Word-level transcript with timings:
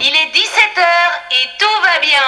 Il 0.00 0.06
est 0.06 0.30
17h 0.32 0.84
et 1.32 1.46
tout 1.58 1.76
va 1.82 1.96
bien. 2.00 2.26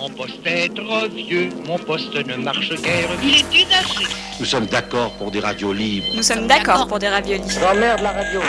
Mon 0.00 0.10
poste 0.10 0.46
est 0.46 0.74
trop 0.74 1.08
vieux, 1.08 1.48
mon 1.66 1.78
poste 1.78 2.14
ne 2.14 2.36
marche 2.36 2.70
guère. 2.80 3.08
Il 3.22 3.34
est 3.34 3.52
usagé. 3.52 4.06
Nous 4.38 4.46
sommes 4.46 4.66
d'accord 4.66 5.10
pour 5.14 5.32
des 5.32 5.40
radios 5.40 5.72
libres. 5.72 6.06
Nous 6.14 6.22
sommes 6.22 6.46
d'accord 6.46 6.86
pour 6.86 7.00
des 7.00 7.08
raviolis. 7.08 7.42
J'emmerde 7.60 8.00
la 8.00 8.12
radio. 8.12 8.40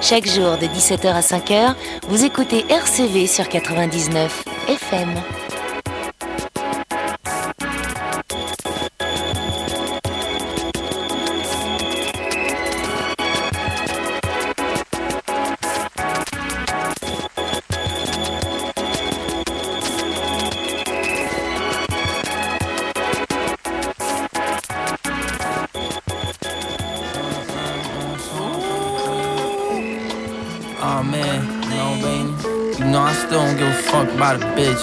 Chaque 0.00 0.28
jour 0.28 0.56
de 0.58 0.66
17h 0.66 1.08
à 1.08 1.20
5h, 1.20 1.74
vous 2.08 2.24
écoutez 2.24 2.64
RCV 2.68 3.26
sur 3.26 3.48
99 3.48 4.44
FM. 4.68 5.14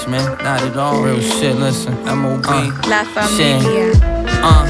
About 0.08 0.22
a 0.22 0.26
bitch, 0.26 0.38
man. 0.38 0.44
Not 0.44 0.62
at 0.62 0.78
all. 0.78 1.02
Real 1.04 1.20
shit. 1.22 1.56
Listen, 1.56 1.94
MOB. 2.06 2.46
La 2.88 3.04
Shit. 3.28 3.62
familia. 3.62 3.92
Uh, 4.44 4.68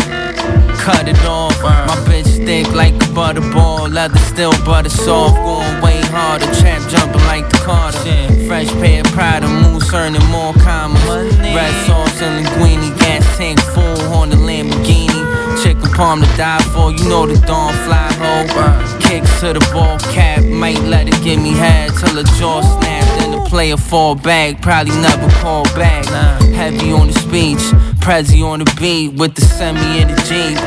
cut 0.78 1.08
it 1.08 1.20
off. 1.26 1.62
My 1.64 1.96
bitch 2.08 2.46
thick 2.46 2.72
like 2.74 2.94
a 2.96 3.08
butterball. 3.14 3.92
Leather 3.94 4.18
still 4.20 4.52
butter 4.66 4.90
soft. 4.90 5.36
Going 5.36 5.82
way 5.82 6.02
harder. 6.08 6.46
Trap 6.60 6.90
jumping 6.90 7.22
like 7.26 7.50
the 7.50 7.58
Carter. 7.58 8.48
Fresh 8.48 8.70
pair 8.82 9.02
of 9.02 9.12
Prada. 9.14 9.48
Moose 9.48 9.94
earning 9.94 10.26
more 10.30 10.54
commas. 10.56 11.38
Red 11.40 11.74
sauce 11.86 12.22
and 12.22 12.46
linguine. 12.46 12.98
Gas 13.00 13.38
tank 13.38 13.60
full 13.60 14.14
on 14.14 14.30
the 14.30 14.36
Lamborghini. 14.36 15.64
Chicken 15.64 15.90
palm 15.92 16.22
to 16.22 16.28
die 16.38 16.62
for. 16.74 16.92
You 16.92 17.04
know 17.10 17.26
the 17.26 17.38
dawn 17.46 17.74
fly 17.86 18.10
ho. 18.22 19.00
Kicks 19.00 19.40
to 19.42 19.54
the 19.54 19.60
ball 19.74 19.98
cap. 20.14 20.44
Might 20.44 20.80
let 20.80 21.08
it 21.08 21.22
give 21.24 21.42
me 21.42 21.52
head 21.52 21.92
till 22.00 22.14
the 22.16 22.24
jaw 22.40 22.62
snap. 22.62 22.99
The 23.44 23.50
player 23.50 23.78
fall 23.78 24.16
back. 24.16 24.62
Probably 24.62 24.96
never 25.02 25.30
call 25.42 25.64
back. 25.76 26.06
Heavy 26.54 26.92
on 26.92 27.08
the 27.08 27.14
speech. 27.14 27.64
Prezi 28.00 28.44
on 28.44 28.60
the 28.60 28.76
beat 28.80 29.14
with 29.20 29.36
the 29.36 29.42
semi 29.42 30.02
in 30.02 30.08
the 30.08 30.16
Jeep. 30.28 30.58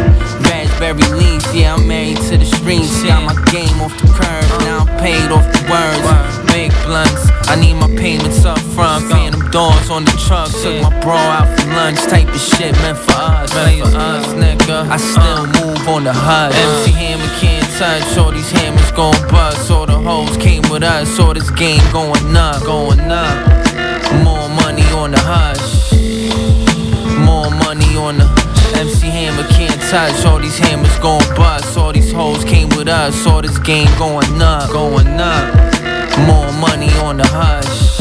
Raspberry 0.46 1.02
leaf, 1.18 1.42
yeah, 1.54 1.74
I'm 1.74 1.86
married 1.88 2.18
to 2.28 2.36
the 2.38 2.44
streets. 2.44 3.02
Got 3.02 3.24
my 3.24 3.34
game 3.50 3.80
off 3.80 3.92
the 4.00 4.08
curb, 4.08 4.46
now 4.60 4.84
I'm 4.84 4.98
paid 5.00 5.30
off 5.30 5.44
the 5.52 5.62
words. 5.68 6.52
Big 6.52 6.70
blunts, 6.84 7.28
I 7.48 7.56
need 7.56 7.74
my 7.74 7.88
payments 7.96 8.44
up 8.44 8.58
front. 8.76 9.10
Phantom 9.10 9.50
doors 9.50 9.90
on 9.90 10.04
the 10.04 10.12
truck, 10.26 10.50
took 10.50 10.82
my 10.82 10.92
bro 11.00 11.16
out 11.16 11.48
for 11.58 11.66
lunch. 11.72 11.98
Type 12.08 12.28
of 12.28 12.40
shit 12.40 12.72
meant 12.82 12.98
for 12.98 13.12
us, 13.12 13.52
meant 13.54 13.90
for 13.90 13.98
us, 13.98 14.26
nigga. 14.38 14.88
I 14.88 14.96
still 14.96 15.46
move 15.58 15.88
on 15.88 16.04
the 16.04 16.12
HUD. 16.12 16.52
MC 16.52 16.92
Hammer 16.92 17.32
can't 17.40 17.61
touch, 17.82 18.16
all 18.16 18.30
these 18.30 18.50
hammers 18.52 18.92
gon' 18.92 19.20
bust. 19.28 19.68
All 19.68 19.86
the 19.86 19.98
hoes 19.98 20.36
came 20.36 20.62
with 20.70 20.84
us, 20.84 21.18
all 21.18 21.34
this 21.34 21.50
game 21.50 21.82
going 21.90 22.36
up, 22.36 22.62
going 22.62 23.00
up. 23.00 23.36
More 24.22 24.48
money 24.62 24.86
on 25.00 25.10
the 25.10 25.22
hush. 25.32 25.90
More 27.26 27.50
money 27.50 27.90
on 27.96 28.18
the 28.18 28.28
MC 28.78 29.08
Hammer 29.08 29.42
can't 29.48 29.80
touch. 29.90 30.24
All 30.24 30.38
these 30.38 30.58
hammers 30.58 30.96
gon' 31.00 31.26
bust. 31.34 31.76
All 31.76 31.92
these 31.92 32.12
hoes 32.12 32.44
came 32.44 32.68
with 32.76 32.86
us. 32.86 33.26
All 33.26 33.42
this 33.42 33.58
game 33.58 33.90
going 33.98 34.40
up, 34.40 34.70
going 34.70 35.18
up. 35.18 35.46
More 36.30 36.52
money 36.66 36.90
on 37.06 37.16
the 37.16 37.26
hush. 37.26 37.98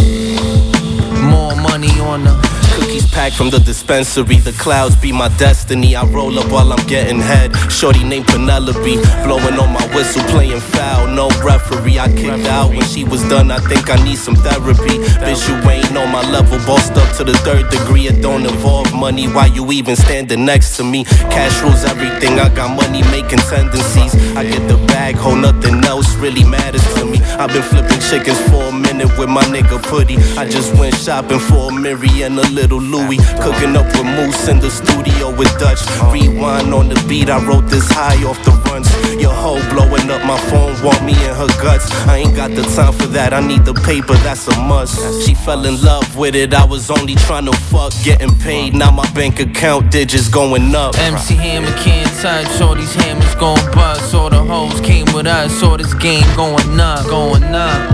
More 1.34 1.56
money 1.56 1.94
on 2.02 2.24
the. 2.25 2.61
Cookies 2.81 3.08
packed 3.12 3.36
from 3.36 3.52
the 3.52 3.59
dispensary, 3.59 4.38
the 4.38 4.53
clouds 4.53 4.96
be 4.96 5.12
my 5.12 5.28
destiny. 5.38 5.96
I 5.96 6.03
roll 6.06 6.40
up 6.40 6.52
while 6.52 6.74
I'm 6.74 6.84
getting 6.88 7.19
head. 7.19 7.56
Shorty 7.69 8.03
named 8.03 8.25
Penelope, 8.25 8.96
blowing 9.24 9.59
on 9.59 9.72
my 9.72 9.86
whistle, 9.94 10.24
playing 10.34 10.59
foul. 10.59 11.06
No 11.08 11.30
referee, 11.46 12.00
I 12.00 12.08
kicked 12.08 12.47
out 12.47 12.70
when 12.70 12.81
she 12.81 13.03
was 13.03 13.22
done. 13.30 13.52
I 13.52 13.59
think 13.59 13.91
I 13.91 14.03
need 14.03 14.18
some 14.18 14.36
therapy. 14.36 14.97
Bitch, 15.22 15.47
you 15.47 15.70
ain't 15.70 15.96
on 15.96 16.12
my 16.12 16.28
level, 16.31 16.58
bossed 16.66 16.94
up 16.97 17.16
to 17.18 17.24
the 17.24 17.38
third 17.46 17.70
degree. 17.70 18.08
It 18.08 18.20
don't 18.20 18.46
involve 18.46 18.91
money. 18.96 19.28
Why 19.28 19.46
you 19.46 19.72
even 19.72 19.96
standing 19.96 20.44
next 20.44 20.75
to 20.78 20.84
me? 20.84 21.03
Cash 21.30 21.62
rules 21.62 21.84
everything. 21.84 22.40
I 22.40 22.50
got 22.50 22.75
money 22.75 23.03
making 23.12 23.46
tendencies. 23.46 24.16
I 24.36 24.44
get 24.44 24.68
the 24.68 24.78
bag, 24.88 25.16
hold 25.18 25.38
nothing 25.38 25.86
else 25.86 26.16
really 26.16 26.44
matters 26.44 26.84
to 26.96 27.06
me. 27.06 27.22
I've 27.38 27.53
been 27.53 27.62
flipping 27.62 28.00
chickens 28.00 28.41
for 28.50 28.64
a 28.64 28.74
minute 28.74 29.16
with 29.20 29.30
my 29.30 29.44
nigga 29.44 29.80
Putty. 29.84 30.18
I 30.36 30.50
just 30.50 30.74
went 30.80 30.96
shopping 30.96 31.40
for 31.40 31.70
a 31.70 31.74
Miri 31.74 32.24
and 32.24 32.40
a 32.40 32.47
little 32.50 32.71
Louis. 32.78 33.18
Cooking 33.42 33.76
up 33.76 33.86
with 33.98 34.06
Moose 34.06 34.48
in 34.48 34.59
the 34.59 34.70
studio 34.70 35.36
with 35.36 35.52
Dutch. 35.59 35.82
Rewind 36.12 36.74
on 36.74 36.90
the 36.90 37.04
beat, 37.08 37.30
I 37.30 37.44
wrote 37.46 37.68
this 37.68 37.90
high 37.92 38.24
off 38.24 38.44
the 38.44 38.52
runs. 38.70 38.90
Your 39.22 39.34
hoe 39.34 39.62
blowing 39.70 40.09
up 40.09 40.24
my 40.26 40.40
phone, 40.50 40.74
want 40.84 41.04
me 41.04 41.14
in 41.14 41.36
her 41.36 41.48
guts. 41.62 41.92
I 42.08 42.18
ain't 42.18 42.36
got 42.36 42.52
the 42.52 42.64
time 42.64 42.94
for 42.94 43.08
that, 43.08 43.34
I 43.34 43.40
need 43.46 43.66
the 43.66 43.74
paper, 43.74 44.16
that's 44.26 44.48
a 44.48 44.58
must. 44.62 45.26
She 45.26 45.36
fell 45.36 45.66
in 45.66 45.82
love 45.82 46.18
with 46.18 46.36
it, 46.36 46.54
I 46.54 46.66
was 46.66 46.90
only 46.90 47.16
trying 47.16 47.46
to 47.46 47.54
fuck. 47.54 47.94
Getting 48.04 48.34
paid, 48.40 48.74
now 48.74 48.92
my 48.92 49.09
bank 49.14 49.40
account 49.40 49.92
digits 49.92 50.28
going 50.28 50.74
up. 50.76 50.98
MC 50.98 51.36
Hammer 51.36 51.72
can't 51.78 52.09
touch. 52.22 52.62
All 52.62 52.76
these 52.76 52.94
hammers 52.94 53.36
gon' 53.36 53.58
bust. 53.74 54.14
All 54.14 54.30
the 54.30 54.44
hoes 54.44 54.80
came 54.82 55.06
with 55.14 55.28
us. 55.28 55.62
All 55.64 55.78
this 55.78 55.94
game 55.96 56.26
going 56.36 56.80
up, 56.80 57.06
going 57.08 57.44
up. 57.44 57.92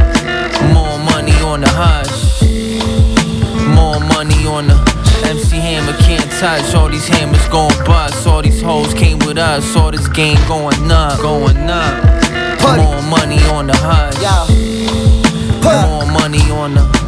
More 0.73 0.97
money 1.11 1.33
on 1.44 1.61
the 1.61 1.69
hush. 1.69 2.16
More 3.77 3.99
money 3.99 4.45
on 4.45 4.67
the 4.67 4.75
MC 5.23 5.57
Hammer 5.57 5.95
can't 6.03 6.29
touch. 6.39 6.73
All 6.75 6.89
these 6.89 7.07
hammers 7.07 7.47
going 7.47 7.77
bust. 7.85 8.27
All 8.27 8.41
these 8.41 8.61
hoes 8.61 8.93
came 8.93 9.19
with 9.19 9.38
us. 9.38 9.75
All 9.75 9.91
this 9.91 10.07
game 10.09 10.39
going 10.47 10.91
up, 10.91 11.19
going 11.21 11.69
up. 11.69 12.03
More 12.77 13.01
money 13.03 13.39
on 13.55 13.67
the 13.67 13.77
hush. 13.77 14.17
More 15.63 16.05
money 16.11 16.41
on 16.51 16.73
the. 16.75 17.06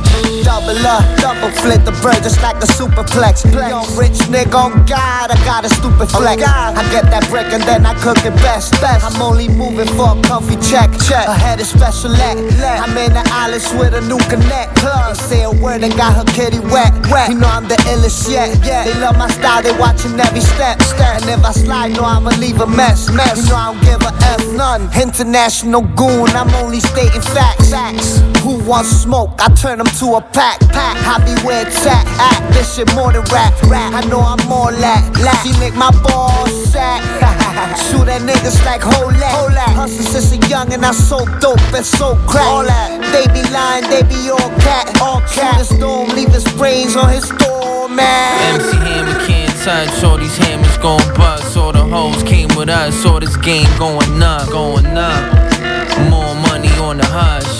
Double 0.49 0.81
up, 0.81 1.05
double 1.21 1.53
flip 1.61 1.85
the 1.85 1.93
bird 2.01 2.25
just 2.25 2.41
like 2.41 2.57
a 2.57 2.65
superplex. 2.65 3.45
Young 3.53 3.85
rich 3.93 4.17
nigga 4.33 4.57
on 4.57 4.83
God, 4.89 5.29
I 5.29 5.37
got 5.45 5.63
a 5.63 5.69
stupid 5.69 6.09
oh, 6.09 6.17
flex. 6.17 6.41
I 6.41 6.81
get 6.89 7.05
that 7.13 7.29
brick 7.29 7.53
and 7.53 7.61
then 7.69 7.85
I 7.85 7.93
cook 8.01 8.17
it 8.25 8.33
best. 8.41 8.73
best. 8.81 9.05
I'm 9.05 9.21
only 9.21 9.47
moving 9.47 9.85
for 9.93 10.17
a 10.17 10.21
comfy 10.25 10.57
check. 10.57 10.89
check. 11.05 11.29
I 11.29 11.37
had 11.37 11.61
a 11.61 11.63
special 11.63 12.09
let. 12.09 12.41
I'm 12.81 12.97
in 12.97 13.13
the 13.13 13.21
Alice 13.29 13.69
with 13.77 13.93
a 13.93 14.01
new 14.09 14.17
connect. 14.25 14.73
They 14.81 15.13
say 15.29 15.43
a 15.45 15.53
word 15.53 15.85
and 15.85 15.93
got 15.93 16.17
her 16.17 16.25
kitty 16.33 16.59
wet. 16.73 16.97
wet. 17.13 17.29
You 17.29 17.37
know 17.37 17.47
I'm 17.47 17.69
the 17.69 17.77
illest 17.93 18.25
yet. 18.25 18.49
Yeah. 18.65 18.89
They 18.89 18.99
love 18.99 19.21
my 19.21 19.29
style, 19.29 19.61
they 19.61 19.77
watching 19.77 20.17
every 20.19 20.41
step. 20.41 20.81
step. 20.81 21.21
And 21.21 21.29
if 21.29 21.45
I 21.45 21.51
slide, 21.53 21.93
no, 21.93 22.01
I'ma 22.01 22.33
leave 22.41 22.59
a 22.59 22.65
mess. 22.65 23.05
mess. 23.13 23.37
You 23.37 23.53
know 23.53 23.55
I 23.55 23.65
don't 23.69 23.81
give 23.85 24.01
a 24.01 24.13
F 24.33 24.41
none. 24.57 24.89
International 24.97 25.85
goon, 25.93 26.33
I'm 26.33 26.49
only 26.57 26.79
stating 26.81 27.21
facts. 27.37 27.69
facts. 27.69 28.17
Who 28.41 28.57
wants 28.65 28.89
smoke? 28.89 29.37
I 29.37 29.53
turn 29.53 29.77
them 29.77 29.87
to 30.01 30.17
a 30.17 30.21
pack. 30.21 30.38
Pack. 30.39 30.59
pack. 30.71 30.95
I 31.03 31.19
be 31.27 31.35
where 31.43 31.67
it's 31.67 31.85
at. 31.85 32.07
Act 32.15 32.53
this 32.53 32.75
shit 32.75 32.87
more 32.95 33.11
than 33.11 33.23
rap. 33.27 33.51
rap. 33.67 33.91
I 33.91 34.01
know 34.07 34.21
I'm 34.23 34.39
more 34.47 34.71
lack. 34.71 35.03
lack. 35.19 35.43
She 35.43 35.51
make 35.59 35.75
my 35.75 35.91
balls 35.99 36.51
sack. 36.71 37.03
Shoot 37.91 38.07
at 38.07 38.21
niggas 38.23 38.63
like 38.65 38.81
whole 38.81 39.11
lat. 39.11 39.75
Hustle 39.75 40.05
since 40.05 40.31
a 40.31 40.39
young 40.47 40.71
and 40.71 40.85
I 40.85 40.91
so 40.91 41.25
dope 41.43 41.59
and 41.75 41.85
so 41.85 42.15
crack. 42.25 42.47
All 42.47 42.63
that. 42.63 42.87
They 43.11 43.27
be 43.35 43.43
lying, 43.51 43.83
they 43.91 44.03
be 44.07 44.29
all 44.29 44.49
cat. 44.63 45.01
All 45.01 45.19
cat. 45.21 45.59
Shoot 45.59 45.75
his 45.75 45.79
dome, 45.79 46.09
leave 46.15 46.31
his 46.31 46.47
brains 46.55 46.95
on 46.95 47.09
his 47.09 47.27
door, 47.43 47.89
man. 47.89 48.55
MC 48.55 48.77
Hammer 48.77 49.19
can't 49.27 49.53
touch. 49.59 50.03
All 50.03 50.17
these 50.17 50.37
hammers 50.37 50.77
gon' 50.77 51.03
bust. 51.15 51.57
All 51.57 51.73
the 51.73 51.83
hoes 51.83 52.23
came 52.23 52.47
with 52.55 52.69
us. 52.69 53.05
All 53.05 53.19
this 53.19 53.35
game 53.35 53.67
going 53.77 54.23
up, 54.23 54.47
going 54.49 54.85
up. 54.87 55.21
More 56.09 56.33
money 56.47 56.71
on 56.79 56.97
the 56.97 57.05
hush. 57.05 57.58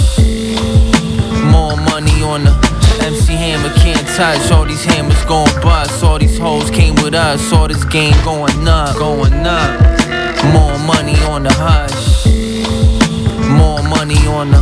More 1.50 1.76
money 1.78 2.22
on 2.24 2.44
the 2.44 2.54
MC 3.02 3.34
Hammer 3.34 3.74
can't 3.76 4.08
touch. 4.16 4.52
All 4.52 4.66
these 4.66 4.84
hammers 4.84 5.24
going 5.26 5.54
bust. 5.62 6.04
All 6.04 6.18
these 6.20 6.38
hoes 6.38 6.70
came 6.72 6.96
with 6.96 7.14
us. 7.14 7.52
All 7.52 7.68
this 7.68 7.84
game 7.86 8.16
going 8.24 8.68
up, 8.68 8.96
going 8.98 9.46
up. 9.46 9.80
More 10.54 10.78
money 10.80 11.16
on 11.26 11.44
the 11.44 11.54
hush. 11.54 12.26
More 13.58 13.82
money 13.84 14.18
on 14.28 14.52
the. 14.52 14.60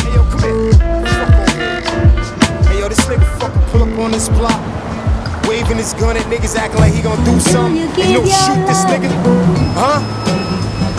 Hey 0.00 0.12
yo, 0.14 0.22
come 0.30 0.42
here. 0.42 0.72
Fuck 1.16 1.32
over 1.34 1.54
here. 1.56 1.80
Hey 2.68 2.78
yo, 2.80 2.88
this 2.88 3.00
nigga 3.06 3.26
fucking 3.38 3.62
pull 3.70 3.82
up 3.82 3.98
on 3.98 4.10
this 4.10 4.28
block. 4.28 4.60
Waving 5.48 5.78
his 5.78 5.94
gun 5.94 6.16
at 6.16 6.24
niggas 6.26 6.56
acting 6.56 6.80
like 6.80 6.92
he 6.92 7.02
gonna 7.02 7.24
do 7.24 7.40
something. 7.40 7.78
And 7.78 8.10
you 8.10 8.18
don't 8.18 8.28
shoot 8.28 8.66
this 8.66 8.84
nigga. 8.84 9.10
Huh? 9.74 10.39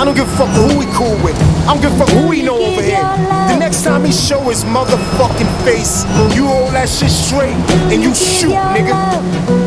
I 0.02 0.04
don't 0.04 0.16
give 0.16 0.28
a 0.28 0.36
fuck 0.36 0.50
who 0.56 0.80
he 0.80 0.88
cool 0.94 1.14
with. 1.24 1.38
I 1.70 1.76
don't 1.76 1.82
give 1.84 1.94
a 1.94 1.98
fuck 2.00 2.10
who 2.10 2.32
he 2.32 2.42
know 2.42 2.58
over 2.58 2.82
here. 2.82 2.98
The 2.98 3.56
next 3.60 3.84
time 3.84 4.04
he 4.04 4.12
show 4.12 4.40
his 4.50 4.64
motherfucking 4.64 5.64
face, 5.64 6.06
you 6.36 6.48
hold 6.48 6.74
that 6.74 6.90
shit 6.90 7.12
straight 7.12 7.54
and 7.94 8.02
you 8.02 8.16
shoot, 8.16 8.50
nigga. 8.50 9.61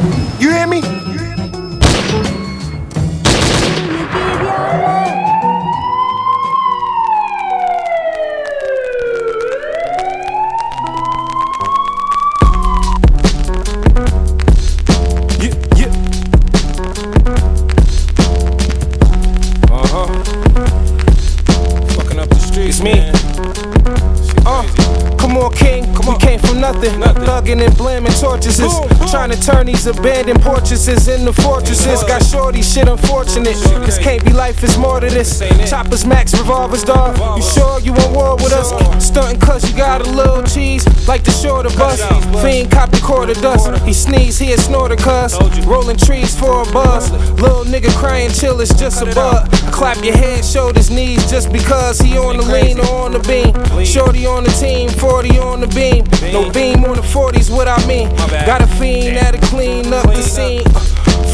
Thugging 27.34 27.66
and 27.66 27.76
blaming 27.76 28.12
tortoises. 28.12 28.72
Boom. 28.72 29.08
Trying 29.08 29.30
to 29.30 29.40
turn 29.42 29.66
these 29.66 29.88
abandoned 29.88 30.40
fortresses 30.44 31.08
into 31.08 31.32
fortresses. 31.32 32.04
Got 32.04 32.24
shorty 32.24 32.62
shit 32.62 32.86
unfortunate. 32.86 33.56
This 33.84 33.98
can't 33.98 34.24
be 34.24 34.32
life, 34.32 34.62
it's 34.62 34.76
more 34.76 35.00
to 35.00 35.08
this. 35.08 35.40
Choppers, 35.68 36.06
max, 36.06 36.32
revolvers, 36.38 36.84
dog. 36.84 37.18
You 37.36 37.42
sure 37.42 37.80
you 37.80 37.92
on 37.92 38.14
war 38.14 38.36
with 38.36 38.52
us? 38.52 38.70
Stunting 39.04 39.40
cause 39.40 39.68
you 39.68 39.76
got 39.76 40.06
a 40.06 40.10
little 40.10 40.44
cheese. 40.44 40.86
Like 41.08 41.24
the 41.24 41.32
shorter 41.32 41.76
bus. 41.76 42.00
Fiend 42.40 42.70
cop 42.70 42.92
the 42.92 43.00
quarter 43.00 43.34
dust. 43.34 43.82
He 43.82 43.92
sneeze, 43.92 44.38
he 44.38 44.52
a 44.52 44.56
snorter 44.56 44.94
cuz. 44.94 45.34
Rolling 45.66 45.96
trees 45.96 46.38
for 46.38 46.62
a 46.62 46.72
buzz. 46.72 47.10
Little 47.42 47.64
nigga 47.64 47.90
crying 47.96 48.30
chill, 48.30 48.60
it's 48.60 48.72
just 48.74 49.02
a 49.02 49.06
bud. 49.06 49.50
Clap 49.74 50.04
your 50.04 50.16
head, 50.16 50.44
shoulders, 50.44 50.88
knees 50.88 51.28
just 51.28 51.52
because 51.52 51.98
he 51.98 52.16
on 52.16 52.36
the 52.36 52.44
lean 52.44 52.78
or 52.78 52.86
on 53.04 53.10
the 53.12 53.18
beam. 53.18 53.52
Shorty 53.84 54.24
on 54.24 54.44
the 54.44 54.50
team, 54.50 54.88
40 54.88 55.38
on 55.38 55.60
the 55.60 55.66
beam. 55.66 56.04
No 56.32 56.48
beam 56.50 56.84
on 56.84 56.94
the 56.94 57.02
40s, 57.02 57.50
what 57.50 57.66
I 57.66 57.84
mean. 57.86 58.08
Got 58.46 58.62
a 58.62 58.68
fiend 58.68 59.16
that'll 59.16 59.40
clean 59.48 59.92
up 59.92 60.06
the 60.06 60.22
scene. 60.22 60.62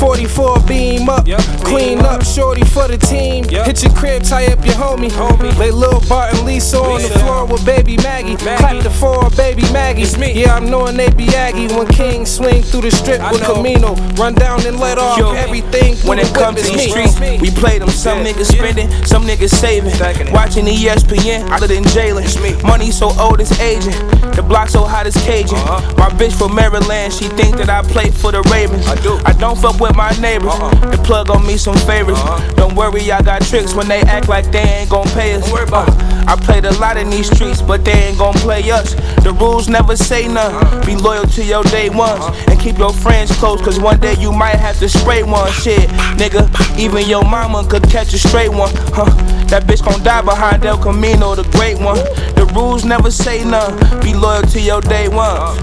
44 0.01 0.61
beam 0.61 1.11
up, 1.11 1.27
clean 1.63 1.99
up, 2.01 2.25
shorty 2.25 2.65
for 2.65 2.89
the 2.89 2.97
team. 2.97 3.45
Hit 3.45 3.83
your 3.83 3.93
crib, 3.93 4.23
tie 4.23 4.47
up 4.47 4.65
your 4.65 4.75
homie. 4.75 5.11
homie. 5.11 5.55
Lay 5.59 5.71
Lil 5.71 6.01
Bart 6.09 6.33
and 6.33 6.47
Lisa 6.47 6.79
on 6.79 7.03
the 7.03 7.09
floor 7.21 7.45
with 7.45 7.67
baby 7.67 7.99
Maggie. 7.99 8.37
Clap 8.37 8.83
the 8.83 8.89
four, 8.89 9.29
baby 9.37 9.61
Maggie. 9.73 10.09
Yeah, 10.33 10.55
I'm 10.57 10.71
knowing 10.71 10.97
they 10.97 11.11
be 11.11 11.29
Aggie 11.37 11.69
when 11.75 11.87
King 11.89 12.25
swing 12.25 12.63
through 12.63 12.81
the 12.81 12.91
strip 12.91 13.21
with 13.31 13.43
Camino. 13.45 13.95
Run 14.15 14.35
down 14.35 14.67
and 14.67 14.81
let 14.81 14.97
off 14.97 15.19
Yo, 15.19 15.33
everything. 15.33 15.97
When 16.09 16.19
it 16.19 16.33
comes 16.35 16.63
to 16.63 16.73
the 16.73 16.79
streets, 16.79 17.21
we 17.21 17.51
play 17.51 17.79
them. 17.79 17.91
Some 17.91 18.25
niggas 18.25 18.47
spending, 18.57 18.89
some 19.05 19.25
niggas 19.25 19.51
saving. 19.51 19.93
Watching 20.33 20.65
ESPN, 20.65 21.51
other 21.51 21.67
than 21.67 21.85
Jalen. 21.85 22.25
Money 22.65 22.91
so 22.91 23.11
old 23.21 23.41
it's 23.41 23.59
aging. 23.61 23.93
The 24.33 24.43
block 24.43 24.71
so 24.71 24.85
hot 24.85 25.07
it's 25.07 25.21
Cajun. 25.25 25.59
Uh-huh. 25.59 25.95
My 25.99 26.09
bitch 26.09 26.33
from 26.39 26.55
Maryland, 26.55 27.13
she 27.13 27.29
think 27.29 27.57
that 27.59 27.69
I 27.69 27.83
play 27.83 28.11
for 28.11 28.33
the 28.33 28.41
Ravens. 28.51 28.87
I 28.87 28.95
do. 29.03 29.21
I 29.27 29.33
don't 29.33 29.59
fuck 29.59 29.79
with 29.79 29.90
my 29.97 30.11
neighbors. 30.21 30.55
The 30.91 31.01
plug 31.05 31.31
on 31.31 31.47
me 31.47 31.57
some 31.57 31.77
favors. 31.87 32.21
Don't 32.55 32.75
worry, 32.75 33.11
I 33.11 33.23
got 33.23 33.43
tricks 33.43 33.75
when 33.75 33.89
they 33.89 34.01
act 34.03 34.29
like 34.29 34.51
they 34.51 34.63
ain't 34.63 34.91
gon' 34.91 35.07
pay 35.09 35.35
us. 35.35 35.51
Uh, 35.53 35.87
I 36.27 36.37
played 36.37 36.65
a 36.65 36.73
lot 36.79 36.97
in 36.97 37.11
these 37.11 37.31
streets, 37.31 37.63
but 37.63 37.85
they 37.85 37.93
ain't 37.93 38.19
gon' 38.19 38.35
play 38.35 38.71
us. 38.71 38.95
The 39.23 39.37
rules 39.39 39.69
never 39.69 39.97
say 39.97 40.27
none. 40.29 40.53
Be 40.87 40.97
loyal 40.97 41.27
to 41.27 41.45
your 41.45 41.63
day 41.65 41.91
ones 41.91 42.25
and 42.49 42.59
keep 42.61 42.79
your 42.79 42.93
friends 42.93 43.31
close, 43.37 43.61
cause 43.61 43.79
one 43.81 44.01
day 44.01 44.15
you 44.19 44.33
might 44.33 44.57
have 44.57 44.79
to 44.79 44.89
spray 44.89 45.23
one. 45.23 45.51
Shit, 45.53 45.89
nigga, 46.19 46.49
even 46.79 47.07
your 47.09 47.25
mama 47.25 47.67
could 47.69 47.85
catch 47.85 48.13
a 48.15 48.19
straight 48.19 48.51
one. 48.51 48.73
Huh? 48.93 49.05
That 49.49 49.65
bitch 49.65 49.85
gon' 49.85 50.03
die 50.03 50.23
behind 50.23 50.65
El 50.65 50.79
Camino, 50.79 51.35
the 51.35 51.45
great 51.57 51.79
one. 51.79 51.97
The 52.37 52.51
rules 52.55 52.85
never 52.85 53.11
say 53.11 53.45
none. 53.45 53.79
Be 54.01 54.15
loyal 54.15 54.43
to 54.43 54.61
your 54.61 54.81
day 54.81 55.09
ones. 55.09 55.59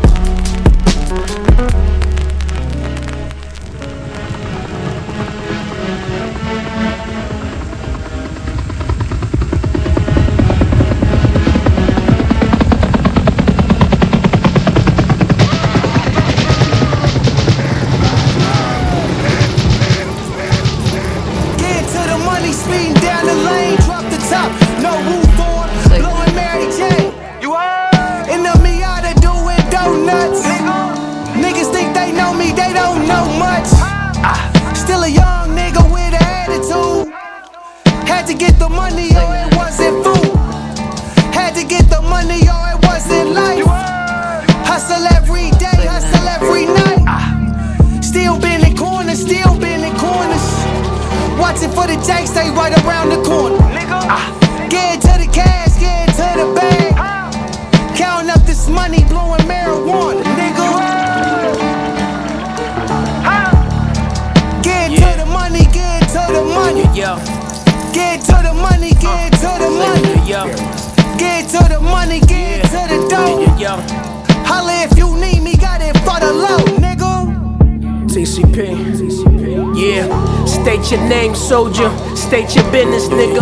TCP. 78.27 79.77
Yeah, 79.77 80.45
state 80.45 80.91
your 80.91 81.07
name, 81.07 81.33
soldier. 81.33 81.89
State 82.15 82.55
your 82.55 82.69
business, 82.71 83.07
nigga. 83.07 83.39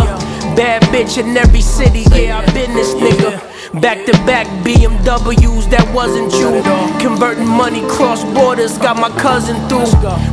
Bad 0.54 0.82
bitch 0.84 1.18
in 1.18 1.36
every 1.36 1.60
city, 1.60 2.04
yeah, 2.12 2.38
I 2.38 2.52
been 2.52 2.72
this 2.74 2.94
nigga. 2.94 3.80
Back 3.80 4.06
to 4.06 4.12
back 4.24 4.46
BMWs, 4.64 5.68
that 5.70 5.92
wasn't 5.92 6.32
you. 6.34 6.62
Converting 7.00 7.48
money 7.48 7.82
cross 7.88 8.24
borders, 8.32 8.78
got 8.78 8.96
my 8.96 9.10
cousin 9.18 9.56
through. 9.68 9.90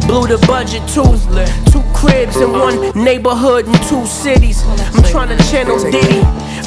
Blew 0.07 0.27
the 0.27 0.37
budget 0.45 0.87
too. 0.87 1.17
Two 1.71 1.83
cribs 1.97 2.37
in 2.37 2.51
one 2.51 2.91
neighborhood 3.03 3.65
in 3.65 3.73
two 3.89 4.05
cities. 4.05 4.63
I'm 4.93 5.03
trying 5.03 5.35
to 5.35 5.43
channel 5.49 5.79
Diddy. 5.79 6.21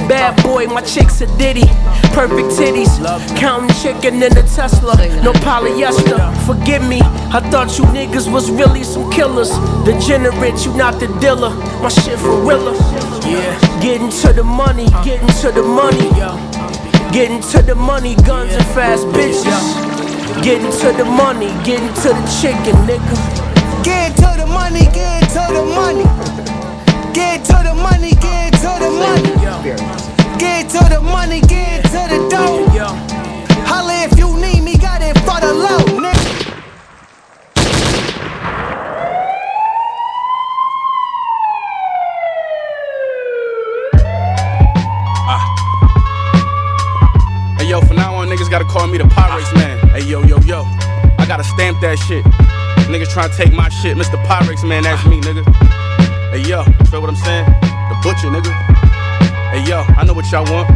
Bad 0.08 0.40
boy, 0.44 0.66
my 0.66 0.80
chick's 0.82 1.20
a 1.20 1.26
Diddy. 1.36 1.66
Perfect 2.14 2.54
titties. 2.54 2.94
Counting 3.36 3.74
chicken 3.82 4.22
in 4.22 4.32
the 4.32 4.42
Tesla. 4.54 4.94
No 5.22 5.32
polyester. 5.32 6.16
Forgive 6.46 6.86
me, 6.86 7.00
I 7.02 7.40
thought 7.50 7.76
you 7.76 7.84
niggas 7.86 8.30
was 8.32 8.50
really 8.50 8.84
some 8.84 9.10
killers. 9.10 9.50
Degenerate, 9.84 10.64
you 10.64 10.72
not 10.76 11.00
the 11.00 11.08
dealer. 11.20 11.50
My 11.82 11.88
shit 11.88 12.18
for 12.20 12.40
real. 12.40 12.74
Yeah. 13.26 13.80
Getting 13.82 14.10
to 14.22 14.32
the 14.32 14.44
money, 14.44 14.86
getting 15.02 15.28
to 15.42 15.50
the 15.50 15.62
money. 15.62 16.10
Getting 17.12 17.40
to 17.50 17.62
the 17.62 17.74
money, 17.74 18.14
guns 18.22 18.52
and 18.54 18.64
fast 18.66 19.06
bitches. 19.08 20.42
Getting 20.42 20.70
to 20.70 20.92
the 20.96 21.04
money, 21.04 21.48
getting 21.64 21.92
to 22.02 22.08
the 22.14 22.38
chicken, 22.40 22.76
nigga. 22.86 23.82
Get 23.82 24.14
to 24.16 24.34
the 24.38 24.46
money, 24.46 24.84
get 24.92 25.28
to 25.30 25.52
the 25.52 25.64
money. 25.64 26.35
Get 27.16 27.46
to 27.46 27.54
the 27.64 27.72
money, 27.72 28.10
get 28.10 28.52
to 28.52 28.76
the 28.78 28.90
money. 28.90 29.32
Get 30.38 30.68
to 30.68 30.84
the 30.84 31.00
money, 31.00 31.40
get 31.40 31.82
to 31.84 32.02
the 32.12 32.28
dough. 32.28 32.68
Holla 33.64 34.04
if 34.04 34.18
you 34.18 34.36
need 34.38 34.62
me, 34.62 34.76
got 34.76 35.00
it 35.00 35.16
for 35.20 35.40
the 35.40 35.54
low, 35.54 35.78
nigga. 35.96 36.12
Ah. 45.26 45.56
Hey 47.58 47.70
yo, 47.70 47.80
from 47.80 47.96
now 47.96 48.14
on, 48.16 48.28
niggas 48.28 48.50
gotta 48.50 48.66
call 48.66 48.88
me 48.88 48.98
the 48.98 49.04
Pyrex 49.04 49.54
man. 49.54 49.78
Hey 49.88 50.04
yo, 50.04 50.22
yo, 50.22 50.38
yo. 50.40 50.64
I 51.18 51.24
gotta 51.26 51.44
stamp 51.44 51.80
that 51.80 51.98
shit. 51.98 52.26
Niggas 52.92 53.08
trying 53.08 53.30
to 53.30 53.36
take 53.38 53.54
my 53.54 53.70
shit. 53.70 53.96
Mr. 53.96 54.22
Pyrex 54.26 54.68
man, 54.68 54.82
that's 54.82 55.02
me, 55.06 55.22
nigga. 55.22 55.75
Hey 56.36 56.50
yo, 56.50 56.62
feel 56.92 57.00
what 57.00 57.08
I'm 57.08 57.16
saying? 57.16 57.46
The 57.62 57.96
butcher, 58.04 58.28
nigga. 58.28 58.52
Hey 59.56 59.64
yo, 59.66 59.80
I 59.96 60.04
know 60.04 60.12
what 60.12 60.30
y'all 60.30 60.44
want. 60.52 60.68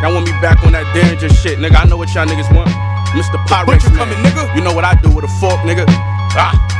Y'all 0.00 0.14
want 0.14 0.24
me 0.24 0.32
back 0.40 0.64
on 0.64 0.72
that 0.72 0.88
danger 0.94 1.28
shit, 1.28 1.58
nigga. 1.58 1.76
I 1.76 1.84
know 1.84 1.98
what 1.98 2.14
y'all 2.14 2.24
niggas 2.24 2.48
want. 2.56 2.70
Mr. 3.12 3.36
Pyrex 3.44 3.84
man. 3.92 3.98
coming, 3.98 4.16
nigga. 4.24 4.56
You 4.56 4.62
know 4.62 4.72
what 4.72 4.84
I 4.84 4.94
do 4.94 5.10
with 5.10 5.26
a 5.26 5.28
fork, 5.28 5.60
nigga. 5.68 5.84
Ah. 6.32 6.75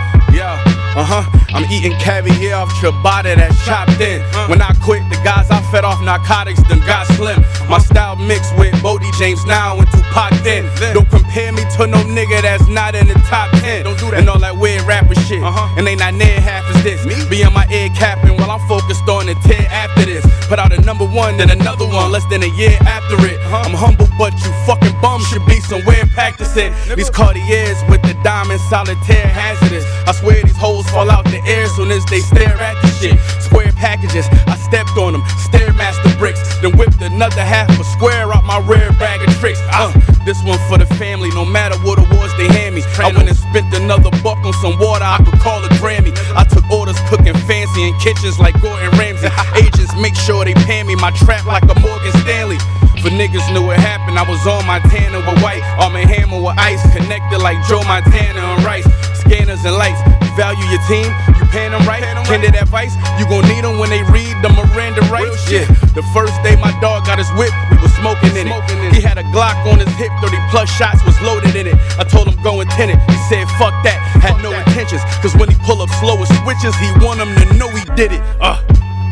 Uh 0.97 1.05
huh. 1.05 1.25
I'm 1.53 1.69
eating 1.71 1.93
caviar 2.01 2.65
off 2.65 2.73
ciabatta 2.81 3.37
that's 3.37 3.53
chopped 3.69 4.01
in. 4.01 4.25
When 4.49 4.63
I 4.65 4.73
quit, 4.81 5.05
the 5.13 5.21
guys 5.21 5.51
I 5.51 5.61
fed 5.71 5.85
off 5.85 6.01
narcotics 6.01 6.65
then 6.73 6.81
got 6.89 7.07
slim. 7.21 7.45
My 7.69 7.77
style 7.77 8.17
mixed 8.17 8.57
with 8.57 8.73
Bodie 8.83 9.13
James 9.19 9.45
now 9.45 9.77
and 9.77 9.87
Tupac 9.93 10.33
then. 10.41 10.65
Don't 10.95 11.09
compare 11.11 11.53
me 11.53 11.69
to 11.77 11.87
no 11.87 12.01
nigga 12.09 12.41
that's 12.41 12.67
not 12.69 12.95
in 12.95 13.09
the 13.09 13.19
top 13.29 13.51
10. 13.61 13.85
Don't 13.85 13.99
do 14.01 14.09
that. 14.11 14.21
And 14.21 14.31
all 14.31 14.39
that 14.39 14.57
weird 14.57 14.89
rapper 14.89 15.15
shit. 15.29 15.43
Uh-huh. 15.43 15.69
And 15.77 15.87
they 15.87 15.97
not 15.97 16.15
near 16.15 16.41
half 16.41 16.65
as 16.75 16.83
this. 16.83 17.05
Me? 17.05 17.13
Be 17.29 17.43
in 17.43 17.53
my 17.53 17.69
ear 17.69 17.91
capping 17.93 18.33
while 18.41 18.51
I'm 18.51 18.65
focused 18.67 19.05
on 19.05 19.27
the 19.27 19.35
tear 19.45 19.69
after 19.69 20.07
this. 20.07 20.25
Put 20.49 20.59
out 20.59 20.73
a 20.73 20.81
number 20.81 21.05
one, 21.05 21.37
then 21.37 21.51
another 21.51 21.85
one 21.85 22.11
less 22.11 22.25
than 22.33 22.43
a 22.43 22.53
year 22.57 22.73
after 22.89 23.21
it. 23.29 23.37
I'm 23.53 23.77
humble, 23.77 24.09
but 24.17 24.33
you 24.41 24.51
fucking 24.65 24.97
bums 25.03 25.29
should 25.29 25.45
be 25.45 25.61
somewhere 25.61 26.07
practicing. 26.17 26.73
These 26.97 27.11
Cartiers 27.11 27.77
with 27.91 28.01
the 28.01 28.17
diamond 28.25 28.61
solitaire 28.73 29.29
hazardous. 29.29 29.85
I 30.09 30.13
swear 30.13 30.43
these 30.43 30.57
hoes 30.57 30.86
fall 30.91 31.11
out 31.11 31.25
the 31.27 31.43
air 31.47 31.67
soon 31.69 31.91
as 31.91 32.05
they 32.07 32.21
stare 32.21 32.57
at 32.57 32.81
the 32.83 32.89
shit. 32.99 33.19
Square 33.43 33.73
packages, 33.73 34.27
I 34.47 34.57
stepped 34.57 34.97
on 34.97 35.13
them, 35.13 35.23
stairmaster 35.51 36.17
bricks, 36.19 36.41
then 36.61 36.77
whipped 36.77 37.01
another 37.03 37.43
half 37.43 37.69
a 37.79 37.85
square 37.85 38.33
out 38.33 38.45
my 38.45 38.59
rear 38.61 38.93
bag 38.99 39.27
of 39.27 39.35
tricks. 39.37 39.61
Uh, 39.73 39.93
this 40.25 40.43
one 40.45 40.59
for 40.69 40.79
the 40.79 40.87
family, 40.97 41.31
no 41.31 41.45
matter 41.45 41.77
what 41.83 41.99
awards 41.99 42.37
they 42.37 42.49
hand 42.49 42.75
me. 42.75 42.83
I 42.99 43.11
went 43.13 43.29
and 43.29 43.37
spent 43.37 43.73
another 43.75 44.11
buck 44.23 44.39
on 44.45 44.53
some 44.63 44.79
water, 44.79 45.05
I 45.05 45.19
could 45.25 45.39
call 45.41 45.65
a 45.65 45.69
Grammy. 45.83 46.15
I 46.35 46.45
took 46.45 46.65
orders 46.71 46.99
cooking 47.09 47.37
fancy 47.47 47.89
in 47.89 47.95
kitchens 47.99 48.39
like 48.39 48.55
Gordon 48.63 48.91
Ramsay. 48.99 49.29
Agents 49.57 49.95
make 50.01 50.15
sure 50.15 50.45
they 50.45 50.55
pay 50.67 50.83
me 50.83 50.95
my 50.97 51.11
trap 51.13 51.47
like 51.47 51.65
a 51.65 51.79
Morgan 51.81 52.13
Stanley. 52.23 52.59
For 53.03 53.13
niggas 53.13 53.47
knew 53.53 53.71
it 53.71 53.79
happened, 53.79 54.19
I 54.19 54.29
was 54.29 54.47
on 54.47 54.67
my 54.67 54.81
Montana 54.81 55.21
with 55.21 55.43
white, 55.43 55.63
arm 55.79 55.93
my 55.93 56.05
hammer 56.05 56.37
with 56.37 56.59
ice, 56.59 56.83
connected 56.93 57.39
like 57.39 57.57
Joe 57.69 57.83
Montana 57.85 58.41
and 58.41 58.65
Rice. 58.65 58.85
Scanners 59.21 59.65
and 59.65 59.77
lights, 59.77 60.01
value 60.37 60.63
your 60.69 60.85
team, 60.85 61.09
you 61.41 61.45
paying 61.49 61.73
them 61.73 61.83
right. 61.89 62.05
Candid 62.29 62.55
advice, 62.55 62.93
you 63.17 63.25
gon' 63.27 63.49
need 63.49 63.65
them 63.65 63.81
when 63.81 63.89
they 63.89 64.05
read 64.13 64.37
the 64.45 64.53
Miranda 64.53 65.01
rights. 65.09 65.49
Yeah, 65.49 65.65
the 65.97 66.05
first 66.13 66.37
day 66.45 66.55
my 66.61 66.71
dog 66.79 67.09
got 67.09 67.17
his 67.17 67.29
whip, 67.41 67.51
we 67.73 67.81
was 67.81 67.91
smoking 67.97 68.37
in 68.37 68.47
it. 68.47 68.55
He 68.93 69.01
had 69.01 69.17
a 69.17 69.25
Glock 69.33 69.57
on 69.65 69.81
his 69.81 69.89
hip, 69.97 70.13
30 70.21 70.37
plus 70.53 70.69
shots 70.69 71.01
was 71.09 71.17
loaded 71.25 71.57
in 71.57 71.67
it. 71.67 71.75
I 71.97 72.05
told 72.05 72.29
him 72.29 72.37
go 72.45 72.61
and 72.61 72.69
tin 72.77 72.93
it. 72.93 73.01
He 73.09 73.17
said 73.33 73.49
fuck 73.57 73.73
that, 73.89 73.97
had 74.21 74.37
no 74.45 74.53
intentions. 74.53 75.01
Cause 75.25 75.35
when 75.41 75.49
he 75.49 75.57
pull 75.65 75.81
up 75.81 75.89
slow 75.99 76.21
with 76.21 76.29
switches, 76.45 76.77
he 76.77 76.93
want 77.01 77.19
them 77.19 77.33
to 77.33 77.45
know 77.57 77.73
he 77.73 77.83
did 77.97 78.13
it. 78.13 78.21
Uh. 78.39 78.61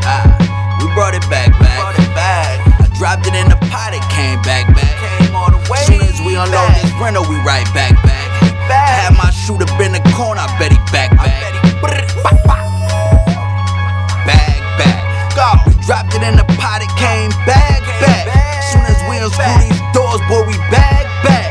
Ah, 0.04 0.28
we 0.85 0.87
brought 0.93 1.16
it 1.16 1.25
back, 1.33 1.49
back. 1.57 1.81
Brought 1.81 1.97
it 1.97 2.12
back. 2.12 2.61
I 2.85 2.87
dropped 3.00 3.25
it 3.25 3.33
in 3.33 3.49
the 3.49 3.57
pot, 3.73 3.97
it 3.97 4.04
came 4.12 4.37
back, 4.45 4.69
back. 4.76 4.93
Came 5.00 5.33
all 5.33 5.49
the 5.49 5.62
way. 5.73 5.81
Soon 5.88 6.04
as 6.04 6.21
we 6.21 6.37
unload 6.37 6.52
back. 6.52 6.83
this 6.83 6.93
rental, 7.00 7.25
we 7.25 7.40
right 7.40 7.64
back, 7.73 7.97
back. 8.04 8.13
Back. 8.68 9.11
Had 9.11 9.16
my 9.16 9.30
shooter 9.30 9.68
in 9.83 9.92
the 9.92 10.02
corner, 10.16 10.40
I 10.40 10.49
bet 10.59 10.73
he 10.73 10.78
back, 10.92 11.11
back. 11.16 11.54
Bag, 14.26 14.61
back. 14.78 15.00
Go. 15.37 15.49
We 15.66 15.75
dropped 15.85 16.14
it 16.14 16.23
in 16.23 16.37
the 16.37 16.47
pot, 16.56 16.80
it 16.80 16.92
came 16.97 17.30
back, 17.44 17.83
back. 18.00 18.28
Soon 18.73 18.85
as 18.88 18.99
we 19.09 19.18
unscrew 19.21 19.56
these 19.61 19.80
doors, 19.92 20.21
boy, 20.28 20.47
we 20.47 20.56
back, 20.73 21.04
back. 21.25 21.50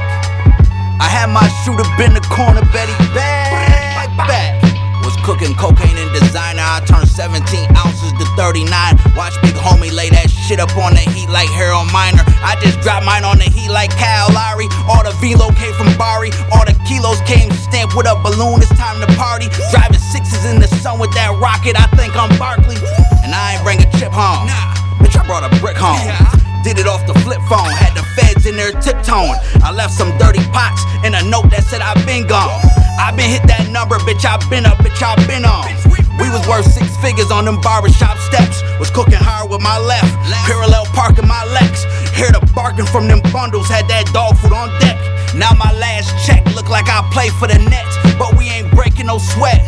I 0.99 1.07
had 1.07 1.29
my 1.29 1.45
shooter 1.61 1.85
in 2.01 2.13
the 2.13 2.23
corner, 2.31 2.61
bet 2.73 2.89
he 2.89 2.97
back, 3.13 4.09
back. 4.17 4.61
Was 5.03 5.15
cooking 5.23 5.53
cocaine 5.55 5.97
and 5.97 6.11
designer. 6.13 6.63
I 6.63 6.79
turned 6.87 7.02
17 7.23 7.39
ounces 7.79 8.11
to 8.19 8.27
39. 8.35 8.67
Watch 9.15 9.31
big 9.39 9.55
homie 9.55 9.95
lay 9.95 10.11
that 10.11 10.27
shit 10.27 10.59
up 10.59 10.75
on 10.75 10.91
the 10.91 11.07
heat 11.15 11.31
like 11.31 11.47
Harold 11.47 11.87
Miner. 11.95 12.19
I 12.43 12.59
just 12.59 12.83
dropped 12.83 13.07
mine 13.07 13.23
on 13.23 13.39
the 13.39 13.47
heat 13.47 13.71
like 13.71 13.95
Kyle 13.95 14.27
Lowry. 14.35 14.67
All 14.91 15.07
the 15.07 15.15
velo 15.23 15.47
came 15.55 15.71
from 15.79 15.87
Bari. 15.95 16.35
All 16.51 16.67
the 16.67 16.75
kilos 16.83 17.23
came 17.23 17.47
stamped 17.55 17.95
with 17.95 18.11
a 18.11 18.19
balloon. 18.19 18.59
It's 18.59 18.75
time 18.75 18.99
to 18.99 19.07
party. 19.15 19.47
Driving 19.71 20.03
sixes 20.03 20.43
in 20.43 20.59
the 20.59 20.67
sun 20.83 20.99
with 20.99 21.15
that 21.15 21.31
rocket. 21.39 21.79
I 21.79 21.87
think 21.95 22.11
I'm 22.19 22.27
Barkley. 22.35 22.75
And 23.23 23.31
I 23.31 23.55
ain't 23.55 23.63
bring 23.63 23.79
a 23.79 23.87
chip 23.95 24.11
home. 24.11 24.43
Nah. 24.43 24.75
Bitch, 24.99 25.15
I 25.15 25.23
brought 25.23 25.47
a 25.47 25.51
brick 25.63 25.79
home. 25.79 26.03
Yeah. 26.03 26.27
Did 26.67 26.75
it 26.75 26.91
off 26.91 27.07
the 27.07 27.15
flip 27.23 27.39
phone. 27.47 27.71
Had 27.71 27.95
the 27.95 28.03
feds 28.19 28.43
in 28.43 28.59
there 28.59 28.75
tiptoeing. 28.83 29.39
I 29.63 29.71
left 29.71 29.95
some 29.95 30.11
dirty 30.19 30.43
pots 30.51 30.83
and 31.07 31.15
a 31.15 31.23
note 31.23 31.47
that 31.55 31.63
said 31.63 31.79
I've 31.79 32.03
been 32.03 32.27
gone. 32.27 32.51
i 32.99 33.15
been 33.15 33.31
hit 33.31 33.47
that 33.47 33.71
number, 33.71 33.95
bitch. 34.03 34.27
i 34.27 34.35
been 34.51 34.67
up, 34.67 34.75
bitch. 34.83 34.99
i 34.99 35.15
been 35.23 35.47
on. 35.47 35.92
We 36.19 36.29
was 36.29 36.45
worth 36.47 36.69
six 36.69 36.95
figures 36.97 37.31
on 37.31 37.45
them 37.45 37.59
barbershop 37.61 38.17
steps. 38.17 38.61
Was 38.79 38.89
cooking 38.89 39.19
hard 39.19 39.49
with 39.49 39.61
my 39.61 39.77
left. 39.77 40.13
Parallel 40.45 40.85
parking 40.93 41.27
my 41.27 41.43
Lex. 41.53 41.83
Hear 42.13 42.29
the 42.29 42.41
barking 42.53 42.85
from 42.85 43.07
them 43.07 43.21
bundles. 43.33 43.67
Had 43.67 43.87
that 43.89 44.05
dog 44.13 44.37
food 44.37 44.53
on 44.53 44.69
deck. 44.79 44.97
Now 45.33 45.53
my 45.57 45.73
last 45.73 46.13
check 46.25 46.45
look 46.53 46.69
like 46.69 46.85
I 46.85 47.01
play 47.09 47.29
for 47.41 47.47
the 47.47 47.57
Nets. 47.57 47.97
But 48.17 48.37
we 48.37 48.49
ain't 48.49 48.69
breaking 48.71 49.07
no 49.07 49.17
sweat. 49.17 49.65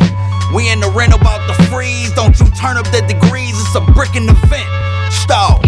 We 0.54 0.70
in 0.70 0.78
the 0.78 0.90
rent 0.94 1.12
about 1.12 1.42
the 1.50 1.54
freeze. 1.66 2.14
Don't 2.14 2.38
you 2.38 2.46
turn 2.54 2.78
up 2.78 2.86
the 2.94 3.02
degrees. 3.02 3.58
It's 3.58 3.74
a 3.74 3.82
brick 3.94 4.14
in 4.14 4.26
the 4.26 4.38
vent. 4.46 4.70
Stall. 5.10 5.58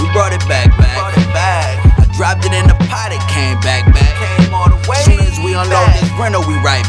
We 0.00 0.08
brought 0.16 0.32
it 0.32 0.40
back, 0.48 0.72
back. 0.80 0.96
Brought 0.96 1.16
it 1.20 1.28
back. 1.36 1.76
I 2.00 2.08
dropped 2.16 2.48
it 2.48 2.56
in 2.56 2.64
the 2.64 2.78
pot, 2.88 3.12
it 3.12 3.20
came 3.28 3.60
back, 3.60 3.84
back. 3.92 4.16
Came 4.16 4.54
all 4.56 4.72
the 4.72 4.80
way. 4.88 5.04
Soon 5.04 5.20
as 5.20 5.36
we 5.44 5.52
unload 5.52 5.92
this 5.92 6.08
rental, 6.16 6.40
we 6.48 6.56
right 6.64 6.88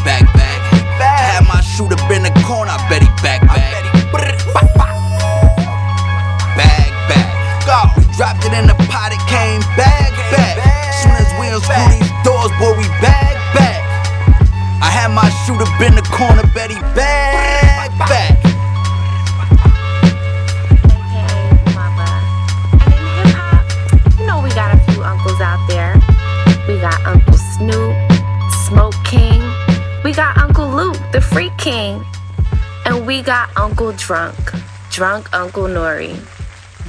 Drunk 34.92 35.32
Uncle 35.32 35.64
Nori, 35.64 36.14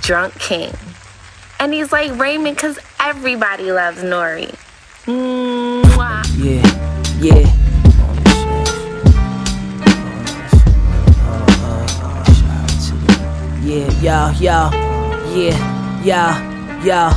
Drunk 0.01 0.37
King. 0.37 0.73
And 1.57 1.73
he's 1.73 1.93
like 1.93 2.11
Raymond 2.19 2.57
because 2.57 2.77
everybody 2.99 3.71
loves 3.71 4.03
Nori. 4.03 4.53
Mwah. 5.05 6.25
Yeah, 6.37 6.61
yeah. 7.21 7.49
Yeah, 13.63 14.33
yo, 16.83 17.09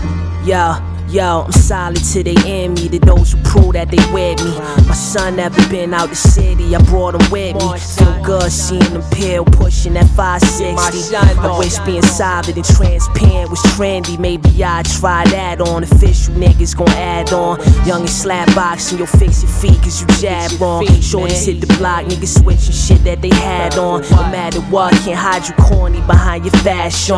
yo. 0.47 0.77
Yo, 1.09 1.43
I'm 1.43 1.53
solid 1.53 1.97
till 2.05 2.23
they 2.23 2.37
end 2.47 2.75
me. 2.75 2.89
To 2.89 2.99
those 3.01 3.33
who 3.33 3.39
prove 3.57 3.73
that 3.73 3.91
they 3.91 4.05
with 4.13 4.43
me. 4.45 4.53
My 4.87 4.95
son 4.95 5.37
never 5.37 5.57
been 5.69 5.95
out 5.95 6.09
the 6.09 6.17
city. 6.17 6.75
I 6.75 6.83
brought 6.85 7.15
him 7.15 7.31
with 7.31 7.55
me. 7.57 7.79
Feel 7.79 8.23
good 8.23 8.53
seeing 8.53 8.93
them 8.93 9.03
pill 9.11 9.45
pushing 9.45 9.95
that 9.95 10.09
560. 10.11 11.17
I 11.17 11.59
wish 11.59 11.79
being 11.81 12.03
solid 12.03 12.57
and 12.57 12.65
transparent 12.65 13.51
was 13.51 13.63
trendy. 13.75 14.19
Maybe 14.19 14.63
I'd 14.63 14.87
try 14.87 15.25
that 15.31 15.61
on. 15.61 15.83
Official 15.83 16.35
niggas 16.35 16.77
gon' 16.77 16.89
add 16.91 17.33
on. 17.33 17.59
Young 17.87 18.01
and 18.01 18.11
slap 18.11 18.53
boxing, 18.55 18.99
you'll 18.99 19.07
fix 19.07 19.43
your 19.43 19.53
feet 19.53 19.81
cause 19.83 20.01
you 20.01 20.07
jab 20.19 20.51
wrong. 20.61 20.85
Shorties 20.87 21.47
hit 21.47 21.61
the 21.61 21.67
block, 21.79 22.05
niggas 22.07 22.43
switching 22.43 22.73
shit 22.73 23.05
that 23.05 23.23
they 23.23 23.35
had 23.35 23.77
on. 23.79 24.03
No 24.11 24.23
matter 24.31 24.61
what, 24.73 24.93
can't 25.05 25.19
hide 25.19 25.47
you 25.49 25.55
corny 25.55 26.01
behind 26.03 26.45
your 26.45 26.55
fashion. 26.63 27.17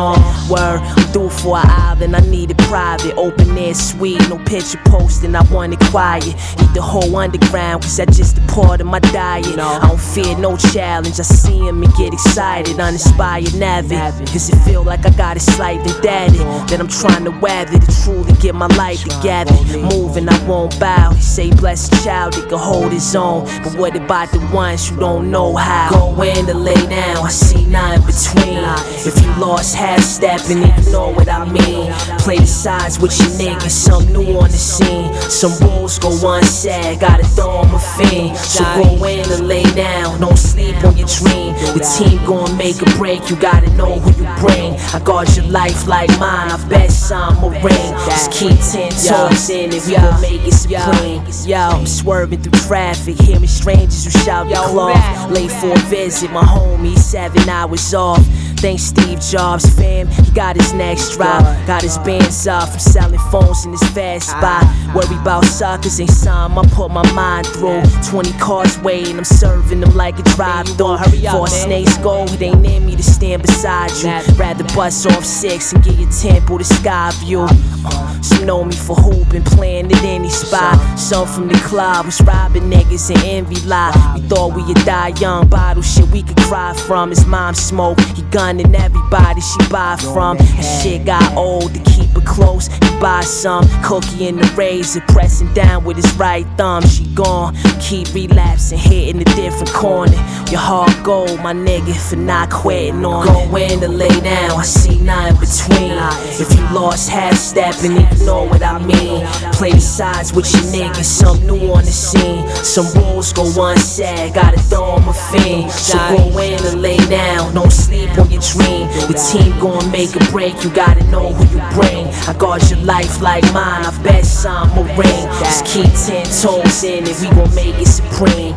Word, 0.49 0.79
I'm 0.81 1.11
due 1.11 1.29
for 1.29 1.57
an 1.57 1.67
island, 1.67 2.15
I 2.15 2.19
need 2.21 2.51
it 2.51 2.57
private. 2.69 3.15
Open 3.15 3.57
air 3.57 3.73
sweet, 3.73 4.19
no 4.29 4.37
picture 4.45 4.79
posting, 4.85 5.35
I 5.35 5.41
want 5.51 5.73
it 5.73 5.79
quiet. 5.91 6.28
Eat 6.33 6.73
the 6.73 6.81
whole 6.81 7.15
underground, 7.15 7.83
cause 7.83 7.97
that's 7.97 8.17
just 8.17 8.37
a 8.37 8.41
part 8.47 8.81
of 8.81 8.87
my 8.87 8.99
diet. 8.99 9.47
I 9.59 9.87
don't 9.87 9.99
fear 9.99 10.37
no 10.37 10.57
challenge, 10.57 11.19
I 11.19 11.23
see 11.23 11.59
him 11.59 11.83
and 11.83 11.93
get 11.95 12.13
excited. 12.13 12.79
Uninspired, 12.79 13.55
never. 13.55 13.95
Cause 14.27 14.49
it 14.49 14.57
feel 14.65 14.83
like 14.83 15.05
I 15.05 15.11
got 15.11 15.37
a 15.37 15.39
slight 15.39 15.79
indebted. 15.79 16.39
That 16.69 16.79
I'm 16.79 16.87
trying 16.87 17.25
to 17.25 17.31
weather 17.31 17.79
to 17.79 18.03
truly 18.03 18.33
get 18.41 18.55
my 18.55 18.67
life 18.75 19.03
together. 19.03 19.53
Moving, 19.77 20.29
I 20.29 20.47
won't 20.47 20.79
bow. 20.79 21.11
He 21.13 21.21
say, 21.21 21.49
bless 21.51 21.87
a 21.87 22.03
child, 22.03 22.35
he 22.35 22.41
can 22.41 22.57
hold 22.57 22.91
his 22.91 23.15
own. 23.15 23.45
But 23.63 23.75
what 23.75 23.95
about 23.95 24.31
the 24.31 24.39
ones 24.53 24.87
who 24.89 24.97
don't 24.97 25.31
know 25.31 25.55
how? 25.55 25.89
Go 25.91 26.21
in 26.23 26.45
to 26.45 26.53
lay 26.53 26.81
down, 26.87 27.25
I 27.25 27.29
see 27.29 27.65
none 27.65 28.01
between. 28.01 28.63
If 29.05 29.21
you 29.23 29.31
lost 29.41 29.75
half 29.75 30.01
stepping, 30.01 30.59
you 30.59 30.91
know 30.91 31.11
what 31.11 31.29
I 31.29 31.45
mean. 31.45 31.91
Play 32.19 32.37
the 32.37 32.47
sides 32.47 32.99
with 32.99 33.17
your 33.19 33.29
niggas 33.29 33.71
something 33.71 34.13
new 34.13 34.37
on 34.37 34.49
the 34.49 34.57
scene. 34.57 35.13
Some 35.29 35.53
rules 35.67 35.99
go 35.99 36.08
unsad, 36.11 36.99
gotta 36.99 37.25
throw 37.25 37.61
'em 37.61 37.73
a 37.73 37.79
fiend. 37.79 38.37
So 38.37 38.63
go 38.63 39.05
in 39.05 39.31
and 39.31 39.47
lay 39.47 39.63
down, 39.73 40.19
don't 40.19 40.37
sleep 40.37 40.75
on 40.83 40.97
your 40.97 41.07
dream. 41.07 41.53
The 41.73 41.79
team 41.97 42.19
gon' 42.25 42.55
make 42.57 42.81
a 42.81 42.89
break, 42.97 43.29
you 43.29 43.35
gotta 43.35 43.69
know 43.71 43.99
who 43.99 44.11
you 44.21 44.29
bring. 44.39 44.75
I 44.93 44.99
guard 44.99 45.29
your 45.35 45.45
life 45.45 45.87
like 45.87 46.09
mine, 46.19 46.51
I 46.51 46.57
bet 46.67 46.91
some 46.91 47.39
ring. 47.43 47.93
Just 48.05 48.31
keep 48.31 48.57
ten 48.71 48.91
toes 48.91 49.49
in 49.49 49.73
and 49.73 49.81
we 49.85 49.95
gon' 49.95 50.21
make 50.21 50.47
it 50.47 50.53
supreme. 50.53 51.23
Yo, 51.45 51.57
I'm 51.57 51.85
swerving 51.85 52.41
through 52.41 52.59
traffic, 52.67 53.19
hearing 53.21 53.47
strangers 53.47 54.03
who 54.05 54.11
shout 54.11 54.49
the 54.49 54.55
cloth. 54.55 55.31
Late 55.31 55.51
for 55.51 55.71
a 55.71 55.79
visit, 55.89 56.31
my 56.31 56.43
homie, 56.43 56.97
seven 56.97 57.47
hours 57.49 57.93
off. 57.93 58.23
Thanks 58.57 58.83
Steve 58.83 59.21
Jobs, 59.21 59.69
fam. 59.75 60.07
He 60.07 60.31
got 60.31 60.57
his 60.57 60.73
next 60.73 61.15
drop, 61.15 61.43
got 61.65 61.81
his 61.81 61.97
bands 61.99 62.45
off 62.47 62.71
from 62.71 62.79
selling 62.79 63.19
phones 63.31 63.65
in 63.65 63.71
his 63.71 63.83
fast 63.89 64.29
spot. 64.29 64.65
Worry 64.93 65.15
about 65.15 65.45
suckers 65.45 65.98
ain't 65.99 66.09
some 66.09 66.57
I 66.57 66.65
put 66.69 66.91
my 66.91 67.09
mind 67.13 67.47
through. 67.47 67.81
20 68.09 68.33
cars 68.33 68.77
waiting, 68.79 69.17
I'm 69.17 69.25
serving 69.25 69.81
them 69.81 69.95
like 69.95 70.19
a 70.19 70.23
drive 70.23 70.67
through. 70.67 70.97
For 71.31 71.47
snakes 71.47 71.97
go, 71.97 72.23
it 72.25 72.41
ain't 72.41 72.65
in 72.65 72.85
me 72.85 72.95
to 72.95 73.03
stand 73.03 73.41
beside 73.41 73.91
you. 74.01 74.09
Rather 74.35 74.63
bust 74.75 75.05
off 75.07 75.25
six 75.25 75.73
and 75.73 75.83
get 75.83 75.97
your 75.97 76.11
temple 76.11 76.57
to 76.57 76.63
sky 76.63 77.11
view. 77.23 77.47
Uh, 77.85 78.21
some 78.21 78.45
know 78.45 78.63
me 78.63 78.75
for 78.75 78.95
hooping, 78.95 79.43
playing 79.43 79.91
at 79.91 80.03
any 80.03 80.29
spot. 80.29 80.77
Some 80.97 81.27
from 81.27 81.47
the 81.47 81.59
club 81.59 82.05
was 82.05 82.21
robbing 82.21 82.69
niggas 82.69 83.09
and 83.13 83.23
envy 83.23 83.59
lie. 83.67 83.91
We 84.15 84.21
thought 84.27 84.55
we'd 84.55 84.75
die 84.85 85.13
young, 85.19 85.47
bottle 85.47 85.83
shit 85.83 86.07
we 86.07 86.23
could 86.23 86.37
cry 86.37 86.73
from. 86.73 87.09
His 87.09 87.25
mom 87.25 87.55
smoke, 87.55 87.99
he 88.15 88.21
gunning 88.23 88.73
everybody 88.75 89.41
she 89.41 89.69
buy 89.69 89.97
from. 89.97 90.37
That 90.37 90.81
shit 90.81 91.05
got 91.05 91.35
old 91.35 91.73
to 91.73 91.79
keep 91.91 92.15
it 92.15 92.25
close. 92.25 92.67
He 92.67 92.99
buy 92.99 93.21
some 93.21 93.67
cookie 93.83 94.27
in 94.27 94.37
the 94.37 94.53
razor, 94.55 95.01
pressing 95.07 95.53
down 95.53 95.83
with 95.89 95.97
his 95.97 96.13
right 96.17 96.45
thumb. 96.55 96.83
She 96.83 97.03
gone, 97.15 97.55
keep 97.79 98.13
relapsing, 98.13 98.77
hitting 98.77 99.21
a 99.21 99.25
different 99.25 99.73
corner. 99.73 100.21
Your 100.51 100.59
heart 100.59 100.95
gold, 101.03 101.39
my 101.39 101.51
nigga, 101.51 101.95
for 101.97 102.15
not 102.15 102.51
quitting 102.51 103.03
on. 103.03 103.25
Go 103.25 103.55
in 103.55 103.79
to 103.79 103.87
lay 103.87 104.19
down, 104.21 104.51
I 104.51 104.63
see 104.63 104.99
nothing 104.99 105.37
between. 105.39 105.97
If 106.39 106.53
you 106.55 106.61
lost 106.75 107.09
half 107.09 107.35
stepping, 107.35 107.93
you 107.93 108.25
know 108.25 108.43
what 108.43 108.61
I 108.61 108.77
mean. 108.85 109.25
Play 109.53 109.71
the 109.71 109.81
sides 109.81 110.31
with 110.31 110.53
your 110.53 110.63
niggas, 110.73 111.05
some 111.05 111.43
new 111.47 111.71
on 111.73 111.83
the 111.83 111.91
scene. 111.91 112.47
Some 112.63 112.87
rules 113.01 113.33
go 113.33 113.45
unsaid, 113.65 114.35
gotta 114.35 114.59
throw 114.59 114.79
throw 114.79 114.95
'em 114.95 115.09
a 115.09 115.13
fiend. 115.13 115.71
So 115.71 115.97
go 116.15 116.37
in 116.39 116.59
and 116.65 116.81
lay 116.81 116.97
down, 117.09 117.53
don't 117.53 117.71
sleep 117.71 118.09
on 118.17 118.29
your 118.31 118.41
dream. 118.41 118.87
The 119.07 119.17
team 119.31 119.51
gonna 119.59 119.87
make 119.89 120.15
a 120.15 120.23
break, 120.31 120.63
you 120.63 120.69
gotta 120.69 121.03
know 121.11 121.33
who 121.33 121.43
you 121.55 121.61
bring. 121.75 122.07
I 122.27 122.33
guard 122.33 122.61
your 122.69 122.79
life 122.79 123.21
like 123.21 123.43
mine, 123.53 123.85
I 123.85 123.91
bet 124.03 124.25
some 124.25 124.73
will 124.75 124.89
ring. 124.95 125.23
Just 125.39 125.65
keep 125.65 125.78
ten 125.87 126.25
toes 126.25 126.83
in 126.83 127.07
and 127.07 127.17
we 127.21 127.29
gon' 127.29 127.55
make 127.55 127.75
it 127.79 127.87
supreme. 127.87 128.55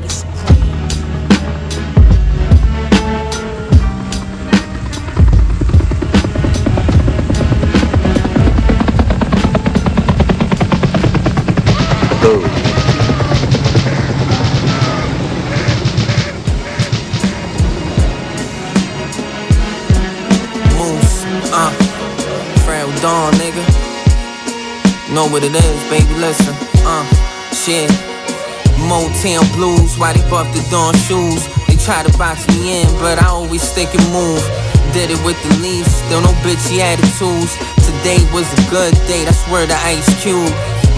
Uh. 21.54 21.88
Know 25.12 25.26
what 25.28 25.44
it 25.44 25.54
is, 25.54 25.90
baby, 25.90 26.14
listen, 26.14 26.71
shit. 27.62 27.90
Motown 28.90 29.46
blues, 29.54 29.94
why 29.96 30.12
they 30.12 30.24
buff 30.28 30.50
the 30.50 30.58
Dawn 30.66 30.94
shoes? 31.06 31.46
They 31.70 31.78
try 31.78 32.02
to 32.02 32.10
box 32.18 32.42
me 32.50 32.82
in, 32.82 32.90
but 32.98 33.22
I 33.22 33.30
always 33.30 33.62
stick 33.62 33.94
and 33.94 34.02
move. 34.10 34.42
Did 34.90 35.14
it 35.14 35.20
with 35.22 35.38
the 35.46 35.52
leaves, 35.62 35.86
still 36.02 36.20
no 36.20 36.34
bitchy 36.42 36.82
attitudes. 36.82 37.54
Today 37.86 38.18
was 38.34 38.50
a 38.50 38.62
good 38.66 38.90
day, 39.06 39.22
that's 39.22 39.46
where 39.46 39.66
the 39.66 39.78
Ice 39.86 40.10
Cube. 40.18 40.50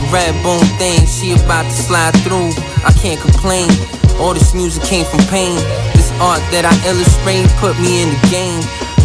Red 0.08 0.32
bone 0.40 0.64
thing, 0.80 1.04
she 1.04 1.36
about 1.36 1.68
to 1.68 1.76
slide 1.76 2.16
through. 2.24 2.56
I 2.80 2.96
can't 2.96 3.20
complain. 3.20 3.68
All 4.16 4.32
this 4.32 4.54
music 4.54 4.84
came 4.84 5.04
from 5.04 5.20
pain. 5.28 5.60
This 5.92 6.08
art 6.16 6.40
that 6.48 6.64
I 6.64 6.72
illustrate 6.88 7.44
put 7.60 7.76
me 7.76 8.00
in 8.00 8.08
the 8.08 8.22
game. 8.32 8.62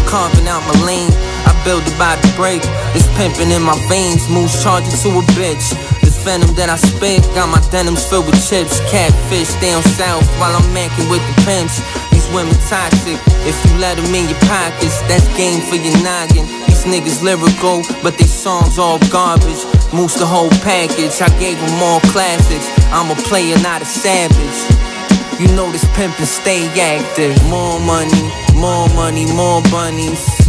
Carving 0.08 0.48
out 0.48 0.64
my 0.64 0.80
lane, 0.88 1.12
I 1.44 1.52
build 1.60 1.84
it 1.84 1.96
by 2.00 2.16
the 2.16 2.30
break. 2.40 2.64
This 2.96 3.04
pimping 3.20 3.52
in 3.52 3.60
my 3.60 3.76
veins, 3.84 4.24
moves 4.32 4.56
charging 4.64 4.96
to 5.04 5.08
a 5.20 5.22
bitch. 5.36 5.76
Venom 6.20 6.52
that 6.54 6.68
I 6.68 6.76
spit 6.76 7.24
got 7.32 7.48
my 7.48 7.60
denims 7.72 8.04
filled 8.04 8.26
with 8.26 8.36
chips. 8.40 8.80
Catfish 8.92 9.56
down 9.60 9.80
south 9.96 10.24
while 10.36 10.52
I'm 10.52 10.68
macking 10.76 11.08
with 11.08 11.24
the 11.24 11.36
pimps. 11.48 11.80
These 12.12 12.28
women 12.32 12.56
toxic. 12.68 13.16
If 13.48 13.56
you 13.64 13.72
let 13.80 13.96
them 13.96 14.12
in 14.12 14.28
your 14.28 14.40
pockets, 14.44 15.00
that's 15.08 15.24
game 15.36 15.64
for 15.64 15.80
your 15.80 15.96
noggin. 16.04 16.44
These 16.68 16.84
niggas 16.84 17.24
lyrical, 17.24 17.80
but 18.04 18.20
they 18.20 18.28
songs 18.28 18.78
all 18.78 19.00
garbage. 19.08 19.64
Moose 19.92 20.16
the 20.16 20.26
whole 20.26 20.52
package, 20.60 21.20
I 21.24 21.28
gave 21.40 21.56
them 21.56 21.80
all 21.80 22.00
classics. 22.12 22.68
I'm 22.92 23.10
a 23.10 23.18
player, 23.28 23.56
not 23.64 23.80
a 23.82 23.88
savage. 23.88 24.60
You 25.40 25.48
know 25.56 25.72
this 25.72 25.84
pimpin' 25.96 26.28
stay 26.28 26.68
active. 26.76 27.32
More 27.48 27.80
money, 27.80 28.28
more 28.54 28.88
money, 28.92 29.24
more 29.32 29.62
bunnies. 29.72 30.39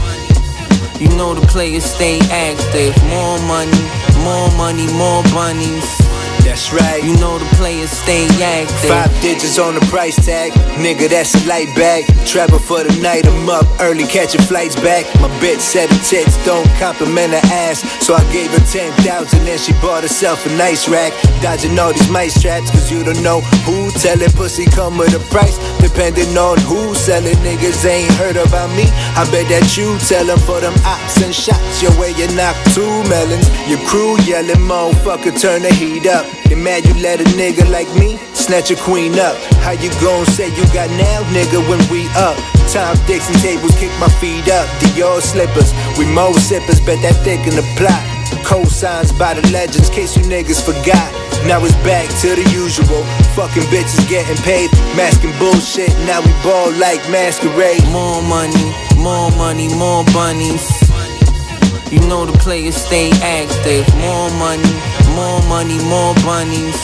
You 1.01 1.09
know 1.17 1.33
the 1.33 1.41
players 1.47 1.83
stay 1.83 2.19
active. 2.29 2.93
More 3.09 3.39
money, 3.47 3.81
more 4.21 4.51
money, 4.55 4.85
more 4.93 5.23
bunnies. 5.33 6.10
That's 6.43 6.73
right. 6.73 7.03
You 7.03 7.15
know 7.17 7.37
the 7.37 7.45
players 7.55 7.91
stay 7.91 8.27
active. 8.41 8.89
Five 8.89 9.11
digits 9.21 9.59
on 9.59 9.75
the 9.75 9.81
price 9.87 10.17
tag. 10.25 10.51
Nigga, 10.81 11.09
that's 11.09 11.33
a 11.35 11.47
light 11.47 11.69
bag. 11.75 12.05
Travel 12.25 12.59
for 12.59 12.83
the 12.83 12.93
night, 13.01 13.25
I'm 13.27 13.49
up 13.49 13.65
early, 13.79 14.05
catching 14.05 14.41
flights 14.41 14.75
back. 14.75 15.05
My 15.21 15.29
bitch 15.39 15.59
said 15.61 15.89
her 15.89 16.03
tits 16.03 16.37
don't 16.45 16.67
compliment 16.79 17.33
her 17.33 17.45
ass. 17.53 17.81
So 18.05 18.15
I 18.15 18.23
gave 18.31 18.49
her 18.51 18.65
10,000 18.65 19.47
and 19.47 19.59
she 19.59 19.73
bought 19.81 20.03
herself 20.03 20.45
a 20.45 20.49
nice 20.57 20.89
rack. 20.89 21.13
Dodging 21.41 21.77
all 21.79 21.93
these 21.93 22.09
mice 22.09 22.41
traps, 22.41 22.71
cause 22.71 22.91
you 22.91 23.03
don't 23.03 23.21
know 23.23 23.41
who 23.67 23.91
telling 23.91 24.31
pussy 24.31 24.65
come 24.65 24.97
with 24.97 25.13
a 25.13 25.23
price. 25.29 25.57
Depending 25.79 26.37
on 26.37 26.57
who 26.61 26.95
selling 26.95 27.37
niggas 27.45 27.85
ain't 27.85 28.11
heard 28.15 28.37
about 28.37 28.69
me. 28.75 28.85
I 29.19 29.27
bet 29.31 29.47
that 29.49 29.77
you 29.77 29.97
tell 30.07 30.25
them 30.25 30.39
for 30.39 30.59
them 30.59 30.73
ops 30.85 31.21
and 31.21 31.33
shots. 31.33 31.81
Your 31.81 31.93
way 31.99 32.11
you 32.17 32.27
knock 32.35 32.55
two 32.73 32.89
melons. 33.11 33.47
Your 33.67 33.79
crew 33.87 34.17
yelling, 34.23 34.63
motherfucker, 34.63 35.35
turn 35.39 35.61
the 35.63 35.73
heat 35.73 36.07
up. 36.07 36.25
They 36.47 36.55
mad 36.55 36.85
you 36.85 36.93
let 37.01 37.21
a 37.21 37.25
nigga 37.35 37.69
like 37.69 37.87
me 37.95 38.17
snatch 38.33 38.71
a 38.71 38.75
queen 38.75 39.17
up. 39.19 39.37
How 39.63 39.71
you 39.71 39.89
gon' 40.01 40.25
say 40.25 40.49
you 40.49 40.65
got 40.73 40.89
now, 40.99 41.23
nigga, 41.31 41.61
when 41.69 41.79
we 41.87 42.07
up? 42.19 42.35
Tom 42.67 42.97
Dixon 43.07 43.35
tables 43.39 43.71
kick 43.79 43.91
my 43.99 44.09
feet 44.19 44.47
up. 44.49 44.67
Dior 44.81 45.21
slippers, 45.21 45.71
we 45.97 46.05
mo 46.11 46.33
sippers, 46.33 46.81
bet 46.81 46.99
that 47.01 47.15
thick 47.23 47.47
in 47.47 47.55
the 47.55 47.63
plot. 47.77 48.03
Co-signs 48.43 49.11
by 49.13 49.35
the 49.35 49.45
legends, 49.51 49.89
case 49.89 50.17
you 50.17 50.23
niggas 50.23 50.59
forgot. 50.59 51.09
Now 51.47 51.63
it's 51.63 51.75
back 51.87 52.07
to 52.21 52.35
the 52.35 52.45
usual. 52.51 53.03
Fucking 53.37 53.63
bitches 53.71 54.03
getting 54.09 54.37
paid, 54.43 54.69
masking 54.95 55.33
bullshit. 55.39 55.89
Now 56.05 56.21
we 56.21 56.31
ball 56.43 56.71
like 56.75 57.01
masquerade. 57.09 57.83
More 57.89 58.21
money, 58.21 58.73
more 58.97 59.31
money, 59.39 59.67
more 59.75 60.03
bunnies. 60.11 60.67
You 61.91 61.99
know 62.07 62.25
the 62.25 62.37
players 62.39 62.75
stay 62.75 63.11
active. 63.19 63.83
More 63.99 64.31
money, 64.39 64.75
more 65.15 65.41
money, 65.47 65.77
more 65.85 66.13
bunnies. 66.25 66.79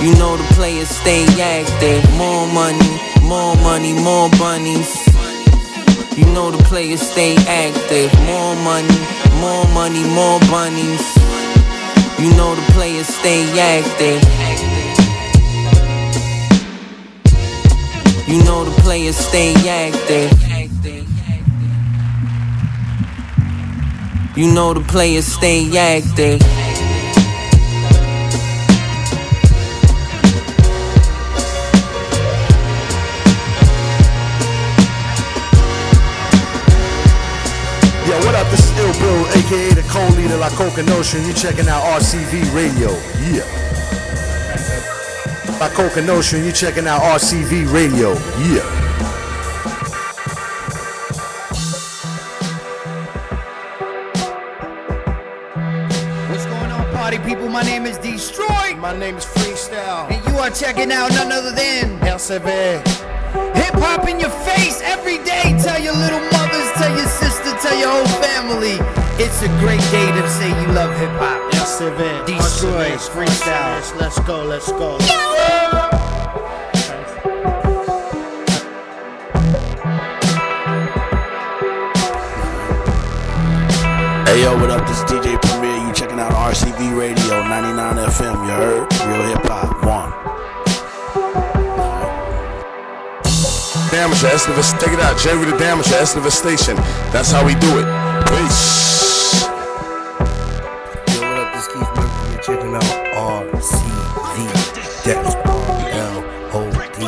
You 0.00 0.14
know 0.14 0.36
the 0.36 0.46
players 0.54 0.88
stay 0.88 1.24
active. 1.40 2.02
More 2.16 2.46
money, 2.52 3.00
more 3.22 3.56
money, 3.56 3.92
more 3.92 4.30
bunnies. 4.38 4.90
You 6.16 6.26
know 6.26 6.50
the 6.50 6.62
players 6.64 7.00
stay 7.00 7.36
active. 7.46 8.12
More 8.26 8.54
money, 8.56 8.98
more 9.40 9.66
money, 9.74 10.04
more 10.14 10.40
bunnies. 10.50 11.02
You 12.18 12.30
know 12.36 12.54
the 12.54 12.66
players 12.72 13.06
stay 13.06 13.42
active. 13.58 14.22
You 18.28 18.42
know 18.44 18.64
the 18.64 18.80
players 18.82 19.16
stay 19.16 19.54
active. 19.66 20.30
You 24.36 24.52
know 24.52 24.74
the 24.74 24.80
players 24.80 25.26
stay 25.26 25.76
active. 25.76 26.67
Aka 39.38 39.74
the 39.74 39.82
co-leader 39.88 40.36
La 40.36 40.50
Coca 40.50 40.82
Notion. 40.82 41.24
You 41.26 41.32
checking 41.32 41.68
out 41.68 41.82
RCV 42.00 42.52
Radio. 42.54 42.90
Yeah. 43.30 43.46
La 45.60 45.68
Coca 45.70 46.00
Notion, 46.02 46.44
you're 46.44 46.52
checking 46.52 46.86
out 46.86 47.02
RCV 47.02 47.72
Radio. 47.72 48.12
Yeah. 48.46 48.62
What's 56.30 56.46
going 56.46 56.70
on, 56.70 56.94
Party 56.94 57.18
people, 57.18 57.48
my 57.48 57.62
name 57.62 57.86
is 57.86 57.98
Destroy. 57.98 58.76
My 58.76 58.96
name 58.96 59.16
is 59.16 59.24
Freestyle. 59.24 60.10
And 60.10 60.24
you 60.28 60.38
are 60.38 60.50
checking 60.50 60.92
out 60.92 61.10
none 61.10 61.32
other 61.32 61.52
than 61.52 61.98
LCV. 62.00 62.48
Hip 63.56 63.74
hop 63.74 64.08
in 64.08 64.20
your 64.20 64.30
face 64.46 64.80
every 64.84 65.18
day. 65.18 65.58
Tell 65.62 65.80
your 65.82 65.94
little 65.94 66.20
mothers, 66.30 66.70
tell 66.78 66.96
your 66.96 67.08
sister, 67.08 67.37
tell 67.68 67.78
your 67.78 67.90
whole 67.90 68.22
family. 68.22 68.76
It's 69.22 69.42
a 69.42 69.48
great 69.60 69.80
day 69.90 70.06
to 70.12 70.28
say 70.30 70.48
you 70.48 70.68
love 70.72 70.96
hip 70.98 71.10
hop. 71.20 71.52
LCV. 71.52 72.26
Destroy. 72.26 72.90
Freestyle. 73.12 74.00
Let's 74.00 74.18
go, 74.20 74.44
let's 74.44 74.70
go. 74.72 74.98
Hey 84.24 84.42
yo, 84.42 84.54
what 84.56 84.70
up? 84.70 84.86
This 84.86 84.98
is 84.98 85.04
DJ 85.04 85.40
Premier. 85.42 85.86
You 85.86 85.92
checking 85.92 86.20
out 86.20 86.32
RCV 86.32 86.96
Radio 86.96 87.42
99 87.42 87.96
FM. 87.96 88.46
You 88.46 88.52
heard? 88.52 88.97
Damager, 93.98 94.30
Esliver, 94.30 94.62
take 94.78 94.92
it 94.92 95.00
out. 95.00 95.18
Jerry 95.18 95.44
the 95.44 95.56
Damager, 95.56 95.98
Esliver 95.98 96.30
Station. 96.30 96.76
That's 97.10 97.32
how 97.32 97.44
we 97.44 97.54
do 97.56 97.80
it. 97.80 97.86
Peace. 98.30 99.42
Yo, 99.42 101.26
what 101.26 101.36
up? 101.36 101.52
This 101.52 101.66
is 101.66 101.72
Keith 101.72 101.90
Murphy. 101.98 102.30
You're 102.30 102.42
checking 102.46 102.74
out 102.76 102.86
RCV. 103.50 104.36
That's 105.02 105.34
R-L-O-D. 105.34 107.02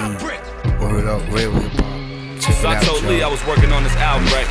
Word 0.83 1.07
up, 1.07 1.23
real 1.31 1.53
hip 1.53 1.71
hop. 1.79 2.43
Check 2.43 2.55
So 2.57 2.69
I 2.69 2.75
told. 2.83 3.05
Lee 3.05 3.23
I 3.23 3.29
was 3.29 3.47
working 3.47 3.71
on 3.71 3.85
this 3.85 3.95
album, 3.95 4.27
right? 4.35 4.49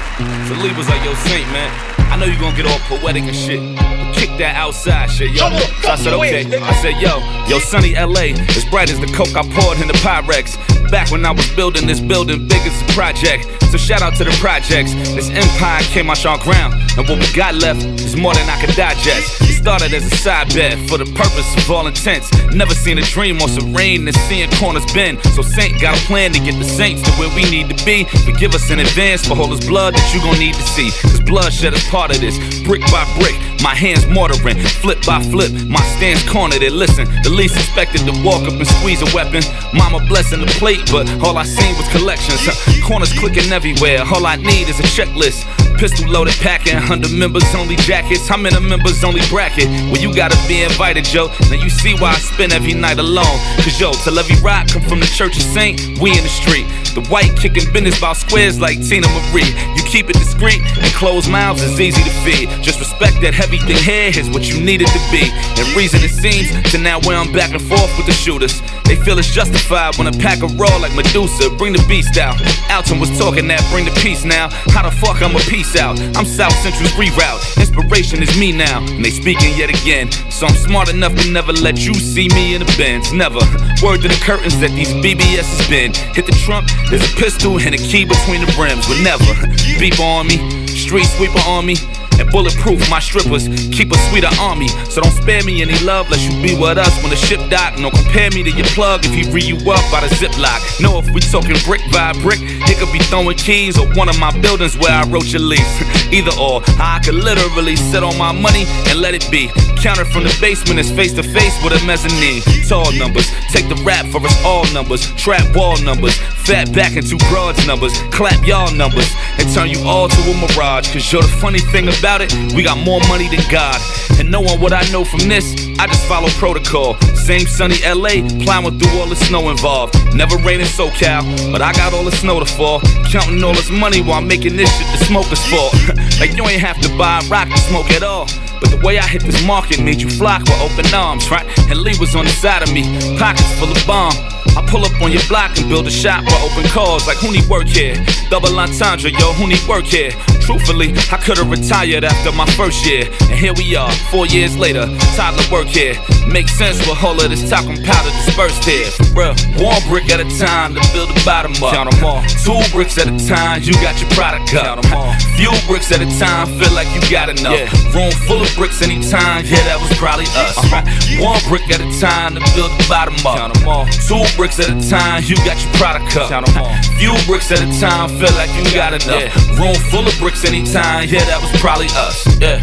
So 0.47 0.53
Lee 0.63 0.71
was 0.77 0.87
like, 0.87 1.03
yo, 1.03 1.13
Saint, 1.27 1.45
man, 1.51 1.69
I 2.09 2.15
know 2.15 2.25
you 2.25 2.39
gonna 2.39 2.55
get 2.55 2.65
all 2.65 2.79
poetic 2.87 3.23
and 3.23 3.35
shit. 3.35 3.59
But 3.75 4.15
kick 4.15 4.29
that 4.39 4.55
outside 4.55 5.11
shit, 5.11 5.31
yo. 5.31 5.49
So 5.83 5.91
I 5.91 5.95
said, 5.97 6.13
okay. 6.13 6.57
I 6.57 6.73
said, 6.81 7.01
yo, 7.01 7.19
yo, 7.49 7.59
sunny 7.59 7.95
LA, 7.95 8.31
as 8.55 8.63
bright 8.71 8.89
as 8.89 8.97
the 9.01 9.07
coke 9.07 9.35
I 9.35 9.43
poured 9.43 9.81
in 9.81 9.87
the 9.87 9.99
Pyrex. 9.99 10.55
Back 10.91 11.11
when 11.11 11.23
I 11.23 11.31
was 11.31 11.47
building 11.55 11.85
this 11.85 11.99
building 11.99 12.47
big 12.47 12.61
as 12.65 12.81
a 12.81 12.93
project. 12.93 13.45
So 13.69 13.77
shout 13.77 14.01
out 14.01 14.15
to 14.15 14.23
the 14.23 14.31
projects. 14.41 14.93
This 15.13 15.29
empire 15.29 15.81
came 15.93 16.09
on 16.09 16.15
ground. 16.39 16.73
And 16.97 17.07
what 17.07 17.19
we 17.19 17.31
got 17.33 17.53
left 17.53 17.85
is 18.01 18.15
more 18.15 18.33
than 18.33 18.49
I 18.49 18.59
could 18.59 18.75
digest. 18.75 19.41
It 19.41 19.58
started 19.59 19.93
as 19.93 20.05
a 20.07 20.15
side 20.15 20.47
bet 20.55 20.79
for 20.87 20.97
the 20.97 21.05
purpose 21.19 21.49
of 21.57 21.69
all 21.69 21.85
intents. 21.85 22.31
Never 22.55 22.73
seen 22.73 22.97
a 22.97 23.01
dream 23.01 23.41
or 23.41 23.49
some 23.49 23.73
rain 23.73 24.07
and 24.07 24.15
seeing 24.31 24.49
corners 24.55 24.85
bend. 24.93 25.19
So 25.35 25.41
Saint 25.41 25.81
got 25.81 25.99
a 25.99 26.01
plan 26.07 26.31
to 26.31 26.39
get 26.39 26.55
the 26.55 26.63
Saints 26.63 27.03
to 27.03 27.11
where 27.19 27.29
we 27.35 27.43
need 27.51 27.67
to 27.67 27.77
be. 27.83 28.05
Forgive 28.23 28.55
us 28.55 28.71
in 28.71 28.79
advance 28.79 29.27
for 29.27 29.35
all 29.37 29.47
this 29.47 29.65
blood 29.67 29.93
that 29.95 30.07
you 30.15 30.23
gon' 30.23 30.39
need 30.39 30.55
to 30.55 30.63
see. 30.63 30.89
Cause 31.03 31.19
bloodshed 31.19 31.73
is 31.73 31.83
part 31.91 32.15
of 32.15 32.21
this. 32.21 32.39
Brick 32.63 32.81
by 32.87 33.03
brick, 33.19 33.35
my 33.61 33.75
hands 33.75 34.07
mortaring. 34.07 34.57
Flip 34.79 35.03
by 35.05 35.19
flip, 35.27 35.51
my 35.67 35.83
stance 35.99 36.23
cornered 36.31 36.63
it. 36.63 36.71
Listen, 36.71 37.05
the 37.23 37.29
least 37.29 37.55
expected 37.59 38.07
to 38.07 38.15
walk 38.23 38.47
up 38.47 38.55
and 38.55 38.67
squeeze 38.79 39.03
a 39.03 39.09
weapon. 39.13 39.43
Mama 39.75 39.99
blessing 40.07 40.39
the 40.39 40.51
plate, 40.55 40.87
but 40.89 41.03
all 41.19 41.35
I 41.35 41.43
seen 41.43 41.75
was 41.75 41.87
collections. 41.91 42.39
Corners 42.87 43.11
clicking 43.19 43.51
everywhere. 43.51 44.07
All 44.07 44.25
I 44.25 44.37
need 44.37 44.71
is 44.71 44.79
a 44.79 44.87
checklist. 44.95 45.43
Pistol 45.79 46.11
loaded 46.11 46.33
packing, 46.43 46.75
100 46.75 47.09
members 47.09 47.47
only 47.55 47.77
jackets. 47.87 48.29
I'm 48.29 48.45
in 48.45 48.53
a 48.53 48.59
members 48.59 49.01
only 49.01 49.21
bracket. 49.29 49.63
Well, 49.87 49.95
you 49.95 50.13
gotta 50.13 50.35
be 50.45 50.61
invited, 50.61 51.05
Joe. 51.05 51.31
Now 51.47 51.55
you 51.55 51.69
see 51.69 51.95
why 51.95 52.11
I 52.11 52.19
spend 52.19 52.51
every 52.51 52.73
night 52.73 52.99
alone. 52.99 53.39
Cause 53.63 53.79
yo, 53.79 53.93
till 54.03 54.19
every 54.19 54.35
rock 54.43 54.67
come 54.67 54.81
from 54.83 54.99
the 54.99 55.07
Church 55.07 55.37
of 55.37 55.43
Saint, 55.55 55.79
we 56.03 56.11
in 56.11 56.19
the 56.19 56.27
street. 56.27 56.67
The 56.99 57.07
white 57.07 57.31
kicking 57.39 57.71
business 57.71 57.97
about 57.97 58.17
squares 58.17 58.59
like 58.59 58.75
Teena 58.83 59.07
Marie. 59.07 59.47
You 59.79 59.83
keep 59.87 60.09
it 60.09 60.19
discreet 60.19 60.59
and 60.59 60.91
closed 60.99 61.31
mouths 61.31 61.63
is 61.63 61.79
easy 61.79 62.03
to 62.03 62.11
feed. 62.27 62.51
Just 62.59 62.83
respect 62.83 63.15
that 63.23 63.39
everything 63.39 63.79
here 63.79 64.11
is 64.11 64.27
what 64.35 64.51
you 64.51 64.59
need 64.59 64.83
it 64.83 64.91
to 64.91 65.01
be. 65.15 65.31
And 65.31 65.63
reason 65.79 66.03
it 66.03 66.11
seems 66.11 66.51
to 66.75 66.77
now 66.77 66.99
where 67.07 67.15
I'm 67.15 67.31
back 67.31 67.55
and 67.55 67.63
forth 67.63 67.87
with 67.95 68.05
the 68.05 68.11
shooters. 68.11 68.59
They 68.83 68.97
feel 68.99 69.17
it's 69.17 69.31
justified 69.31 69.95
when 69.95 70.11
a 70.11 70.15
pack 70.19 70.43
of 70.43 70.59
raw 70.59 70.75
like 70.75 70.91
Medusa 70.91 71.55
bring 71.55 71.71
the 71.71 71.85
beast 71.87 72.17
out. 72.17 72.35
Alton 72.67 72.99
was 72.99 73.15
talking 73.15 73.47
that 73.47 73.63
bring 73.71 73.85
the 73.85 73.95
peace 74.03 74.25
now. 74.25 74.49
How 74.75 74.83
the 74.83 74.91
fuck 74.91 75.21
I'm 75.21 75.35
a 75.35 75.43
peace 75.47 75.68
out? 75.75 75.99
I'm 76.15 76.25
South 76.25 76.53
Central's 76.63 76.91
reroute. 76.93 77.41
Inspiration 77.57 78.21
is 78.23 78.37
me 78.39 78.51
now, 78.51 78.79
and 78.79 79.03
they 79.03 79.09
speaking 79.09 79.57
yet 79.57 79.69
again. 79.69 80.11
So 80.31 80.47
I'm 80.47 80.55
smart 80.55 80.89
enough 80.89 81.15
to 81.15 81.31
never 81.31 81.51
let 81.51 81.77
you 81.77 81.93
see 81.93 82.27
me 82.29 82.55
in 82.55 82.61
the 82.61 82.73
bins. 82.77 83.11
Never. 83.13 83.39
Word 83.83 84.01
to 84.01 84.07
the 84.07 84.19
curtains 84.23 84.59
that 84.59 84.71
these 84.71 84.93
BBS 84.93 85.45
has 85.45 85.67
been. 85.69 85.93
Hit 86.15 86.25
the 86.25 86.37
trunk, 86.45 86.69
there's 86.89 87.03
a 87.03 87.15
pistol 87.15 87.59
and 87.59 87.75
a 87.75 87.77
key 87.77 88.05
between 88.05 88.41
the 88.41 88.51
rims. 88.57 88.87
Never. 89.03 89.33
Beeper 89.79 89.99
on 89.99 90.27
me, 90.27 90.37
street 90.67 91.05
sweeper 91.05 91.41
on 91.47 91.65
me. 91.65 91.75
And 92.19 92.29
bulletproof, 92.31 92.89
my 92.89 92.99
strippers 92.99 93.47
keep 93.71 93.91
a 93.91 93.97
sweeter 94.09 94.29
army. 94.39 94.67
So 94.91 95.01
don't 95.01 95.15
spare 95.15 95.43
me 95.43 95.61
any 95.61 95.77
love, 95.79 96.09
lest 96.09 96.27
you 96.27 96.35
be 96.43 96.59
with 96.59 96.77
us 96.77 96.91
when 97.01 97.09
the 97.09 97.15
ship 97.15 97.39
dock. 97.49 97.79
No, 97.79 97.89
compare 97.89 98.29
me 98.31 98.43
to 98.43 98.51
your 98.51 98.67
plug 98.75 99.05
if 99.05 99.13
he 99.13 99.23
re 99.31 99.41
you 99.41 99.55
up 99.71 99.83
by 99.91 100.01
the 100.03 100.11
ziplock. 100.19 100.59
No, 100.81 100.99
if 100.99 101.07
we 101.13 101.21
talking 101.21 101.55
brick 101.63 101.81
by 101.91 102.11
brick, 102.19 102.39
it 102.41 102.77
could 102.77 102.91
be 102.91 102.99
throwing 103.07 103.37
keys 103.37 103.77
or 103.79 103.87
one 103.95 104.09
of 104.09 104.19
my 104.19 104.31
buildings 104.41 104.77
where 104.77 104.91
I 104.91 105.07
wrote 105.07 105.31
your 105.31 105.41
lease. 105.41 105.63
Either 106.11 106.35
or, 106.41 106.61
I 106.81 106.99
could 107.03 107.15
literally 107.15 107.75
sit 107.75 108.03
on 108.03 108.17
my 108.17 108.31
money 108.31 108.65
and 108.89 108.99
let 108.99 109.13
it 109.13 109.29
be. 109.31 109.47
Counted 109.79 110.11
from 110.11 110.23
the 110.23 110.35
basement 110.41 110.79
is 110.79 110.91
face 110.91 111.13
to 111.13 111.23
face 111.23 111.55
with 111.63 111.71
a 111.71 111.79
mezzanine. 111.85 112.41
Tall 112.67 112.91
numbers, 112.99 113.31
take 113.53 113.69
the 113.69 113.79
rap 113.85 114.05
for 114.07 114.19
us 114.25 114.35
all 114.43 114.65
numbers. 114.73 115.05
Trap 115.15 115.55
wall 115.55 115.79
numbers, 115.81 116.17
fat 116.43 116.73
back 116.73 116.97
into 116.97 117.15
broads 117.29 117.65
numbers. 117.65 117.93
Clap 118.11 118.45
y'all 118.45 118.73
numbers 118.73 119.07
and 119.37 119.47
turn 119.53 119.69
you 119.69 119.79
all 119.85 120.09
to 120.09 120.21
a 120.27 120.33
mirage. 120.35 120.91
Cause 120.91 121.13
you're 121.13 121.21
the 121.21 121.35
funny 121.39 121.59
thing 121.59 121.87
about 121.87 122.08
it, 122.17 122.33
we 122.55 122.63
got 122.63 122.77
more 122.83 122.99
money 123.07 123.29
than 123.29 123.41
God. 123.51 123.77
And 124.17 124.31
knowing 124.31 124.59
what 124.59 124.73
I 124.73 124.81
know 124.91 125.05
from 125.05 125.29
this, 125.29 125.45
I 125.77 125.85
just 125.85 126.03
follow 126.07 126.27
protocol. 126.41 126.97
Same 127.13 127.45
sunny 127.45 127.77
LA, 127.85 128.25
plowing 128.43 128.79
through 128.79 128.99
all 128.99 129.07
the 129.07 129.15
snow 129.15 129.49
involved. 129.49 129.93
Never 130.15 130.35
rain 130.37 130.59
in 130.59 130.65
SoCal, 130.65 131.21
but 131.51 131.61
I 131.61 131.71
got 131.73 131.93
all 131.93 132.03
the 132.03 132.11
snow 132.11 132.39
to 132.39 132.45
fall. 132.45 132.81
Counting 133.11 133.43
all 133.43 133.53
this 133.53 133.69
money 133.69 134.01
while 134.01 134.21
making 134.21 134.57
this 134.57 134.69
shit 134.75 134.87
the 134.91 135.05
smokers 135.05 135.43
fall. 135.47 135.69
like 136.19 136.35
you 136.35 136.43
ain't 136.49 136.61
have 136.61 136.81
to 136.81 136.89
buy 136.97 137.21
a 137.21 137.29
rock 137.29 137.47
to 137.47 137.57
smoke 137.69 137.91
at 137.91 138.03
all. 138.03 138.25
But 138.59 138.71
the 138.71 138.81
way 138.83 138.97
I 138.97 139.07
hit 139.07 139.23
this 139.23 139.45
market 139.45 139.79
made 139.81 140.01
you 140.01 140.09
flock 140.09 140.41
with 140.41 140.59
open 140.59 140.91
arms, 140.93 141.29
right? 141.29 141.45
And 141.69 141.79
Lee 141.79 141.95
was 141.99 142.15
on 142.15 142.25
the 142.25 142.31
side 142.31 142.63
of 142.63 142.73
me, 142.73 142.83
pockets 143.17 143.53
full 143.59 143.71
of 143.71 143.87
bomb. 143.87 144.13
I 144.57 144.65
pull 144.67 144.83
up 144.83 145.01
on 145.01 145.11
your 145.11 145.23
block 145.29 145.55
and 145.57 145.69
build 145.69 145.87
a 145.87 145.91
shop 145.91 146.25
for 146.25 146.35
open 146.43 146.67
calls 146.71 147.07
like 147.07 147.17
who 147.17 147.31
need 147.31 147.47
work 147.47 147.67
here? 147.67 147.95
Double 148.29 148.57
entendre, 148.57 149.11
yo, 149.11 149.31
who 149.33 149.47
need 149.47 149.61
work 149.67 149.85
here? 149.85 150.11
Truthfully, 150.49 150.97
I 151.13 151.17
could've 151.21 151.47
retired 151.47 152.03
after 152.03 152.31
my 152.31 152.47
first 152.57 152.83
year. 152.83 153.05
And 153.29 153.37
here 153.37 153.53
we 153.53 153.75
are, 153.75 153.91
four 154.09 154.25
years 154.25 154.57
later, 154.57 154.89
toddler 155.13 155.45
work 155.51 155.67
here. 155.67 155.93
Makes 156.25 156.57
sense 156.57 156.79
with 156.89 156.97
all 157.03 157.13
of 157.21 157.29
this 157.29 157.47
talcum 157.47 157.77
powder 157.85 158.09
dispersed 158.25 158.65
here. 158.65 158.89
Real, 159.13 159.37
one 159.61 159.77
brick 159.85 160.09
at 160.09 160.19
a 160.19 160.25
time 160.41 160.73
to 160.73 160.81
build 160.89 161.13
the 161.13 161.21
bottom 161.23 161.53
up. 161.61 161.73
Count 161.73 161.93
'em 161.93 162.03
all. 162.03 162.23
Two 162.41 162.57
bricks 162.73 162.97
at 162.97 163.05
a 163.05 163.17
time, 163.29 163.61
you 163.61 163.73
got 163.73 164.01
your 164.01 164.09
product 164.17 164.49
up. 164.57 164.65
Count 164.65 164.85
'em 164.85 164.93
all. 164.97 165.13
Few 165.37 165.53
bricks 165.67 165.91
at 165.91 166.01
a 166.01 166.09
time, 166.17 166.47
feel 166.57 166.73
like 166.73 166.89
you 166.97 167.01
got 167.13 167.29
enough. 167.29 167.53
Room 167.93 168.11
full 168.25 168.41
of 168.41 168.49
bricks 168.57 168.81
anytime, 168.81 169.45
yeah, 169.45 169.61
that 169.69 169.79
was 169.79 169.95
probably 169.97 170.25
us. 170.33 170.57
Uh-huh. 170.57 170.81
Right? 170.81 171.21
One 171.21 171.41
brick 171.47 171.69
at 171.69 171.79
a 171.79 171.89
time 172.01 172.33
to 172.33 172.41
build 172.55 172.71
the 172.73 172.85
bottom 172.89 173.13
up. 173.25 173.37
Count 173.37 173.57
'em 173.57 173.67
all. 173.67 173.85
Two 173.85 174.25
bricks 174.35 174.57
at 174.59 174.69
a 174.69 174.89
time, 174.89 175.23
you 175.25 175.35
got 175.45 175.61
your 175.61 175.73
product 175.73 176.15
up. 176.17 176.29
Count 176.29 176.49
'em 176.49 176.57
all. 176.57 176.73
Few 176.97 177.13
bricks 177.27 177.51
at 177.51 177.61
a 177.61 177.69
time, 177.79 178.09
feel 178.17 178.33
like 178.33 178.49
you 178.57 178.65
got 178.73 178.93
enough. 178.97 179.29
Room 179.57 179.75
full 179.89 180.07
of 180.07 180.17
bricks 180.19 180.38
anytime, 180.45 181.09
yeah, 181.09 181.25
that 181.25 181.39
was 181.41 181.51
probably 181.59 181.87
us. 181.99 182.23
Yeah. 182.39 182.61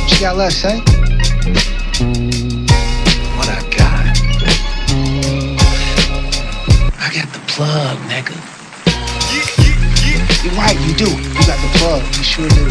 What 0.00 0.12
you 0.12 0.20
got 0.20 0.36
left, 0.36 0.56
say? 0.56 0.78
What 3.36 3.48
I 3.48 3.60
got? 3.68 4.16
I 6.96 7.10
got 7.12 7.28
the 7.32 7.40
plug, 7.48 7.98
nigga. 8.08 8.36
You're 10.44 10.54
right, 10.54 10.78
you 10.86 10.94
do. 10.94 11.10
You 11.10 11.42
got 11.44 11.58
the 11.60 11.70
plug. 11.76 12.02
You 12.16 12.22
sure 12.22 12.48
do. 12.48 12.64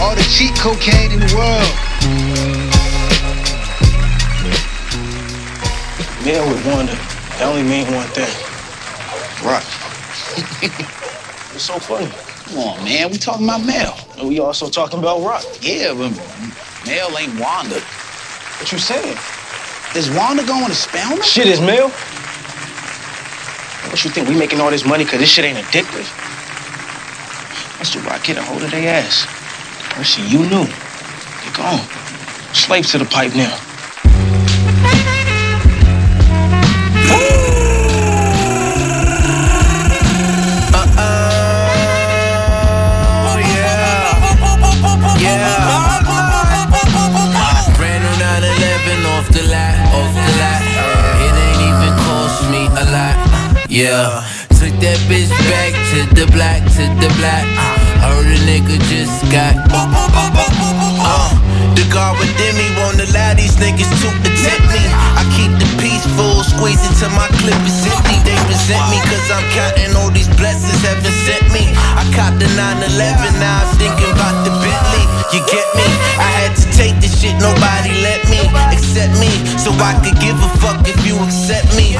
All 0.00 0.14
the 0.14 0.22
cheap 0.30 0.54
cocaine 0.54 1.12
in 1.12 1.20
the 1.20 1.32
world. 1.34 1.74
Mel 6.24 6.46
would 6.46 6.64
wonder. 6.66 6.94
That 7.38 7.46
only 7.48 7.62
mean 7.62 7.86
one 7.92 8.06
thing. 8.08 8.30
Rock. 9.42 9.64
It's 11.58 11.66
so 11.66 11.80
funny. 11.80 12.06
Come 12.06 12.58
on, 12.58 12.84
man. 12.84 13.10
We 13.10 13.18
talking 13.18 13.42
about 13.42 13.66
Mel. 13.66 13.98
And 14.16 14.28
we 14.28 14.38
also 14.38 14.70
talking 14.70 15.00
about 15.00 15.22
Rock. 15.22 15.42
Yeah, 15.60 15.92
but 15.92 16.14
Mel 16.86 17.18
ain't 17.18 17.34
Wanda. 17.34 17.80
What 17.80 18.70
you 18.70 18.78
saying? 18.78 19.18
Is 19.96 20.08
Wanda 20.14 20.46
going 20.46 20.66
to 20.66 20.74
spell 20.76 21.02
Spelman? 21.02 21.24
Shit 21.24 21.48
is 21.48 21.60
Mel. 21.60 21.88
What 23.90 24.04
you 24.04 24.10
think? 24.12 24.28
We 24.28 24.38
making 24.38 24.60
all 24.60 24.70
this 24.70 24.86
money 24.86 25.02
because 25.02 25.18
this 25.18 25.30
shit 25.30 25.46
ain't 25.46 25.58
addictive? 25.58 26.06
The 27.92 28.08
rock 28.08 28.22
get 28.22 28.36
a 28.36 28.42
hold 28.42 28.62
of 28.62 28.70
their 28.70 29.02
ass. 29.02 29.26
Mercy, 29.96 30.22
you 30.22 30.38
knew. 30.38 30.62
They 30.62 31.50
gone. 31.56 31.82
Slaves 32.54 32.92
to 32.92 32.98
the 32.98 33.04
pipe 33.04 33.34
now. 33.34 33.67
Yeah, 53.78 54.26
took 54.58 54.74
that 54.82 54.98
bitch 55.06 55.30
back 55.46 55.70
to 55.94 56.02
the 56.18 56.26
black, 56.34 56.66
to 56.66 56.84
the 56.98 57.06
black. 57.14 57.46
Heard 58.02 58.26
a 58.26 58.34
nigga 58.42 58.74
just 58.90 59.22
got. 59.30 59.54
Uh, 59.70 61.30
the 61.78 61.86
guard 61.86 62.18
within 62.18 62.58
me 62.58 62.66
won't 62.74 62.98
allow 62.98 63.38
these 63.38 63.54
niggas 63.54 63.86
to 64.02 64.10
attempt 64.26 64.66
me. 64.74 64.82
I 65.14 65.22
keep 65.38 65.54
the 65.62 65.68
peaceful, 65.78 66.42
squeeze 66.42 66.82
it 66.82 66.90
till 66.98 67.14
my 67.14 67.30
clip 67.38 67.54
is 67.62 67.78
empty. 67.86 68.18
They 68.26 68.34
resent 68.50 68.82
me 68.90 68.98
cause 69.06 69.30
I'm 69.30 69.46
counting 69.54 69.94
all 69.94 70.10
these 70.10 70.26
blessings 70.34 70.82
heaven 70.82 71.14
sent 71.30 71.46
me. 71.54 71.70
I 71.94 72.02
copped 72.18 72.42
the 72.42 72.50
911, 72.58 72.82
now 73.38 73.62
I'm 73.62 73.70
thinking 73.78 74.10
about 74.10 74.42
the 74.42 74.58
Bentley. 74.58 75.06
You 75.30 75.38
get 75.46 75.70
me? 75.78 75.86
I 76.18 76.26
had 76.42 76.50
to 76.58 76.66
take 76.74 76.98
this 76.98 77.14
shit, 77.14 77.38
nobody 77.38 77.94
let 78.02 78.26
me 78.26 78.42
accept 78.74 79.14
me. 79.22 79.30
So 79.54 79.70
I 79.78 79.94
could 80.02 80.18
give 80.18 80.34
a 80.34 80.50
fuck 80.58 80.82
if 80.82 80.98
you 81.06 81.14
accept 81.22 81.70
me. 81.78 81.94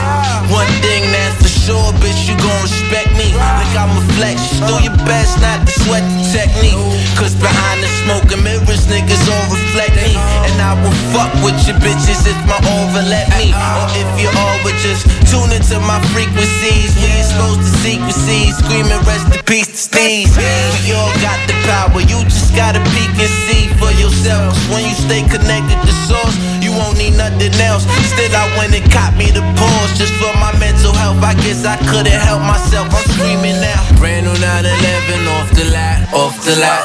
Me. 3.86 3.90
Like 3.90 3.90
I'm 3.90 3.96
a 3.96 4.12
flex, 4.14 4.60
do 4.60 4.82
your 4.82 4.96
best 5.06 5.40
not 5.40 5.66
to 5.66 5.72
sweat 5.72 6.02
the 6.02 6.24
technique. 6.32 6.78
Cause 7.16 7.34
behind 7.34 7.82
the 7.82 7.88
smoke 8.04 8.32
and 8.32 8.42
mirrors, 8.42 8.86
niggas 8.86 9.28
all 9.30 9.54
reflect 9.54 9.96
me. 9.96 10.27
I 10.60 10.74
will 10.78 10.94
fuck 11.14 11.32
with 11.42 11.58
your 11.66 11.78
bitches 11.80 12.26
if 12.26 12.38
my 12.46 12.58
over 12.78 13.02
let 13.06 13.26
me. 13.38 13.54
Or 13.54 13.86
if 13.96 14.08
you 14.20 14.28
all 14.34 14.58
would 14.64 14.78
just 14.82 15.06
tune 15.30 15.50
into 15.54 15.78
my 15.86 16.00
frequencies. 16.12 16.92
We 16.98 17.08
exposed 17.18 17.62
to 17.62 17.70
secrecies, 17.82 18.58
screaming 18.58 19.00
rest 19.06 19.30
in 19.30 19.40
peace 19.44 19.68
to 19.68 19.78
Steve. 19.78 20.28
We 20.34 20.92
all 20.92 21.12
got 21.22 21.38
the 21.46 21.56
power, 21.68 22.00
you 22.00 22.22
just 22.26 22.54
gotta 22.54 22.80
peek 22.94 23.12
and 23.18 23.32
see 23.46 23.70
for 23.78 23.90
yourself. 23.98 24.54
Cause 24.54 24.68
when 24.70 24.82
you 24.84 24.94
stay 24.94 25.22
connected 25.26 25.78
to 25.84 25.94
source, 26.08 26.36
you 26.62 26.72
won't 26.72 26.98
need 26.98 27.16
nothing 27.16 27.54
else. 27.62 27.84
Still, 28.10 28.32
I 28.34 28.46
went 28.58 28.74
and 28.74 28.84
caught 28.90 29.14
me 29.16 29.30
the 29.30 29.44
pause 29.56 29.92
just 29.98 30.14
for 30.18 30.32
my 30.38 30.52
mental 30.58 30.92
health. 30.92 31.22
I 31.22 31.34
guess 31.44 31.64
I 31.64 31.76
couldn't 31.90 32.20
help 32.28 32.42
myself. 32.42 32.88
I'm 32.90 33.04
screaming 33.14 33.60
now. 33.60 33.80
Brand 33.98 34.26
new 34.26 34.36
911 34.36 35.28
off 35.36 35.48
the 35.54 35.66
lot, 35.70 35.98
off 36.14 36.34
the 36.44 36.56
lot. 36.56 36.82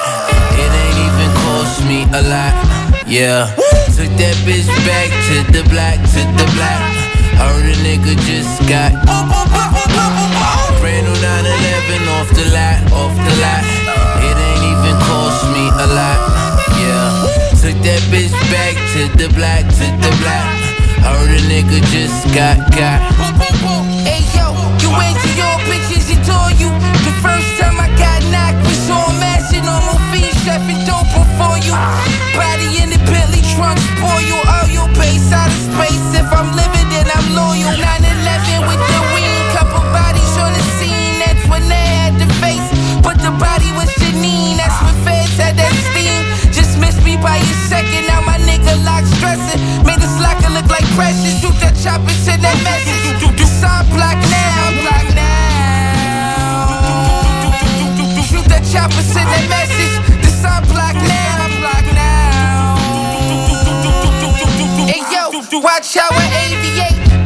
It 0.60 0.70
ain't 0.70 1.00
even 1.08 1.30
cost 1.42 1.86
me 1.86 2.06
a 2.14 2.22
lot. 2.22 2.73
Yeah, 3.06 3.52
took 3.94 4.10
that 4.16 4.36
bitch 4.48 4.66
back 4.88 5.12
to 5.28 5.36
the 5.52 5.62
black, 5.70 6.00
to 6.00 6.22
the 6.24 6.48
black. 6.56 6.82
Heard 7.36 7.68
a 7.68 7.76
nigga 7.84 8.16
just 8.24 8.64
got. 8.64 8.96
Brand 10.80 11.04
new 11.04 11.18
911 11.20 12.10
off 12.16 12.30
the 12.32 12.48
lot, 12.56 12.80
off 12.96 13.14
the 13.20 13.34
lot. 13.44 13.66
It 14.24 14.36
ain't 14.40 14.64
even 14.72 14.96
cost 15.04 15.44
me 15.52 15.68
a 15.68 15.88
lot. 15.92 16.20
Yeah, 16.80 17.12
took 17.60 17.78
that 17.84 18.02
bitch 18.08 18.32
back 18.50 18.76
to 18.96 19.12
the 19.20 19.28
black, 19.36 19.68
to 19.68 19.86
the 20.00 20.12
black. 20.24 20.48
Heard 21.04 21.32
a 21.36 21.42
nigga 21.52 21.84
just 21.92 22.24
got 22.32 22.58
got. 22.72 23.04
Hey 24.08 24.24
yo, 24.32 24.56
you 24.80 24.90
went 24.96 25.20
to 25.20 25.30
your 25.36 25.56
bitches 25.68 26.08
and 26.08 26.24
told 26.24 26.56
you 26.56 26.72
the 27.04 27.14
first 27.20 27.52
time 27.60 27.78
I 27.84 27.92
got 28.00 28.24
knocked 28.32 28.64
was 28.64 28.90
on 28.90 29.14
dope 30.86 31.08
before 31.14 31.58
you. 31.60 32.13
Body 32.34 32.82
in 32.82 32.90
the 32.90 32.98
Bentley 33.06 33.46
trunk, 33.54 33.78
spoil 33.78 34.22
you, 34.26 34.38
all 34.50 34.68
your 34.68 34.90
base 34.98 35.30
out 35.32 35.50
of 35.50 35.60
space. 35.70 36.02
If 36.18 36.26
I'm 36.34 36.50
living, 36.58 36.88
then 36.90 37.06
I'm 37.14 37.28
loyal. 37.38 37.70
911 37.78 38.66
with 38.66 38.82
the 38.82 39.02
wing, 39.14 39.38
couple 39.54 39.86
bodies 39.94 40.34
on 40.42 40.50
the 40.54 40.64
scene. 40.82 41.22
That's 41.22 41.46
when 41.46 41.62
they 41.70 41.86
had 42.02 42.18
the 42.18 42.26
face, 42.42 42.66
but 43.06 43.22
the 43.22 43.30
body 43.38 43.70
was 43.78 43.90
Janine. 44.02 44.58
That's 44.58 44.74
when 44.82 44.96
feds 45.06 45.38
had 45.38 45.58
that 45.62 45.74
steam. 45.94 46.26
Just 46.50 46.82
missed 46.82 47.06
me 47.06 47.18
by 47.22 47.38
a 47.38 47.54
second. 47.70 48.10
Now 48.10 48.22
my 48.26 48.42
nigga 48.42 48.74
lock 48.82 49.06
stressing, 49.18 49.62
made 49.86 50.02
the 50.02 50.10
slacker 50.18 50.50
look 50.50 50.66
like 50.74 50.86
precious. 50.98 51.38
Shoot 51.38 51.58
that 51.62 51.78
chopper, 51.78 52.14
send 52.26 52.42
that 52.42 52.58
message. 52.66 53.22
The 53.38 53.46
sign 53.46 53.86
block 53.94 54.18
now, 54.30 54.74
block 54.82 55.06
now. 55.14 55.32
Shoot 58.26 58.46
that 58.50 58.66
chopper, 58.66 59.04
send 59.06 59.30
that 59.30 59.46
message. 59.50 59.63
Watch 65.64 65.96
how 65.96 66.10
I 66.12 66.26
aviate. 66.52 67.23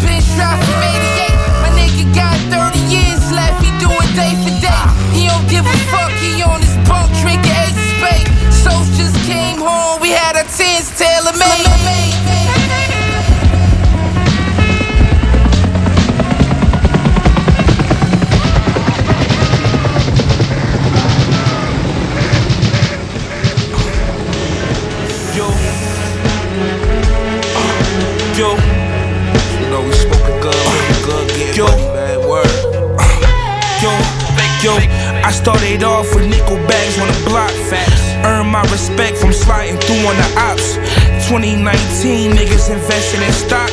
Started 35.67 35.83
off 35.83 36.15
with 36.15 36.29
nickel 36.29 36.55
bags 36.63 36.97
on 36.97 37.07
the 37.11 37.29
block. 37.29 37.51
Facts. 37.67 38.15
Earned 38.23 38.47
my 38.47 38.61
respect 38.71 39.17
from 39.17 39.33
sliding 39.33 39.75
through 39.75 39.99
on 40.07 40.15
the 40.15 40.29
ops. 40.39 40.79
2019, 41.27 42.31
niggas 42.31 42.71
investing 42.71 43.19
in 43.19 43.33
stock. 43.33 43.67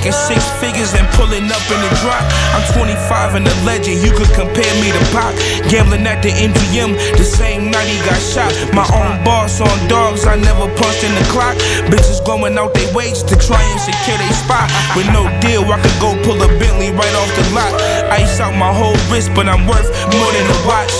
Making 0.00 0.16
six 0.32 0.40
figures 0.56 0.96
and 0.96 1.04
pulling 1.12 1.44
up 1.52 1.60
in 1.68 1.76
the 1.76 1.92
drop. 2.00 2.24
I'm 2.56 2.64
25 2.72 3.36
and 3.36 3.44
a 3.44 3.52
legend, 3.68 4.00
you 4.00 4.08
could 4.16 4.32
compare 4.32 4.72
me 4.80 4.88
to 4.96 5.02
Pop. 5.12 5.36
Gambling 5.68 6.08
at 6.08 6.24
the 6.24 6.32
MGM, 6.32 6.96
the 7.20 7.22
same 7.22 7.68
night 7.68 7.84
he 7.84 8.00
got 8.08 8.16
shot. 8.16 8.48
My 8.72 8.88
own 8.96 9.20
boss 9.28 9.60
on 9.60 9.76
dogs, 9.92 10.24
I 10.24 10.40
never 10.40 10.72
punched 10.72 11.04
in 11.04 11.12
the 11.12 11.26
clock. 11.28 11.52
Bitches 11.92 12.24
going 12.24 12.56
out 12.56 12.72
their 12.72 12.88
ways 12.96 13.20
to 13.28 13.36
try 13.36 13.60
and 13.60 13.76
secure 13.76 14.16
their 14.16 14.32
spot. 14.40 14.72
With 14.96 15.04
no 15.12 15.28
deal, 15.44 15.68
I 15.68 15.76
could 15.76 15.98
go 16.00 16.16
pull 16.24 16.40
a 16.40 16.48
Bentley 16.48 16.96
right 16.96 17.14
off 17.20 17.28
the 17.36 17.44
lot. 17.52 17.76
Ice 18.08 18.40
out 18.40 18.56
my 18.56 18.72
whole 18.72 18.96
wrist, 19.12 19.36
but 19.36 19.52
I'm 19.52 19.68
worth 19.68 19.92
more 20.16 20.32
than 20.32 20.46
a 20.48 20.58
watch. 20.64 20.96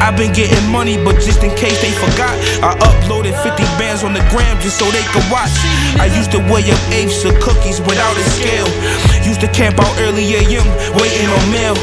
I've 0.00 0.16
been 0.16 0.32
getting 0.32 0.64
money, 0.70 0.96
but 0.96 1.16
just 1.20 1.42
in 1.42 1.50
case 1.56 1.80
they 1.82 1.92
forgot, 1.92 2.32
I 2.62 2.74
uploaded 2.86 3.34
50 3.42 3.62
bands 3.76 4.04
on 4.04 4.14
the 4.14 4.24
gram 4.30 4.58
just 4.62 4.78
so 4.78 4.86
they 4.90 5.02
could 5.10 5.26
watch. 5.30 5.52
I 5.98 6.06
used 6.14 6.30
to 6.32 6.40
weigh 6.50 6.70
up 6.70 6.80
apes 6.94 7.24
of 7.24 7.34
cookies 7.40 7.80
without 7.82 8.16
a 8.16 8.24
scale. 8.38 8.68
Used 9.26 9.40
to 9.42 9.48
camp 9.48 9.78
out 9.78 9.92
early 10.06 10.24
AM, 10.38 10.66
waiting 10.96 11.28
on 11.28 11.44
mail. 11.50 11.76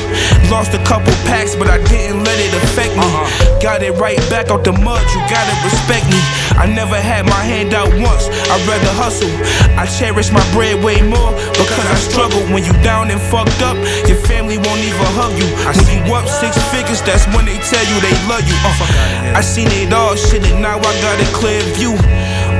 Lost 0.49 0.73
a 0.73 0.81
couple 0.87 1.11
packs, 1.27 1.55
but 1.55 1.67
I 1.67 1.77
didn't 1.91 2.23
let 2.23 2.39
it 2.39 2.53
affect 2.63 2.95
me. 2.95 3.03
Uh-huh. 3.03 3.59
Got 3.61 3.83
it 3.83 3.93
right 3.99 4.17
back 4.29 4.49
out 4.49 4.63
the 4.63 4.71
mud, 4.71 5.03
you 5.11 5.21
gotta 5.27 5.55
respect 5.65 6.05
me. 6.07 6.21
I 6.55 6.65
never 6.71 6.95
had 6.95 7.25
my 7.25 7.43
hand 7.43 7.73
out 7.73 7.91
once, 7.99 8.31
I'd 8.47 8.63
rather 8.63 8.93
hustle. 8.95 9.31
I 9.75 9.85
cherish 9.85 10.31
my 10.31 10.43
bread 10.53 10.79
way 10.83 11.01
more 11.01 11.35
because 11.59 11.87
I 11.89 11.97
struggle. 11.99 12.41
When 12.53 12.63
you 12.63 12.73
down 12.79 13.11
and 13.11 13.19
fucked 13.19 13.61
up, 13.61 13.75
your 14.07 14.17
family 14.23 14.57
won't 14.57 14.79
even 14.79 15.09
hug 15.19 15.35
you. 15.35 15.49
When 15.75 15.85
you 15.91 16.13
up 16.15 16.27
six 16.29 16.55
figures, 16.71 17.01
that's 17.03 17.27
when 17.35 17.45
they 17.45 17.57
tell 17.59 17.83
you 17.83 17.97
they 18.05 18.13
love 18.29 18.45
you. 18.45 18.53
Uh, 18.61 19.39
I 19.39 19.41
seen 19.41 19.67
it 19.81 19.91
all, 19.91 20.15
shit, 20.15 20.45
and 20.45 20.61
now 20.61 20.77
I 20.77 20.91
got 21.01 21.17
a 21.17 21.27
clear 21.33 21.61
view. 21.73 21.97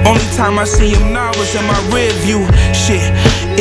Only 0.06 0.26
time 0.34 0.58
I 0.58 0.66
see 0.66 0.90
him 0.90 1.14
now 1.14 1.32
is 1.38 1.54
in 1.54 1.66
my 1.66 1.80
rear 1.94 2.12
view. 2.26 2.42
Shit, 2.74 3.06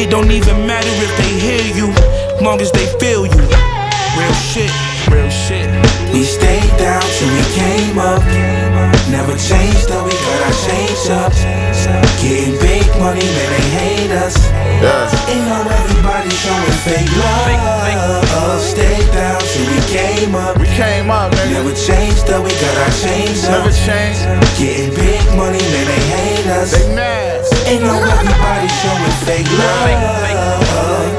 it 0.01 0.09
don't 0.11 0.31
even 0.31 0.66
matter 0.66 0.94
if 1.05 1.12
they 1.20 1.33
hear 1.47 1.64
you, 1.77 1.92
long 2.40 2.61
as 2.61 2.73
they 2.73 2.87
feel 2.99 3.27
you. 3.27 3.44
Real 4.16 4.37
shit, 4.51 4.73
real 5.12 5.29
shit. 5.29 5.68
We 6.12 6.25
stayed 6.25 6.73
down 6.81 7.05
till 7.16 7.31
we 7.37 7.44
came 7.53 7.99
up. 7.99 8.23
Never 9.11 9.37
changed 9.37 9.88
though, 9.88 10.05
we 10.05 10.12
got 10.12 10.40
our 10.49 10.57
change 10.66 11.05
up. 11.12 11.33
Getting 12.20 12.57
big 12.61 12.87
money, 12.99 13.25
man, 13.37 13.49
they 13.53 13.66
hate 13.79 14.12
us. 14.25 14.63
Ain't 14.85 15.49
know 15.49 15.64
everybody 15.64 16.29
showing 16.29 16.79
fake 16.85 17.09
love. 17.16 18.61
Stayed 18.61 19.09
down 19.16 19.40
till 19.40 19.64
we 19.73 19.81
came 19.88 20.35
up. 20.35 20.59
We 20.61 20.66
came 20.77 21.11
up, 21.11 21.33
nigga. 21.33 21.64
Never 21.64 21.73
changed 21.73 22.27
though, 22.29 22.44
we 22.44 22.53
got 22.61 22.77
our 22.85 22.92
change 23.01 23.40
up. 23.49 23.64
Never 23.64 23.73
changed. 23.73 24.20
Getting 24.61 24.92
big 24.92 25.25
money, 25.40 25.64
man, 25.73 25.87
they 25.88 26.03
hate 26.12 26.47
us. 26.53 26.77
They 26.77 26.85
mad. 26.94 27.40
Ain't 27.64 27.81
know 27.81 27.97
everybody 27.97 28.68
showing 28.85 29.16
fake 29.25 29.49
love. 29.57 30.44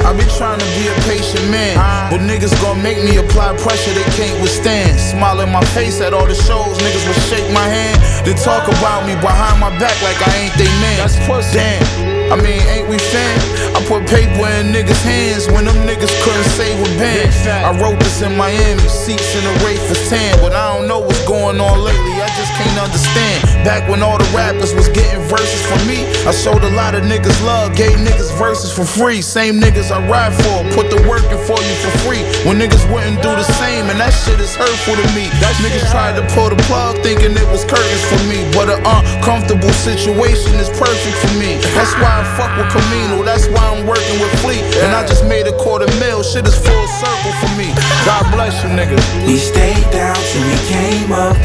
I 0.05 0.13
be 0.13 0.21
trying 0.37 0.61
to 0.61 0.69
be 0.77 0.85
a 0.85 0.95
patient 1.09 1.49
man, 1.49 1.73
but 2.13 2.21
niggas 2.21 2.53
gon' 2.61 2.77
make 2.83 3.01
me 3.01 3.17
apply 3.17 3.57
pressure 3.57 3.93
they 3.97 4.05
can't 4.13 4.39
withstand. 4.45 4.99
Smile 4.99 5.41
in 5.41 5.49
my 5.49 5.65
face 5.73 5.99
at 6.01 6.13
all 6.13 6.27
the 6.27 6.35
shows, 6.35 6.77
niggas 6.85 7.05
will 7.09 7.21
shake 7.25 7.49
my 7.51 7.65
hand. 7.65 7.97
Then 8.21 8.37
talk 8.37 8.67
about 8.69 9.07
me 9.07 9.15
behind 9.25 9.59
my 9.59 9.73
back 9.81 9.97
like 10.05 10.21
I 10.21 10.45
ain't 10.45 10.53
they 10.53 10.69
man. 10.85 11.01
That's 11.01 11.17
pussy. 11.25 11.57
Damn. 11.57 12.04
I 12.31 12.35
mean, 12.41 12.61
ain't 12.73 12.89
we 12.89 12.97
fan? 12.97 13.37
I 13.75 13.83
put 13.85 14.07
paper 14.09 14.47
in 14.57 14.73
niggas' 14.73 15.03
hands 15.03 15.45
when 15.47 15.65
them 15.65 15.77
niggas 15.85 16.09
couldn't 16.23 16.49
say 16.57 16.73
with 16.81 16.97
bands. 16.97 17.45
I 17.45 17.69
wrote 17.79 17.99
this 17.99 18.21
in 18.21 18.35
Miami, 18.35 18.81
seats 18.89 19.35
in 19.35 19.43
the 19.43 19.53
Wraith 19.63 19.83
for 19.87 19.99
tan, 20.09 20.39
but 20.41 20.53
I 20.53 20.73
don't 20.73 20.87
know 20.87 20.99
what's 20.99 21.23
going 21.27 21.59
on 21.61 21.83
lately. 21.83 22.14
I 22.35 22.43
just 22.43 22.59
can't 22.59 22.79
understand. 22.83 23.47
Back 23.63 23.87
when 23.87 24.03
all 24.03 24.19
the 24.19 24.27
rappers 24.35 24.75
was 24.75 24.91
getting 24.91 25.23
verses 25.23 25.63
from 25.71 25.79
me, 25.87 26.03
I 26.27 26.35
showed 26.35 26.67
a 26.67 26.73
lot 26.75 26.91
of 26.91 27.07
niggas 27.07 27.39
love, 27.47 27.79
gave 27.79 27.95
niggas 28.03 28.27
verses 28.35 28.75
for 28.75 28.83
free. 28.83 29.23
Same 29.23 29.55
niggas 29.55 29.87
I 29.87 30.03
ride 30.03 30.35
for, 30.43 30.67
put 30.75 30.91
the 30.91 30.99
work 31.07 31.23
in 31.31 31.39
for 31.47 31.55
you 31.55 31.75
for 31.79 31.95
free. 32.03 32.27
When 32.43 32.59
niggas 32.59 32.83
wouldn't 32.91 33.23
do 33.23 33.31
the 33.31 33.47
same, 33.55 33.87
and 33.87 33.95
that 34.03 34.11
shit 34.11 34.35
is 34.43 34.51
hurtful 34.51 34.99
to 34.99 35.07
me. 35.15 35.31
That 35.39 35.55
niggas 35.63 35.87
tried 35.95 36.19
to 36.19 36.27
pull 36.35 36.51
the 36.51 36.59
plug 36.67 36.99
thinking 37.07 37.31
it 37.39 37.47
was 37.55 37.63
curtains 37.63 38.03
for 38.11 38.19
me, 38.27 38.43
but 38.51 38.67
an 38.67 38.83
uncomfortable 38.83 39.71
situation 39.71 40.59
is 40.59 40.67
perfect 40.75 41.15
for 41.23 41.31
me. 41.39 41.55
That's 41.71 41.95
why 42.03 42.19
I 42.19 42.23
fuck 42.35 42.51
with 42.59 42.67
Camino, 42.67 43.23
that's 43.23 43.47
why 43.47 43.63
I'm 43.63 43.87
working 43.87 44.19
with 44.19 44.35
Fleet. 44.43 44.59
And 44.83 44.91
I 44.91 45.07
just 45.07 45.23
made 45.23 45.47
a 45.47 45.55
quarter 45.55 45.87
mil, 46.03 46.19
shit 46.19 46.43
is 46.43 46.59
full 46.59 46.87
circle 46.99 47.31
for 47.39 47.51
me. 47.55 47.71
God 48.03 48.27
bless 48.35 48.59
you 48.59 48.75
niggas. 48.75 48.99
We 49.23 49.39
stayed 49.39 49.87
down 49.95 50.19
till 50.19 50.43
we 50.43 50.59
came 50.67 51.15
up. 51.15 51.39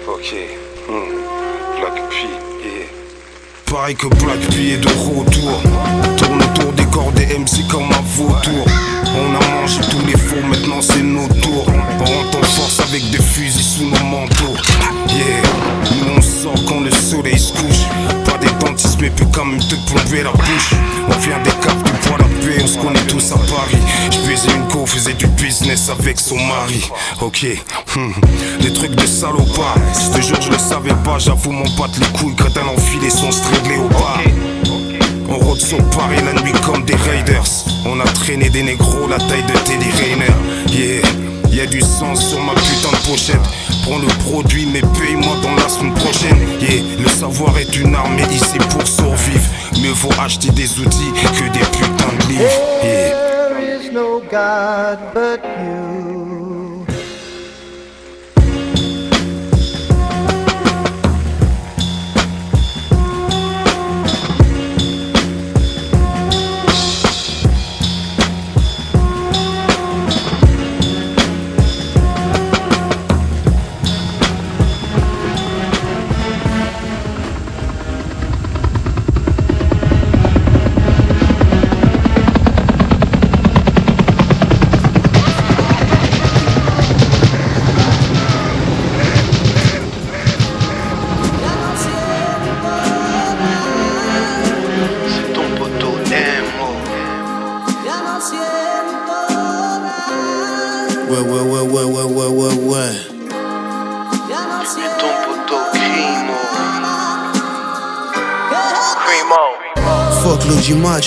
Ok. 0.07 0.35
Hmm. 0.87 1.81
Black 1.81 2.11
P, 2.11 2.29
yeah. 2.63 3.02
Pareil 3.73 3.97
que 3.97 4.07
Black 4.07 4.39
est 4.59 4.77
de 4.77 4.89
retour. 4.89 5.63
Tourne 6.19 6.43
autour 6.43 6.73
des 6.75 6.85
corps 6.85 7.11
des 7.13 7.25
MC 7.25 7.67
comme 7.71 7.85
un 7.85 8.03
vautour. 8.17 8.67
On 9.17 9.35
a 9.35 9.61
mangé 9.61 9.81
tous 9.91 10.05
les 10.07 10.19
faux, 10.19 10.47
maintenant 10.47 10.83
c'est 10.83 11.03
nos 11.03 11.27
tours. 11.41 11.67
On 11.69 12.05
rentre 12.05 12.39
en 12.39 12.43
force 12.43 12.81
avec 12.81 13.09
des 13.11 13.23
fusils 13.23 13.63
sous 13.63 13.85
nos 13.85 14.05
manteaux. 14.05 14.57
Yeah, 15.09 15.43
nous 15.91 16.19
on 16.19 16.21
sort 16.21 16.65
quand 16.69 16.81
le 16.81 16.91
soleil 16.91 17.39
se 17.39 17.53
couche. 17.53 17.87
Pas 18.27 18.37
des 18.39 18.53
dentistes, 18.65 18.99
mais 19.01 19.11
peut 19.11 19.25
quand 19.33 19.47
même 19.47 19.61
te 19.61 19.75
plomber 19.91 20.23
la 20.23 20.33
bouche. 20.33 20.75
On 21.09 21.19
vient 21.19 21.39
des 21.43 21.51
caves 21.51 21.83
du 21.83 21.93
poids 21.93 22.19
la 22.19 22.25
paix, 22.25 22.63
on 22.63 22.67
se 22.67 22.79
connaît 22.79 23.07
tous 23.09 23.33
à 23.33 23.37
Paris. 23.37 23.83
Je 24.11 24.19
faisais 24.19 24.55
une 24.55 24.69
co, 24.69 24.87
faisait 24.87 25.15
du 25.15 25.27
business 25.29 25.91
avec 25.91 26.19
son 26.21 26.37
mari. 26.37 26.91
Ok, 27.21 27.47
hmm. 27.97 28.13
des 28.61 28.73
trucs 28.73 28.95
de 28.95 29.07
salopard. 29.07 29.77
Ce 29.95 30.21
jour 30.21 30.41
je 30.41 30.51
le 30.51 30.59
savais 30.59 30.95
pas, 31.05 31.19
j'avoue 31.19 31.53
mon 31.53 31.69
pote 31.71 31.99
les 31.99 32.19
couilles, 32.19 32.35
crétin 32.35 32.67
enfilé 32.67 33.11
son 33.11 33.31
On 35.29 35.39
rôde 35.39 35.61
sur 35.61 35.79
Paris 35.91 36.21
la 36.25 36.41
nuit 36.43 36.53
comme 36.65 36.85
des 36.85 36.95
raiders. 36.95 37.45
On 37.87 37.99
a 38.01 38.05
traîné 38.05 38.51
des 38.51 38.63
négros 38.63 39.07
la 39.09 39.19
taille 39.19 39.45
de 39.45 39.53
Teddy 39.65 39.91
Rayner. 39.99 40.35
Yeah, 40.71 41.03
y 41.51 41.61
a 41.61 41.67
du 41.67 41.81
sang 41.81 42.15
sur 42.15 42.41
ma 42.41 42.53
putain 42.55 42.91
de 42.91 43.11
pochette. 43.11 43.41
Prends 43.85 43.99
le 43.99 44.09
produit, 44.31 44.67
mais 44.67 44.81
paye-moi 44.81 45.37
dans 45.43 45.55
la 45.55 45.69
semaine 45.69 45.95
prochaine. 45.95 46.37
Yeah, 46.61 46.83
le 47.03 47.09
savoir 47.09 47.57
est 47.59 47.77
une 47.77 47.95
arme, 47.95 48.15
mais 48.17 48.35
ici 48.35 48.59
pour 48.71 48.87
survivre. 48.87 49.49
Mieux 49.83 49.93
vaut 49.93 50.13
acheter 50.23 50.51
des 50.51 50.79
outils 50.79 51.13
que 51.13 51.45
des 51.53 51.65
putains 51.77 52.15
de 52.21 52.33
livres. 52.33 52.43
There 52.83 53.59
is 53.61 53.91
no 53.93 54.21
God 54.31 54.99
but 55.15 55.41
you. 55.59 56.22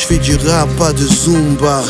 Fais 0.06 0.18
du 0.18 0.36
rap, 0.36 0.70
pas 0.78 0.94
de 0.94 1.06
zumba. 1.08 1.82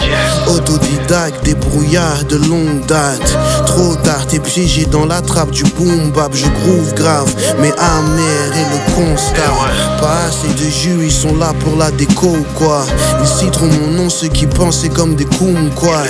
Autodidacte, 0.47 1.43
débrouillard 1.43 2.23
de 2.29 2.37
longue 2.37 2.85
date. 2.87 3.37
Trop 3.65 3.95
tard, 3.95 4.25
t'es 4.27 4.39
piégé 4.39 4.85
dans 4.85 5.05
la 5.05 5.21
trappe 5.21 5.51
du 5.51 5.63
boom 5.63 6.11
bap. 6.11 6.33
Je 6.33 6.45
groove 6.45 6.93
grave, 6.93 7.33
mais 7.59 7.73
amer 7.77 8.47
et 8.55 8.65
le 8.73 8.95
constat. 8.95 9.53
Pas 9.99 10.27
assez 10.27 10.53
de 10.53 10.69
jus, 10.69 11.05
ils 11.05 11.11
sont 11.11 11.35
là 11.35 11.53
pour 11.59 11.75
la 11.77 11.91
déco, 11.91 12.37
quoi. 12.55 12.85
Ils 13.21 13.27
citeront 13.27 13.67
mon 13.67 14.03
nom, 14.03 14.09
ceux 14.09 14.29
qui 14.29 14.45
pensaient 14.45 14.89
comme 14.89 15.15
des 15.15 15.25
kumquats. 15.25 16.05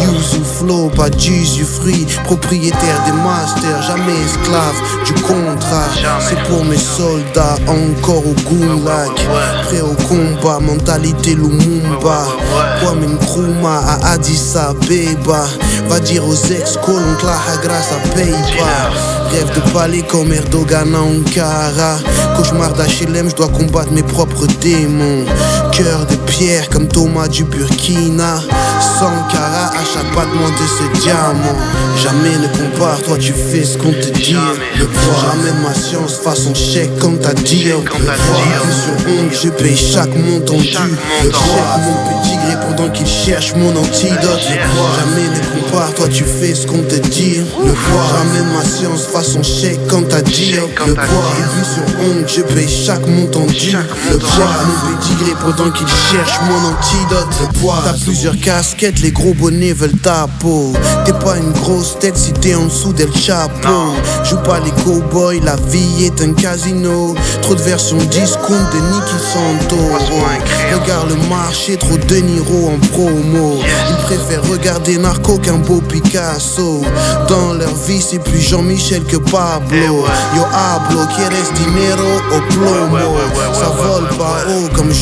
Use 0.00 0.38
ou 0.40 0.44
flow, 0.44 0.90
pas 0.96 1.10
juice 1.16 1.52
du 1.52 1.64
fruit. 1.64 2.06
Propriétaire 2.24 3.00
des 3.06 3.12
masters, 3.12 3.82
jamais 3.82 4.18
esclave 4.24 4.74
du 5.06 5.12
contrat. 5.22 5.88
C'est 6.28 6.42
pour 6.48 6.64
mes 6.64 6.78
soldats, 6.78 7.56
encore 7.68 8.26
au 8.26 8.34
gulag. 8.48 9.12
Prêt 9.66 9.80
au 9.80 9.94
combat, 10.08 10.58
mentalité 10.58 11.36
Lumumba. 11.44 12.26
Kwame 12.80 13.06
Nkrumah 13.06 13.80
à 13.86 14.12
Addis 14.12 14.56
Abeba. 14.56 15.44
Va 15.88 16.00
dire 16.00 16.26
aux 16.26 16.34
ex-colons 16.34 17.16
que 17.20 17.26
la 17.26 17.56
grâce 17.62 17.92
à 17.92 18.08
Paypal. 18.14 18.92
Rêve 19.30 19.54
de 19.54 19.72
palais 19.72 20.02
comme 20.02 20.32
Erdogan 20.32 20.94
à 20.94 21.00
Ankara. 21.00 21.98
Cauchemar 22.36 22.72
d'HLM, 22.72 23.30
je 23.30 23.36
dois 23.36 23.48
combattre 23.48 23.92
mes 23.92 24.02
propres 24.02 24.46
démons. 24.60 25.24
Cœur 25.76 26.06
de 26.06 26.14
pierre 26.30 26.68
comme 26.68 26.86
Thomas 26.86 27.26
du 27.26 27.42
Burkina. 27.42 28.40
Sankara 28.80 29.70
à 29.70 29.84
chaque 29.84 30.14
battement 30.14 30.48
de 30.48 30.66
ce 30.66 31.00
diamant. 31.00 31.56
Jamais 32.00 32.36
ne 32.38 32.46
compare, 32.46 33.02
toi 33.02 33.16
tu 33.18 33.32
fais 33.32 33.64
ce 33.64 33.76
qu'on 33.76 33.90
te 33.90 34.10
dit. 34.10 34.36
Le 34.78 34.86
poids, 34.86 35.32
jamais 35.32 35.52
ma 35.64 35.74
science 35.74 36.14
façon 36.14 36.54
chèque 36.54 36.96
comme 37.00 37.18
t'as 37.18 37.34
dit. 37.34 37.64
Le 37.64 37.78
poids, 37.78 37.98
sur 37.98 38.92
honte, 39.08 39.32
je 39.32 39.48
paye 39.48 39.76
chaque 39.76 40.14
montant 40.14 40.58
dû. 40.58 40.76
Le 41.24 41.30
poids, 41.30 41.78
mon 41.78 42.20
petit 42.20 42.36
gré 42.36 42.56
pendant 42.68 42.90
qu'il 42.90 43.06
cherche 43.06 43.54
mon 43.56 43.70
antidote. 43.76 44.20
Le 44.22 44.76
poids, 44.76 44.90
jamais 45.00 45.28
ne 45.28 45.60
compare, 45.60 45.92
toi 45.94 46.06
tu 46.08 46.24
fais 46.24 46.54
ce 46.54 46.68
qu'on 46.68 46.82
te 46.82 46.96
dit. 46.96 47.38
Le 47.38 47.72
poids, 47.72 48.04
jamais 48.12 48.44
ma 48.54 48.64
science 48.64 49.06
façon 49.06 49.42
chèque 49.42 49.84
comme 49.88 50.06
t'as 50.06 50.22
dit. 50.22 50.52
Le 50.52 50.94
poids, 50.94 51.34
vu 51.56 51.64
sur 51.64 51.82
honte, 52.00 52.28
je 52.28 52.42
paye 52.42 52.68
chaque 52.68 53.06
montant 53.06 53.46
dû. 53.46 53.72
Le 53.72 54.18
poids, 54.18 54.50
mon 54.66 54.96
petit 54.98 55.14
gré 55.14 55.32
pendant 55.40 55.63
qu'il 55.70 55.86
cherche 55.86 56.38
mon 56.48 56.68
antidote. 56.68 57.28
T'as 57.84 58.04
plusieurs 58.04 58.38
casquettes, 58.38 59.00
les 59.00 59.12
gros 59.12 59.34
bonnets 59.34 59.72
veulent 59.72 59.98
ta 60.02 60.26
peau. 60.40 60.72
T'es 61.04 61.12
pas 61.12 61.36
une 61.38 61.52
grosse 61.52 61.98
tête 61.98 62.16
si 62.16 62.32
t'es 62.32 62.54
en 62.54 62.64
dessous 62.64 62.92
d'El 62.92 63.14
Chapeau. 63.16 63.94
Joue 64.24 64.36
pas 64.38 64.60
les 64.60 64.70
cowboys, 64.82 65.40
la 65.42 65.56
vie 65.56 66.04
est 66.04 66.20
un 66.22 66.32
casino. 66.32 67.14
Trop 67.42 67.54
de 67.54 67.62
versions 67.62 67.96
discount 68.10 68.66
de 68.72 68.78
Nicky 68.78 69.18
Santo. 69.32 69.76
Regarde 70.72 71.10
le 71.10 71.28
marché, 71.28 71.76
trop 71.76 71.96
de 71.96 72.16
Niro 72.16 72.70
en 72.70 72.78
promo. 72.88 73.58
Ils 73.90 73.96
préfèrent 74.04 74.44
regarder 74.50 74.98
Narco 74.98 75.38
qu'un 75.38 75.58
beau 75.58 75.80
Picasso. 75.80 76.82
Dans 77.28 77.54
leur 77.54 77.74
vie, 77.86 78.02
c'est 78.02 78.18
plus 78.18 78.40
Jean-Michel 78.40 79.04
que 79.04 79.16
Pablo. 79.16 80.04
Yo 80.36 80.44
hablo, 80.52 81.06
quieres 81.16 81.52
dinero 81.54 82.20
o 82.32 82.52
plomo. 82.52 82.98
Ça 83.54 83.68
vole 83.70 84.08
pas 84.16 84.44
haut 84.48 84.68
comme 84.74 84.92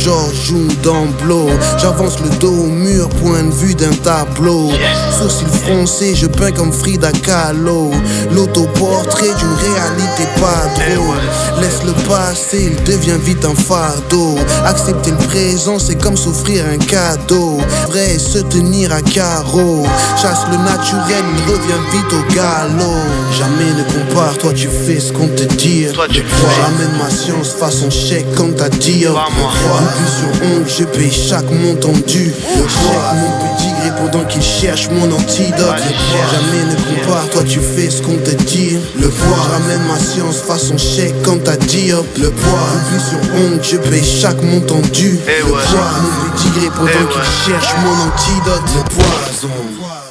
J'avance 1.79 2.21
le 2.21 2.29
dos 2.39 2.53
au 2.53 2.67
mur, 2.67 3.09
point 3.09 3.43
de 3.43 3.51
vue 3.51 3.75
d'un 3.75 3.93
tableau. 3.93 4.71
Sourcils 5.19 5.47
froncés, 5.65 6.15
je 6.15 6.27
peins 6.27 6.53
comme 6.53 6.73
Frida 6.73 7.11
Kahlo. 7.11 7.91
L'autoportrait 8.31 9.35
d'une 9.39 9.73
réalité 9.73 10.25
pas 10.41 10.69
drôle. 10.75 11.17
Laisse 11.61 11.83
le 11.85 11.93
passé, 12.09 12.71
il 12.73 12.85
devient 12.85 13.19
vite 13.23 13.45
un 13.45 13.55
fardeau. 13.55 14.37
Accepter 14.65 15.11
le 15.11 15.17
présent, 15.29 15.79
c'est 15.79 16.01
comme 16.01 16.17
s'offrir 16.17 16.65
un 16.67 16.79
cadeau. 16.79 17.59
Vrai, 17.89 18.19
se 18.19 18.39
tenir 18.39 18.93
à 18.93 19.03
carreau. 19.03 19.85
Chasse 20.21 20.47
le 20.51 20.59
naturel, 20.59 21.25
il 21.37 21.53
revient 21.53 21.83
vite 21.93 22.13
au 22.13 22.35
galop. 22.35 22.99
Jamais 23.37 23.73
ne 23.73 23.85
compare, 23.85 24.39
toi 24.39 24.53
tu 24.53 24.69
fais 24.69 25.01
ce 25.01 25.13
qu'on 25.13 25.29
te 25.29 25.43
dit. 25.43 25.87
Toi 25.93 26.07
tu 26.09 26.23
Ramène 26.63 26.99
ma 26.99 27.11
science 27.11 27.51
façon 27.51 27.91
chèque 27.91 28.35
comme 28.35 28.55
t'as 28.55 28.69
dit. 28.69 29.03
Sur 29.03 30.42
honte, 30.43 30.69
je 30.69 30.85
paye 30.85 31.11
chaque 31.11 31.51
montant 31.51 31.93
dû. 32.07 32.33
Le 32.57 32.63
chèque, 32.63 33.15
mon 33.15 33.57
petit 33.57 33.71
gré 33.81 33.91
pendant 33.99 34.25
qu'il 34.25 34.43
cherche 34.43 34.89
mon 34.91 35.11
antidote. 35.13 35.59
Jamais 35.59 36.65
ne 36.65 37.01
compare, 37.01 37.29
toi 37.31 37.43
tu 37.45 37.61
fais 37.61 37.91
ce 37.91 38.03
qu'on 38.03 38.17
te 38.17 38.31
dit. 38.45 38.79
Le 39.01 39.09
poids 39.09 39.37
ramène 39.53 39.83
ma 39.89 39.99
science 39.99 40.39
façon 40.39 40.77
chèque 40.77 41.21
comme 41.23 41.41
t'as 41.41 41.57
dit. 41.57 41.93
hop. 41.93 42.07
Le 42.19 42.31
poids, 42.31 42.69
oublie 42.75 43.03
sur 43.03 43.35
honte, 43.35 43.65
je 43.65 43.77
paye 43.77 44.05
chaque 44.05 44.43
montant 44.43 44.81
dû. 44.93 45.19
Le 45.27 45.51
poids, 45.51 45.91
mon 46.03 46.31
petit 46.31 46.51
gré 46.51 46.69
pendant 46.77 47.13
qu'il 47.13 47.53
cherche 47.53 47.75
mon 47.85 47.93
antidote. 47.93 48.63
Le 48.75 48.83
poison. 48.95 50.02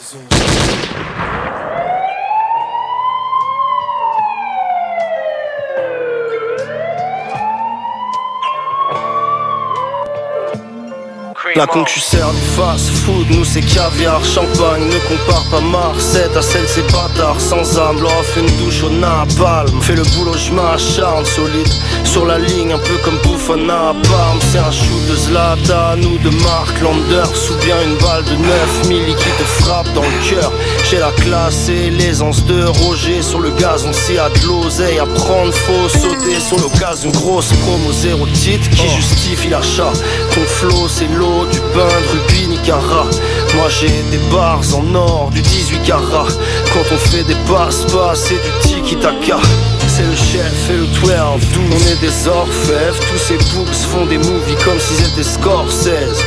La 11.56 11.68
concu 11.68 12.00
sert 12.00 12.32
du 12.32 12.42
fast 12.56 12.90
food, 12.90 13.30
nous 13.32 13.44
c'est 13.44 13.62
caviar, 13.62 14.24
champagne, 14.24 14.86
ne 14.86 15.00
compare 15.00 15.44
pas 15.52 15.60
Marseille 15.60 16.30
à 16.36 16.42
celle 16.42 16.68
c'est 16.68 16.90
bâtard 16.92 17.42
sans 17.42 17.78
âme, 17.78 18.02
leur 18.02 18.18
offre 18.20 18.38
une 18.38 18.58
douche 18.58 18.84
au 18.84 18.90
napalm. 18.90 19.82
Fais 19.82 19.96
le 19.96 20.04
boulot, 20.16 20.38
je 20.38 20.52
m'acharne 20.52 21.26
solide. 21.26 21.68
Sur 22.04 22.26
la 22.26 22.40
ligne, 22.40 22.72
un 22.74 22.78
peu 22.78 22.98
comme 23.04 23.18
Buffon 23.24 23.68
à 23.70 23.94
Parme. 24.12 24.40
C'est 24.52 24.58
un 24.58 24.72
shoot 24.72 25.06
de 25.10 25.16
Zlatan 25.16 26.02
ou 26.04 26.18
de 26.18 26.30
Mark 26.44 26.82
Landers 26.82 27.32
ou 27.50 27.66
bien 27.66 27.76
une 27.84 27.96
balle 27.98 28.24
de 28.26 28.36
9000 28.84 29.16
qui 29.16 29.24
te 29.24 29.44
frappe 29.64 29.92
dans 29.94 30.02
le 30.02 30.30
cœur. 30.30 30.52
J'ai 30.90 31.00
la 31.00 31.12
classe 31.12 31.70
et 31.70 31.90
l'aisance 31.90 32.44
de 32.46 32.66
Roger 32.66 33.22
sur 33.22 33.40
le 33.40 33.50
gazon, 33.52 33.94
s'il 33.94 34.16
y 34.16 34.20
a 34.20 34.30
de 34.30 34.46
l'oseille 34.46 35.00
à 35.00 35.06
prendre, 35.06 35.54
faut 35.54 35.90
sauter 35.90 36.40
sur 36.40 36.58
l'occasion. 36.60 37.12
Grosse 37.12 37.54
promo 37.64 37.92
zéro 37.92 38.28
titre 38.28 38.70
qui 38.70 38.90
justifie 38.90 39.50
l'achat. 39.50 39.94
Ton 40.34 40.42
flow 40.42 40.88
c'est 40.88 41.08
l'eau 41.08 41.46
du 41.52 41.60
pain 41.74 41.88
de 41.88 42.20
rubis 42.20 42.48
Nicara 42.48 43.06
Moi 43.56 43.70
j'ai 43.70 43.88
des 44.12 44.22
bars 44.32 44.62
en 44.76 44.96
or 44.96 45.30
du 45.32 45.42
18 45.42 45.84
carats 45.84 46.28
Quand 46.74 46.94
on 46.94 46.98
fait 46.98 47.24
des 47.24 47.36
passe-passe 47.48 48.30
c'est 48.30 48.36
du 48.36 48.82
tiki-taka 48.82 49.40
c'est 49.92 50.04
le 50.04 50.16
chef 50.16 50.70
et 50.70 50.78
le 50.78 50.86
12 50.86 51.12
On 51.72 51.92
est 51.92 52.00
des 52.02 52.28
orfèvres. 52.28 53.00
Tous 53.12 53.18
ces 53.18 53.38
books 53.54 53.74
font 53.92 54.06
des 54.06 54.18
movies 54.18 54.56
comme 54.64 54.80
s'ils 54.80 55.06
étaient 55.06 55.24
Scorsese. 55.24 56.24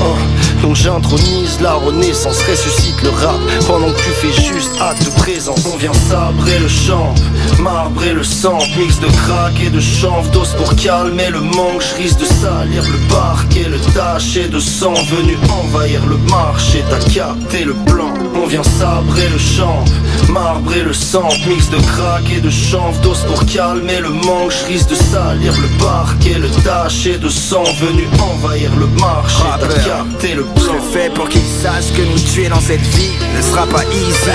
Oh, 0.00 0.16
donc 0.62 0.76
j'intronise 0.76 1.60
la 1.60 1.74
renaissance, 1.74 2.40
ressuscite 2.42 3.00
le 3.02 3.10
rap. 3.10 3.38
Pendant 3.66 3.90
que 3.90 3.98
tu 3.98 4.10
fais 4.10 4.32
juste 4.32 4.70
acte 4.80 5.04
de 5.04 5.10
présence 5.10 5.66
On 5.72 5.76
vient 5.76 5.92
sabrer 5.92 6.58
le 6.58 6.68
champ, 6.68 7.14
marbrer 7.58 8.12
le 8.12 8.22
sang. 8.22 8.58
Mix 8.76 9.00
de 9.00 9.06
crack 9.06 9.54
et 9.64 9.70
de 9.70 9.80
chanvre, 9.80 10.30
dose 10.30 10.54
pour 10.54 10.74
calmer 10.76 11.30
le 11.30 11.40
manque. 11.40 11.82
Je 11.82 12.02
risque 12.02 12.20
de 12.20 12.26
salir 12.26 12.84
le 12.90 12.98
parquet, 13.08 13.66
le 13.68 13.78
taché 13.92 14.48
de 14.48 14.58
sang. 14.60 14.94
Venu 14.94 15.36
envahir 15.64 16.04
le 16.06 16.16
marché, 16.30 16.84
t'as 16.88 17.12
capté 17.12 17.64
le 17.64 17.74
plan 17.86 18.12
On 18.44 18.46
vient 18.46 18.62
sabrer 18.62 19.26
le 19.30 19.38
champ, 19.38 19.82
marbrer 20.28 20.82
le 20.82 20.92
sang 20.92 21.30
Mix 21.46 21.70
de 21.70 21.78
crack 21.78 22.30
et 22.30 22.42
de 22.42 22.50
chanvre, 22.50 23.00
dose 23.00 23.24
pour 23.26 23.42
calmer 23.46 24.00
le 24.00 24.10
manque 24.10 24.52
Je 24.52 24.66
risque 24.66 24.90
de 24.90 24.96
salir 24.96 25.54
le 25.62 25.68
parquet, 25.82 26.34
le 26.34 26.50
taché 26.62 27.16
de 27.16 27.30
sang 27.30 27.64
Venu 27.80 28.06
envahir 28.20 28.70
le 28.76 28.86
marché, 29.00 29.42
t'as 29.58 29.82
capté 29.82 30.34
le 30.34 30.42
plan 30.42 30.62
Je 30.62 30.72
le 30.72 30.80
fais 30.92 31.08
pour 31.08 31.26
qu'ils 31.30 31.40
sachent 31.40 31.94
que 31.94 32.02
nous 32.02 32.18
tuer 32.18 32.50
dans 32.50 32.60
cette 32.60 32.82
vie 32.82 33.12
ne 33.34 33.40
sera 33.40 33.66
pas 33.66 33.82
easy. 33.84 34.30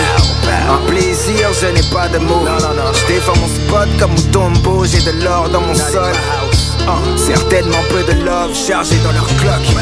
Un 0.68 0.89
plaisir, 0.89 1.49
je 1.62 1.68
n'ai 1.68 1.88
pas 1.93 2.07
de 2.07 2.18
mots. 2.18 2.45
Je 2.47 3.14
défends 3.14 3.38
mon 3.38 3.47
spot 3.47 3.89
comme 3.99 4.12
Mutombo, 4.14 4.86
j'ai 4.86 5.01
de 5.01 5.24
l'or 5.24 5.49
dans 5.49 5.62
mon 5.62 5.76
sol. 5.76 6.14
Ah, 6.88 6.97
certainement 7.16 7.84
peu 7.89 8.03
de 8.12 8.26
love 8.26 8.55
chargé 8.55 8.95
dans 9.03 9.12
leur 9.12 9.28
cloque. 9.38 9.76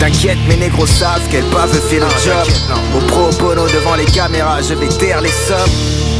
T'inquiète, 0.00 0.38
mes 0.48 0.56
négros 0.56 0.86
savent 0.86 1.28
qu'elles 1.30 1.44
peuvent 1.44 1.78
faire 1.88 2.00
le 2.00 2.24
job. 2.24 2.54
Au 2.96 3.00
pro 3.00 3.28
bono 3.38 3.66
devant 3.68 3.94
les 3.96 4.06
caméras, 4.06 4.62
je 4.62 4.72
vais 4.72 4.88
taire 4.88 5.20
les 5.20 5.28
sommes. 5.28 5.70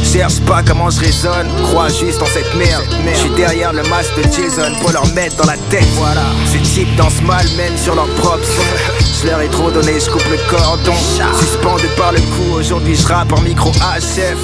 Cherche 0.03 0.39
pas 0.41 0.61
comment 0.61 0.91
je 0.91 0.99
résonne, 0.99 1.47
crois 1.63 1.89
juste 1.89 2.21
en 2.21 2.27
cette 2.27 2.53
merde. 2.53 2.83
Je 3.11 3.17
suis 3.17 3.29
derrière 3.31 3.73
le 3.73 3.81
masque 3.83 4.15
de 4.17 4.23
Jason 4.23 4.75
pour 4.81 4.91
leur 4.91 5.07
mettre 5.13 5.37
dans 5.37 5.47
la 5.47 5.57
tête. 5.71 5.87
Voilà, 5.95 6.21
ces 6.45 6.59
types 6.59 6.95
dansent 6.95 7.23
mal, 7.23 7.43
même 7.57 7.75
sur 7.75 7.95
leur 7.95 8.07
propre 8.15 8.45
son. 8.45 9.01
Je 9.21 9.27
leur 9.27 9.41
ai 9.41 9.47
trop 9.49 9.71
donné, 9.71 9.99
je 9.99 10.09
coupe 10.09 10.25
le 10.31 10.37
cordon. 10.49 10.93
Suspendu 11.39 11.85
par 11.97 12.11
le 12.11 12.19
cou, 12.19 12.55
aujourd'hui 12.57 12.95
je 12.95 13.07
rappe 13.07 13.33
en 13.33 13.41
micro 13.41 13.71
HF. 13.71 14.37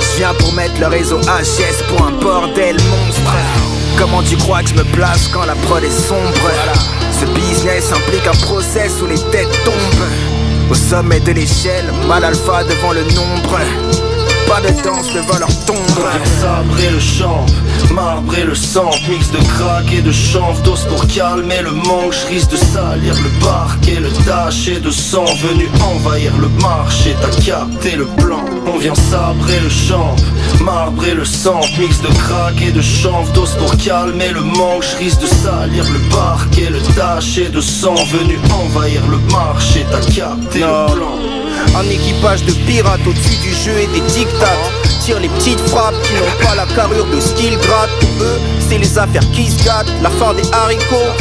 Je 0.00 0.16
viens 0.16 0.34
pour 0.34 0.52
mettre 0.52 0.80
le 0.80 0.86
réseau 0.86 1.18
HS 1.20 1.84
pour 1.88 2.06
un 2.06 2.12
bordel 2.12 2.76
monstre. 2.90 3.34
Comment 3.98 4.22
tu 4.22 4.36
crois 4.36 4.62
que 4.62 4.70
je 4.70 4.74
me 4.74 4.84
place 4.84 5.28
quand 5.32 5.44
la 5.44 5.54
prod 5.54 5.82
est 5.84 5.90
sombre? 5.90 6.50
Ce 7.18 7.24
business 7.24 7.92
implique 7.92 8.26
un 8.26 8.46
process 8.46 9.00
où 9.00 9.06
les 9.06 9.18
têtes 9.30 9.48
tombent 9.64 10.70
Au 10.70 10.74
sommet 10.74 11.20
de 11.20 11.32
l'échelle, 11.32 11.90
mal 12.06 12.24
alpha 12.24 12.62
devant 12.64 12.92
le 12.92 13.04
nombre. 13.14 13.58
Pas 14.46 14.60
de 14.60 14.68
danse 14.82 15.12
devant 15.12 15.38
leur 15.38 15.64
tombe. 15.66 15.76
Sabrer 16.40 16.90
le 16.90 17.00
champ, 17.00 17.44
marbrer 17.92 18.44
le 18.44 18.54
sang, 18.54 18.90
mix 19.08 19.30
de 19.30 19.38
crack 19.38 19.92
et 19.92 20.02
de 20.02 20.12
chanvre, 20.12 20.60
d'os 20.62 20.84
pour 20.84 21.06
calmer 21.06 21.62
le 21.62 21.72
manque. 21.72 22.12
Je 22.12 22.26
risque 22.26 22.50
de 22.50 22.56
salir 22.56 23.14
le 23.22 23.30
parquet, 23.44 23.98
le 24.00 24.10
taché 24.24 24.78
de 24.78 24.90
sang 24.90 25.24
venu 25.24 25.68
envahir 25.82 26.32
le 26.38 26.48
marché. 26.60 27.16
T'as 27.20 27.42
capté 27.42 27.96
le 27.96 28.06
plan, 28.06 28.44
on 28.72 28.78
vient 28.78 28.94
sabrer 28.94 29.60
le 29.60 29.68
champ, 29.68 30.14
marbrer 30.60 31.14
le 31.14 31.24
sang, 31.24 31.60
mix 31.78 32.00
de 32.00 32.08
crack 32.08 32.60
et 32.62 32.70
de 32.70 32.82
chanvre, 32.82 33.32
d'os 33.32 33.52
pour 33.54 33.76
calmer 33.76 34.30
le 34.32 34.42
manque. 34.42 34.84
Je 34.84 34.96
risque 34.98 35.22
de 35.22 35.26
salir 35.26 35.84
le 35.90 35.98
parquet, 36.10 36.70
le 36.70 36.80
taché 36.94 37.48
de 37.48 37.60
sang 37.60 37.94
venu 37.94 38.38
envahir 38.52 39.02
le 39.08 39.18
marché. 39.32 39.84
T'as 39.90 40.00
capté 40.12 40.60
le 40.60 40.94
plan. 40.94 41.35
Un 41.76 41.88
équipage 41.90 42.44
de 42.44 42.52
pirates 42.52 43.06
au-dessus 43.06 43.36
du 43.36 43.52
jeu 43.52 43.78
et 43.78 43.86
des 43.88 44.00
dictats 44.12 44.58
Tire 45.00 45.20
les 45.20 45.28
petites 45.28 45.60
frappes 45.60 46.00
qui 46.02 46.14
n'ont 46.14 46.46
pas 46.46 46.54
la 46.54 46.66
carrure 46.74 47.06
de 47.06 47.20
skill 47.20 47.56
grade 47.58 47.90
Pour 47.95 47.95
eux, 48.20 48.40
c'est 48.68 48.78
les 48.78 48.98
affaires 48.98 49.28
qui 49.32 49.50
se 49.50 49.64
gâtent 49.64 49.90
La 50.02 50.10
fin 50.10 50.34
des 50.34 50.48
haricots 50.52 51.12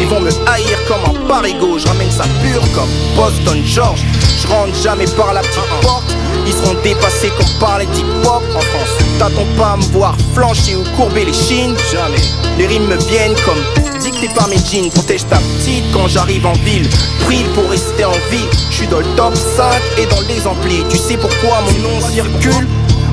Ils 0.00 0.08
vont 0.08 0.20
me 0.20 0.30
haïr 0.46 0.78
comme 0.86 1.14
un 1.14 1.28
parigot 1.28 1.78
Je 1.78 1.86
ramène 1.86 2.10
ça 2.10 2.24
pur 2.42 2.62
comme 2.74 2.88
Boston 3.16 3.60
George 3.64 4.02
Je 4.40 4.46
rentre 4.48 4.74
jamais 4.82 5.06
par 5.16 5.32
la 5.34 5.40
petite 5.40 5.80
porte 5.82 6.14
ils 6.46 6.52
seront 6.52 6.74
dépassés 6.82 7.30
comme 7.38 7.48
par 7.58 7.78
les 7.78 7.86
hip 7.86 8.04
hop 8.24 8.42
en 8.54 8.60
France. 8.60 8.98
T'attends 9.18 9.46
pas 9.56 9.72
à 9.72 9.76
me 9.76 9.82
voir 9.84 10.14
flancher 10.34 10.76
ou 10.76 10.84
courber 10.96 11.24
les 11.24 11.32
chines. 11.32 11.74
Jamais. 11.90 12.20
Les 12.58 12.66
rimes 12.66 12.86
me 12.86 12.96
viennent 12.96 13.34
comme 13.46 13.98
dictées 14.00 14.28
par 14.34 14.48
mes 14.48 14.58
jeans. 14.58 14.90
Protège 14.90 15.26
ta 15.26 15.36
petite 15.36 15.84
quand 15.92 16.06
j'arrive 16.08 16.46
en 16.46 16.52
ville. 16.52 16.88
Prie 17.24 17.44
pour 17.54 17.70
rester 17.70 18.04
en 18.04 18.12
vie. 18.30 18.46
Je 18.70 18.76
suis 18.76 18.86
dans 18.86 18.98
le 18.98 19.06
top 19.16 19.34
5 19.34 19.64
et 19.98 20.06
dans 20.06 20.20
les 20.28 20.46
amplis. 20.46 20.84
Tu 20.90 20.98
sais 20.98 21.16
pourquoi 21.16 21.62
mon 21.62 21.88
nom 21.88 22.00
circule? 22.00 22.68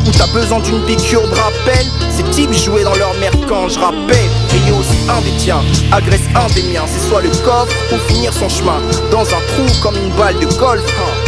Ou 0.06 0.12
t'as 0.12 0.28
besoin 0.28 0.60
d'une 0.60 0.82
piqûre 0.86 1.28
de 1.28 1.36
rappel? 1.36 1.86
Ces 2.10 2.24
types 2.32 2.54
jouaient 2.54 2.84
dans 2.84 2.96
leur 2.96 3.14
merde 3.16 3.46
quand 3.48 3.70
je 3.70 3.80
rappais 3.80 4.30
Yo 4.68 4.76
aussi 4.76 4.98
un 5.10 5.22
des 5.22 5.38
tiens, 5.38 5.62
agresse 5.92 6.28
un 6.36 6.48
des 6.54 6.64
miens 6.64 6.86
C'est 6.86 7.08
soit 7.08 7.22
le 7.22 7.30
coffre 7.44 7.76
ou 7.94 7.98
finir 8.12 8.34
son 8.34 8.50
chemin. 8.50 8.80
Dans 9.12 9.22
un 9.22 9.42
trou 9.48 9.66
comme 9.82 9.96
une 9.96 10.12
balle 10.18 10.38
de 10.40 10.46
golf 10.58 10.84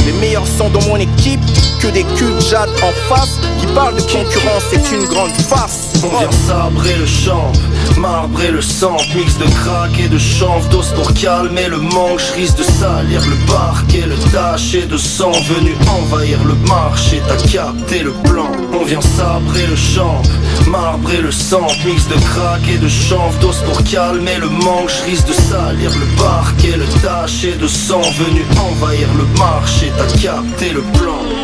Les 0.06 0.14
meilleurs 0.14 0.48
sont 0.48 0.70
dans 0.70 0.82
mon 0.88 0.98
équipe 0.98 1.42
Que 1.80 1.88
des 1.88 2.04
culs 2.16 2.40
jade 2.42 2.70
en 2.82 2.92
face 3.14 3.40
Qui 3.60 3.68
parlent 3.68 3.96
de 3.96 4.02
concurrence, 4.02 4.64
c'est 4.70 4.96
une 4.96 5.06
grande 5.06 5.32
farce. 5.32 5.94
On 6.04 6.18
vient 6.20 6.32
sabrer 6.32 6.96
le 6.96 7.06
champ, 7.06 7.52
marbrer 7.98 8.52
le 8.52 8.62
sang, 8.62 8.98
mix 9.16 9.38
de 9.38 9.46
crack 9.46 9.98
et 10.00 10.10
de 10.10 10.18
chanvre, 10.18 10.68
d'os 10.70 10.90
pour 10.90 11.14
calmer 11.14 11.68
le 11.70 11.78
manque. 11.78 12.20
Je 12.20 12.34
risque 12.34 12.58
de 12.58 12.64
salir 12.64 13.22
le 13.26 13.36
parquet, 13.48 14.04
le 14.06 14.18
taché 14.32 14.82
de 14.86 14.98
sang 14.98 15.32
venu 15.32 15.74
envahir 15.90 16.44
le 16.44 16.56
marché. 16.68 17.22
T'as 17.28 17.38
capté 17.50 18.00
le 18.00 18.12
plan, 18.12 18.52
on 18.74 18.84
vient 18.84 19.00
sabrer 19.00 19.66
le 19.66 19.78
champ, 19.78 20.22
marbrer 20.68 21.22
le 21.22 21.32
sang, 21.32 21.68
mix 21.86 22.08
de 22.10 22.16
crack 22.16 22.62
et 22.70 22.78
de 22.78 22.90
chanvre, 22.90 23.13
d'os 23.40 23.62
pour 23.62 23.84
calmer 23.84 24.38
le 24.40 24.50
manque. 24.50 24.90
Je 24.90 25.04
risque 25.04 25.28
de 25.28 25.34
salir 25.34 25.92
le 25.98 26.06
parquet, 26.18 26.76
le 26.78 26.86
taché 27.02 27.54
de 27.56 27.68
sang 27.68 28.02
venu 28.02 28.44
envahir 28.60 29.08
le 29.18 29.26
marché. 29.38 29.92
T'as 29.98 30.22
capté 30.22 30.70
le 30.70 30.82
plan. 30.98 31.43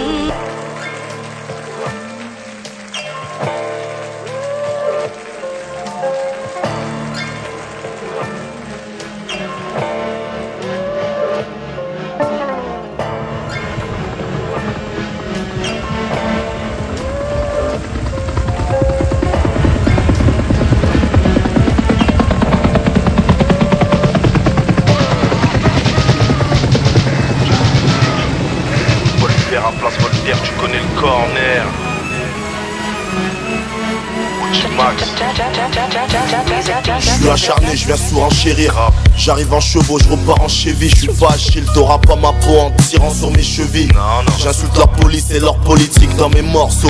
J'arrive 39.29 39.53
en 39.53 39.59
chevaux, 39.59 39.99
je 39.99 40.09
repars 40.09 40.41
en 40.41 40.47
cheville. 40.47 40.89
Je 40.89 41.01
suis 41.01 41.07
pas 41.07 41.33
Achille, 41.33 41.63
t'auras 41.75 41.99
pas 41.99 42.15
ma 42.15 42.33
peau 42.33 42.57
en 42.61 42.71
tirant 42.89 43.13
sur 43.13 43.29
mes 43.29 43.43
chevilles. 43.43 43.91
J'insulte 44.39 44.75
la 44.75 44.87
police 44.87 45.29
et 45.29 45.39
leur 45.39 45.55
politique 45.57 46.15
dans 46.15 46.29
mes 46.29 46.41
morceaux. 46.41 46.89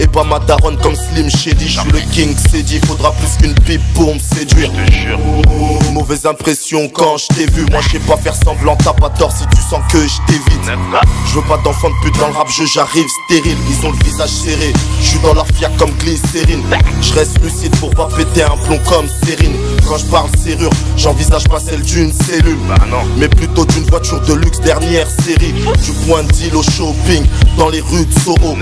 Et 0.00 0.06
pas 0.06 0.24
ma 0.24 0.38
daronne 0.38 0.76
comme 0.78 0.94
Slim 0.94 1.28
Shady. 1.28 1.68
Je 1.68 1.80
suis 1.80 1.90
le 1.90 2.00
king, 2.12 2.34
c'est 2.50 2.62
dit, 2.62 2.80
faudra 2.86 3.12
plus 3.12 3.36
qu'une 3.40 3.54
pipe 3.54 3.82
pour 3.94 4.14
me 4.14 4.20
séduire. 4.20 4.70
Mauvaise 5.92 6.24
impression 6.26 6.88
quand 6.88 7.16
je 7.16 7.26
t'ai 7.28 7.46
vu. 7.46 7.66
Moi, 7.70 7.80
je 7.82 7.90
sais 7.90 7.98
pas 8.00 8.16
faire 8.16 8.34
semblant, 8.34 8.76
t'as 8.76 8.92
pas 8.92 9.10
tort 9.10 9.32
si 9.32 9.44
tu 9.48 9.60
sens 9.60 9.80
que 9.90 9.98
je 9.98 10.16
t'évite. 10.26 10.70
Je 11.26 11.34
veux 11.34 11.46
pas 11.46 11.58
d'enfants 11.64 11.90
de 11.90 11.94
pute 12.02 12.18
dans 12.18 12.28
le 12.28 12.34
rap, 12.34 12.48
je 12.48 12.64
j'arrive 12.64 13.06
stérile. 13.26 13.56
Ils 13.70 13.86
ont 13.86 13.90
le 13.90 14.04
visage 14.04 14.30
serré, 14.30 14.72
je 15.00 15.06
suis 15.06 15.18
dans 15.18 15.34
leur 15.34 15.46
fiac 15.48 15.76
comme 15.76 15.90
glycérine. 15.98 16.62
Je 17.02 17.12
reste 17.14 17.42
lucide 17.42 17.74
pour 17.76 17.90
pas 17.90 18.08
péter 18.16 18.42
un 18.42 18.56
plomb 18.64 18.80
comme 18.88 19.08
Sérine. 19.24 19.56
Quand 19.88 19.98
je 19.98 20.04
parle 20.06 20.28
serrure, 20.36 20.70
j'envisage 20.96 21.48
pas 21.48 21.58
celle 21.60 21.82
d'une 21.82 22.12
cellule. 22.12 22.58
Mais 23.16 23.28
plutôt 23.28 23.64
d'une 23.64 23.84
voiture 23.84 24.20
de 24.20 24.34
luxe 24.34 24.60
dernière 24.60 25.08
série. 25.24 25.54
Je 25.82 25.92
pointe 26.06 26.28
deal 26.32 26.54
au 26.54 26.62
shopping 26.62 27.24
dans 27.56 27.68
les 27.68 27.80
rues 27.80 28.06
de 28.06 28.20
Soho. 28.20 28.56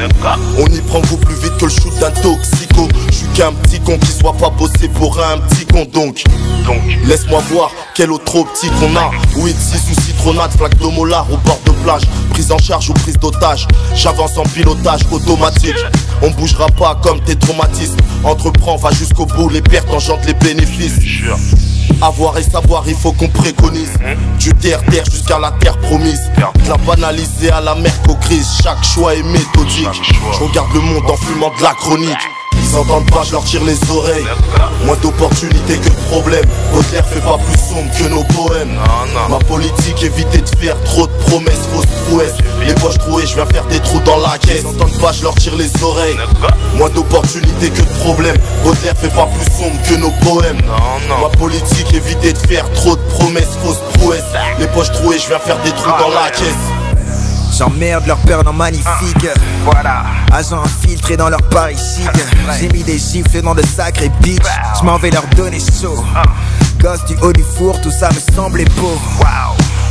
On 0.58 0.66
y 0.66 0.80
prend 0.80 1.00
beaucoup 1.00 1.25
plus 1.26 1.34
vite 1.36 1.56
que 1.58 1.64
le 1.64 1.70
shoot 1.70 1.92
d'un 2.00 2.10
toxico. 2.10 2.88
Je 3.08 3.14
suis 3.14 3.26
qu'un 3.34 3.52
petit 3.52 3.80
con 3.80 3.98
qui 3.98 4.12
soit 4.12 4.32
pas 4.32 4.50
bossé 4.50 4.88
pour 4.88 5.18
un 5.18 5.38
petit 5.38 5.66
con 5.66 5.86
donc. 5.92 6.22
Donc 6.66 6.80
laisse-moi 7.04 7.42
voir 7.50 7.70
quel 7.94 8.10
autre 8.10 8.36
optique 8.36 8.72
on 8.82 8.96
a. 8.96 9.10
Oui, 9.36 9.54
6 9.58 9.92
ou 9.92 10.00
citronnade, 10.00 10.50
flaque 10.52 10.78
de 10.78 10.86
molar 10.86 11.26
au 11.30 11.36
bord 11.38 11.60
de 11.64 11.70
plage. 11.84 12.02
Prise 12.30 12.50
en 12.52 12.58
charge 12.58 12.90
ou 12.90 12.94
prise 12.94 13.18
d'otage. 13.18 13.66
J'avance 13.94 14.36
en 14.38 14.44
pilotage 14.44 15.02
automatique. 15.10 15.76
On 16.22 16.30
bougera 16.30 16.66
pas 16.68 16.98
comme 17.02 17.20
tes 17.20 17.36
traumatismes. 17.36 17.96
Entreprends, 18.24 18.76
va 18.76 18.90
jusqu'au 18.92 19.26
bout, 19.26 19.48
les 19.48 19.62
pertes 19.62 19.90
engendrent 19.90 20.26
les 20.26 20.34
bénéfices. 20.34 20.98
Avoir 22.02 22.36
et 22.38 22.42
savoir, 22.42 22.84
il 22.86 22.94
faut 22.94 23.12
qu'on 23.12 23.28
préconise. 23.28 23.92
Du 24.38 24.52
terre-terre 24.54 25.04
jusqu'à 25.10 25.38
la 25.38 25.50
terre 25.52 25.78
promise. 25.78 26.30
De 26.64 26.68
la 26.68 26.76
banaliser 26.76 27.50
à 27.50 27.60
la 27.60 27.74
mercocrise. 27.74 28.48
Chaque 28.62 28.82
choix 28.84 29.14
est 29.14 29.22
méthodique. 29.22 29.88
Je 30.32 30.44
regarde 30.44 30.72
le 30.74 30.80
monde 30.80 31.10
en 31.10 31.16
fumant 31.16 31.52
de 31.56 31.62
la 31.62 31.74
chronique. 31.74 32.35
Ils 32.62 32.76
entendent 32.76 33.10
pas, 33.10 33.22
je 33.24 33.32
leur 33.32 33.44
tire 33.44 33.64
les 33.64 33.78
oreilles. 33.90 34.26
Moins 34.84 34.96
d'opportunités 34.96 35.78
que 35.78 35.88
de 35.88 36.08
problèmes. 36.10 36.44
Baudelaire 36.72 37.06
fait 37.06 37.20
pas 37.20 37.38
plus 37.38 37.58
sombre 37.58 37.90
que 37.98 38.08
nos 38.08 38.24
poèmes. 38.24 38.78
Ma 39.28 39.38
politique, 39.38 40.02
éviter 40.02 40.38
de 40.38 40.48
faire 40.58 40.76
trop 40.84 41.06
de 41.06 41.12
promesses, 41.26 41.66
fausses 41.72 41.86
prouesses. 42.08 42.34
Les 42.66 42.74
poches 42.74 42.98
trouées, 42.98 43.26
je 43.26 43.34
viens 43.34 43.46
faire 43.46 43.64
des 43.66 43.80
trous 43.80 44.00
dans 44.00 44.18
la 44.18 44.38
caisse. 44.38 44.62
Ils 44.62 44.66
entendent 44.66 45.00
pas, 45.00 45.12
je 45.12 45.22
leur 45.22 45.34
tire 45.34 45.56
les 45.56 45.70
oreilles. 45.82 46.16
Moins 46.76 46.90
d'opportunités 46.90 47.70
que 47.70 47.80
de 47.80 47.98
problèmes. 48.04 48.36
Baudelaire 48.64 48.96
fait 48.96 49.14
pas 49.14 49.26
plus 49.26 49.52
sombre 49.56 49.80
que 49.88 49.94
nos 49.94 50.10
poèmes. 50.22 50.60
Ma 51.08 51.28
politique, 51.38 51.92
éviter 51.94 52.32
de 52.32 52.38
faire 52.38 52.70
trop 52.72 52.96
de 52.96 53.02
promesses, 53.18 53.56
fausses 53.62 53.82
prouesses. 53.94 54.22
Les 54.58 54.66
poches 54.68 54.92
trouées, 54.92 55.18
je 55.18 55.28
viens 55.28 55.38
faire 55.38 55.58
des 55.62 55.70
trous 55.70 55.90
dans 56.00 56.10
la 56.10 56.30
caisse. 56.30 56.85
J'emmerde 57.56 58.06
leur 58.06 58.18
peur 58.18 58.44
dans 58.44 58.52
magnifique. 58.52 59.28
Voilà. 59.64 60.04
Agent 60.32 60.62
infiltré 60.62 61.16
dans 61.16 61.30
leur 61.30 61.40
chic 61.70 62.10
J'ai 62.60 62.68
mis 62.68 62.82
des 62.82 62.98
gifles 62.98 63.40
dans 63.40 63.54
de 63.54 63.62
sacrés 63.64 64.10
bitch 64.20 64.42
Je 64.78 64.84
m'en 64.84 64.98
vais 64.98 65.10
leur 65.10 65.26
donner 65.34 65.58
chaud. 65.58 66.04
Gosse 66.80 67.04
du 67.06 67.16
haut 67.22 67.32
du 67.32 67.42
four, 67.42 67.80
tout 67.80 67.90
ça 67.90 68.10
me 68.10 68.34
semblait 68.34 68.66
beau. 68.76 68.98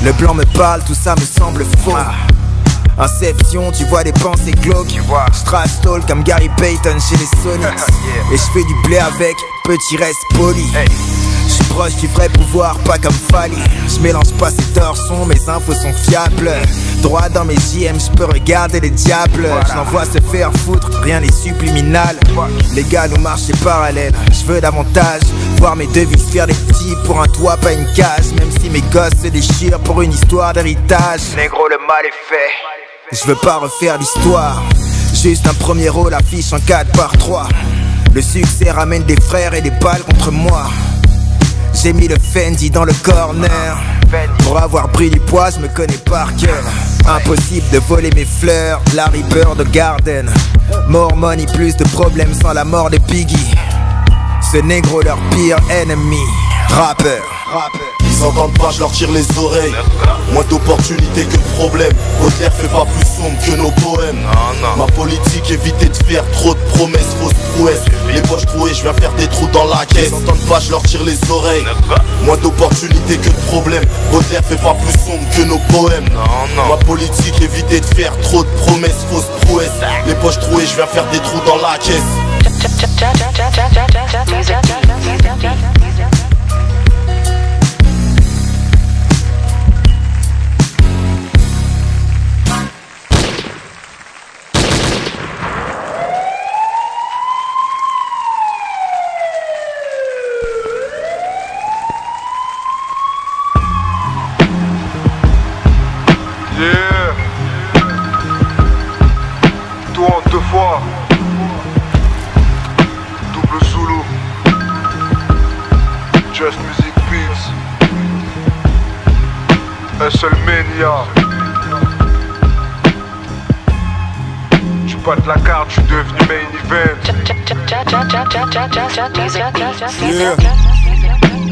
Le 0.03 0.11
blanc 0.13 0.36
me 0.36 0.45
parle, 0.57 0.84
tout 0.84 0.93
ça 0.93 1.16
me 1.16 1.26
semble 1.26 1.66
faux. 1.84 1.97
Inception, 2.99 3.72
tu 3.72 3.84
vois 3.86 4.03
des 4.03 4.13
pensées 4.13 4.51
glauques. 4.51 4.99
Strass 5.34 5.80
comme 6.07 6.24
Gary 6.24 6.49
Payton 6.57 6.97
chez 6.99 7.18
les 7.18 7.41
Sonics. 7.41 7.68
Et 8.32 8.38
je 8.38 8.43
fais 8.53 8.63
du 8.63 8.76
blé 8.88 8.97
avec, 8.99 9.36
petit 9.63 9.97
reste 9.97 10.20
poli 10.36 10.66
je 11.47 11.53
suis 11.53 11.63
proche 11.65 11.95
du 11.95 12.07
vrai 12.07 12.29
pouvoir, 12.29 12.77
pas 12.79 12.97
comme 12.97 13.13
Fali. 13.31 13.57
Je 13.87 13.99
mélange 13.99 14.31
pas 14.39 14.49
ces 14.49 14.73
torsons, 14.73 15.25
mes 15.25 15.49
infos 15.49 15.73
sont 15.73 15.93
fiables. 15.93 16.51
Droit 17.01 17.29
dans 17.29 17.45
mes 17.45 17.55
JM, 17.55 17.99
je 17.99 18.11
peux 18.15 18.25
regarder 18.25 18.79
les 18.79 18.89
diables. 18.89 19.47
Je 19.69 19.75
l'envoie 19.75 20.05
se 20.05 20.19
faire 20.31 20.51
foutre, 20.53 20.89
rien 21.01 21.19
n'est 21.19 21.31
subliminal. 21.31 22.17
Les 22.73 22.83
gars 22.83 23.07
nous 23.07 23.19
marchent 23.21 23.47
des 23.47 23.57
parallèles. 23.57 24.13
Je 24.31 24.45
veux 24.45 24.61
davantage, 24.61 25.21
voir 25.57 25.75
mes 25.75 25.87
devises 25.87 26.29
faire 26.31 26.47
des 26.47 26.53
petits 26.53 26.95
pour 27.05 27.21
un 27.21 27.27
toit, 27.27 27.57
pas 27.57 27.73
une 27.73 27.91
case. 27.93 28.33
Même 28.33 28.51
si 28.59 28.69
mes 28.69 28.81
gosses 28.81 29.21
se 29.23 29.27
déchirent 29.27 29.79
pour 29.79 30.01
une 30.01 30.11
histoire 30.11 30.53
d'héritage. 30.53 31.21
Négro, 31.35 31.67
le 31.69 31.77
mal 31.87 32.05
est 32.05 32.29
fait. 32.29 33.15
Je 33.15 33.27
veux 33.27 33.35
pas 33.35 33.57
refaire 33.57 33.97
l'histoire. 33.97 34.63
Juste 35.13 35.47
un 35.47 35.53
premier 35.53 35.89
rôle 35.89 36.13
affiche 36.13 36.51
en 36.53 36.59
4 36.59 36.91
par 36.91 37.15
3. 37.17 37.47
Le 38.13 38.21
succès 38.21 38.71
ramène 38.71 39.03
des 39.03 39.19
frères 39.19 39.53
et 39.53 39.61
des 39.61 39.71
balles 39.71 40.03
contre 40.03 40.31
moi. 40.31 40.65
J'ai 41.82 41.93
mis 41.93 42.07
le 42.07 42.15
Fendi 42.17 42.69
dans 42.69 42.86
le 42.86 42.93
corner 43.03 43.78
Pour 44.43 44.57
avoir 44.57 44.89
pris 44.89 45.09
du 45.09 45.19
poids, 45.19 45.49
je 45.49 45.59
me 45.59 45.67
connais 45.67 45.97
par 45.97 46.34
cœur 46.36 46.63
Impossible 47.07 47.69
de 47.71 47.80
voler 47.80 48.09
mes 48.15 48.26
fleurs, 48.26 48.82
Larry 48.95 49.21
Bird 49.23 49.57
de 49.57 49.63
Garden. 49.63 50.28
More 50.88 51.15
money, 51.15 51.45
plus 51.53 51.76
de 51.78 51.84
problèmes 51.89 52.34
sans 52.34 52.53
la 52.53 52.65
mort 52.65 52.89
de 52.89 52.97
Biggie. 52.97 53.51
Ce 54.51 54.57
négro 54.57 55.01
leur 55.01 55.19
pire 55.30 55.57
ennemi, 55.69 56.23
rappeur. 56.69 57.23
Ils 58.18 58.24
entendent 58.24 58.57
pas, 58.57 58.72
je 58.72 58.80
leur 58.80 58.91
tire 58.91 59.11
les 59.11 59.26
oreilles. 59.38 59.74
Moins 60.32 60.43
d'opportunités 60.49 61.26
que 61.26 61.36
de 61.36 61.55
problèmes. 61.57 61.91
Baudelaire 62.22 62.53
fait 62.53 62.70
pas 62.70 62.86
plus 62.86 63.05
sombre 63.05 63.38
que 63.45 63.51
nos 63.61 63.72
poèmes. 63.72 64.26
Ma 64.78 64.86
politique, 64.86 65.51
éviter 65.51 65.89
de 65.89 65.97
faire 65.97 66.24
trop 66.32 66.53
de 66.53 66.59
promesses, 66.76 67.13
fausses 67.20 67.34
prouesses. 67.55 67.84
Les 68.13 68.22
poches 68.22 68.45
trouées, 68.45 68.74
je 68.74 68.84
viens 68.84 68.93
faire 68.93 69.11
des 69.13 69.28
trous 69.28 69.47
dans 69.47 69.66
la 69.66 69.86
caisse. 69.86 70.11
Ils 70.11 70.16
entendent 70.16 70.47
pas, 70.47 70.59
je 70.61 70.72
leur 70.72 70.84
tire 70.84 71.03
les 71.03 71.18
oreilles. 71.30 71.66
Moins 72.24 72.38
d'opportunités 72.38 73.18
que 73.18 73.30
de 73.30 73.45
problèmes. 73.47 73.86
Baudelaire 74.11 74.43
fait 74.45 74.61
pas 74.61 74.76
plus 74.76 74.93
sombre 74.93 75.28
que 75.36 75.41
nos 75.41 75.59
poèmes. 75.78 76.07
Ma 76.70 76.78
politique, 76.86 77.41
éviter 77.41 77.82
de 77.82 77.86
faire 77.86 78.18
trop 78.22 78.43
de 78.43 78.49
promesses, 78.66 79.05
fausses 79.11 79.30
prouesses. 79.41 79.72
Les 80.07 80.16
poches 80.16 80.39
trouées, 80.39 80.66
je 80.66 80.76
viens 80.76 80.88
faire 80.88 81.05
des 81.11 81.20
trous 81.20 81.41
dans 81.45 81.57
la 81.57 81.78
caisse. 81.80 82.01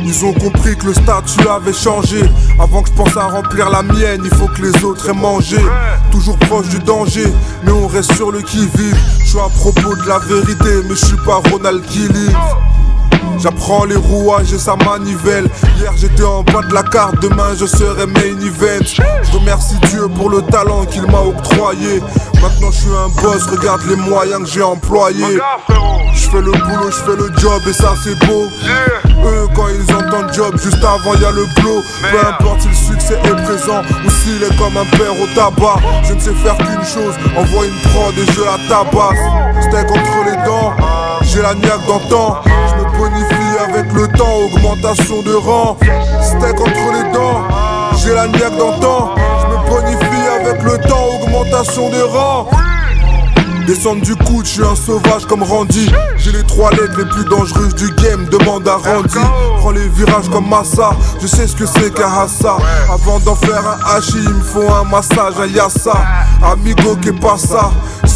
Ils 0.05 0.25
ont 0.25 0.33
compris 0.33 0.75
que 0.77 0.87
le 0.87 0.93
statut 0.93 1.47
avait 1.47 1.73
changé. 1.73 2.21
Avant 2.59 2.81
que 2.81 2.89
je 2.89 2.93
pense 2.93 3.17
à 3.17 3.27
remplir 3.27 3.69
la 3.69 3.81
mienne, 3.81 4.21
il 4.23 4.35
faut 4.35 4.47
que 4.47 4.61
les 4.61 4.83
autres 4.83 5.09
aient 5.09 5.13
mangé. 5.13 5.57
Toujours 6.11 6.37
proche 6.37 6.67
du 6.69 6.79
danger, 6.79 7.25
mais 7.63 7.71
on 7.71 7.87
reste 7.87 8.13
sur 8.15 8.31
le 8.31 8.41
qui-vive. 8.41 8.97
Je 9.19 9.29
suis 9.29 9.39
à 9.39 9.49
propos 9.49 9.95
de 9.95 10.07
la 10.07 10.19
vérité, 10.19 10.83
mais 10.87 10.95
je 10.95 11.05
suis 11.05 11.17
pas 11.25 11.41
Ronald 11.51 11.83
Killing. 11.85 12.35
J'apprends 13.39 13.85
les 13.85 13.95
rouages 13.95 14.53
et 14.53 14.57
sa 14.57 14.75
manivelle. 14.75 15.49
Hier 15.77 15.91
j'étais 15.97 16.23
en 16.23 16.43
bas 16.43 16.61
de 16.67 16.73
la 16.73 16.83
carte, 16.83 17.19
demain 17.21 17.53
je 17.59 17.65
serai 17.65 18.05
main 18.05 18.39
event. 18.41 18.85
Je 18.85 19.37
remercie 19.37 19.75
Dieu 19.89 20.07
pour 20.15 20.29
le 20.29 20.41
talent 20.43 20.85
qu'il 20.85 21.03
m'a 21.03 21.21
octroyé. 21.21 22.01
Maintenant 22.41 22.71
je 22.71 22.81
suis 22.81 22.89
un 22.89 23.09
boss, 23.21 23.43
regarde 23.47 23.81
les 23.89 23.95
moyens 23.95 24.43
que 24.43 24.49
j'ai 24.49 24.61
employés. 24.61 25.39
Je 26.13 26.29
fais 26.29 26.41
le 26.41 26.51
boulot, 26.51 26.89
je 26.89 27.11
fais 27.11 27.17
le 27.17 27.31
job 27.37 27.61
et 27.67 27.73
ça 27.73 27.93
c'est 28.03 28.17
beau. 28.25 28.47
Eux 29.25 29.47
quand 29.55 29.67
ils 29.67 29.93
entendent 29.93 30.33
job, 30.33 30.57
juste 30.61 30.83
avant 30.83 31.15
y 31.15 31.25
a 31.25 31.31
le 31.31 31.45
blow. 31.61 31.81
Peu 32.11 32.27
importe 32.27 32.61
si 32.61 32.67
le 32.67 32.75
succès 32.75 33.19
est 33.23 33.43
présent 33.43 33.81
ou 34.05 34.09
s'il 34.09 34.43
est 34.43 34.57
comme 34.57 34.77
un 34.77 34.85
père 34.97 35.13
au 35.21 35.27
tabac. 35.35 35.81
Je 36.07 36.13
ne 36.13 36.19
sais 36.19 36.33
faire 36.33 36.57
qu'une 36.57 36.85
chose, 36.85 37.15
envoie 37.37 37.65
une 37.65 37.91
prod 37.91 38.13
et 38.17 38.31
je 38.31 38.41
la 38.41 38.57
tabasse. 38.69 39.65
Steak 39.67 39.89
entre 39.91 40.25
les 40.25 40.45
dents, 40.45 40.73
j'ai 41.23 41.41
la 41.41 41.55
niaque 41.55 41.85
d'antan. 41.87 42.41
Je 42.93 42.99
me 42.99 43.09
bonifie 43.09 43.57
avec 43.69 43.91
le 43.93 44.07
temps, 44.09 44.37
augmentation 44.45 45.21
de 45.23 45.33
rang. 45.33 45.77
Steak 46.21 46.59
entre 46.59 46.93
les 46.93 47.11
dents, 47.11 47.43
j'ai 47.97 48.13
la 48.13 48.27
niaque 48.27 48.57
d'antan. 48.57 49.15
Je 49.41 49.47
me 49.47 49.69
bonifie 49.69 50.27
avec 50.39 50.61
le 50.63 50.77
temps, 50.87 51.07
augmentation 51.21 51.89
de 51.89 52.01
rang. 52.01 52.47
Descendre 53.65 54.01
du 54.01 54.15
coude, 54.15 54.45
je 54.45 54.51
suis 54.51 54.63
un 54.63 54.75
sauvage 54.75 55.25
comme 55.25 55.41
Randy. 55.41 55.89
J'ai 56.17 56.33
les 56.33 56.43
trois 56.43 56.69
lettres 56.71 56.97
les 56.97 57.05
plus 57.05 57.25
dangereuses 57.25 57.75
du 57.75 57.89
game, 57.95 58.25
demande 58.25 58.67
à 58.67 58.75
Randy. 58.75 59.17
Prends 59.57 59.71
les 59.71 59.87
virages 59.87 60.29
comme 60.29 60.49
Massa, 60.49 60.91
je 61.21 61.27
sais 61.27 61.47
ce 61.47 61.55
que 61.55 61.65
c'est 61.65 61.93
qu'un 61.93 62.11
Hassa. 62.11 62.57
Avant 62.91 63.19
d'en 63.19 63.35
faire 63.35 63.63
un 63.65 63.95
hachi, 63.95 64.17
il 64.17 64.33
me 64.33 64.41
faut 64.41 64.69
un 64.69 64.83
massage, 64.83 65.35
un 65.39 65.47
Yassa. 65.47 65.93
Amigo, 66.43 66.97
que 66.97 67.09
ça 67.37 67.71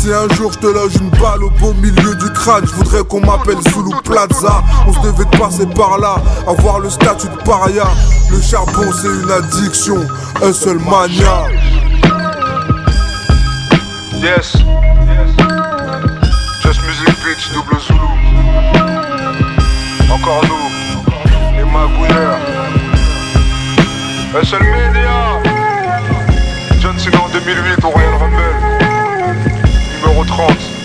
si 0.07 0.13
un 0.13 0.33
jour 0.35 0.53
je 0.53 0.59
te 0.59 0.67
lâche 0.67 0.95
une 1.01 1.09
balle 1.09 1.43
au 1.43 1.49
beau 1.49 1.73
milieu 1.73 2.15
du 2.15 2.31
crâne, 2.31 2.65
je 2.65 2.71
voudrais 2.75 3.03
qu'on 3.03 3.19
m'appelle 3.19 3.57
Zulu 3.69 3.91
Plaza. 4.05 4.63
On 4.87 4.93
se 4.93 4.99
devait 5.01 5.25
de 5.25 5.37
passer 5.37 5.65
par 5.65 5.97
là, 5.97 6.15
avoir 6.47 6.79
le 6.79 6.89
statut 6.89 7.27
de 7.27 7.43
paria. 7.43 7.83
Le 8.31 8.41
charbon 8.41 8.89
c'est 8.93 9.07
une 9.07 9.29
addiction, 9.29 9.97
un 10.41 10.53
seul 10.53 10.79
mania. 10.79 11.47
Yes, 14.21 14.53
Just 16.63 16.81
Music 16.83 17.15
Beach, 17.25 17.51
double 17.53 17.77
Zulu. 17.81 17.99
Encore 20.09 20.41
nous, 20.47 21.57
les 21.57 21.65
magouilleurs. 21.65 22.39
Un 24.39 24.45
seul 24.45 24.63
média. 24.63 25.41
Johnson 26.79 27.11
en 27.25 27.29
2008, 27.33 27.83
on 27.83 27.89
rien 27.89 28.11
de 28.11 28.23
rebelle. 28.23 28.66
030 30.25 30.76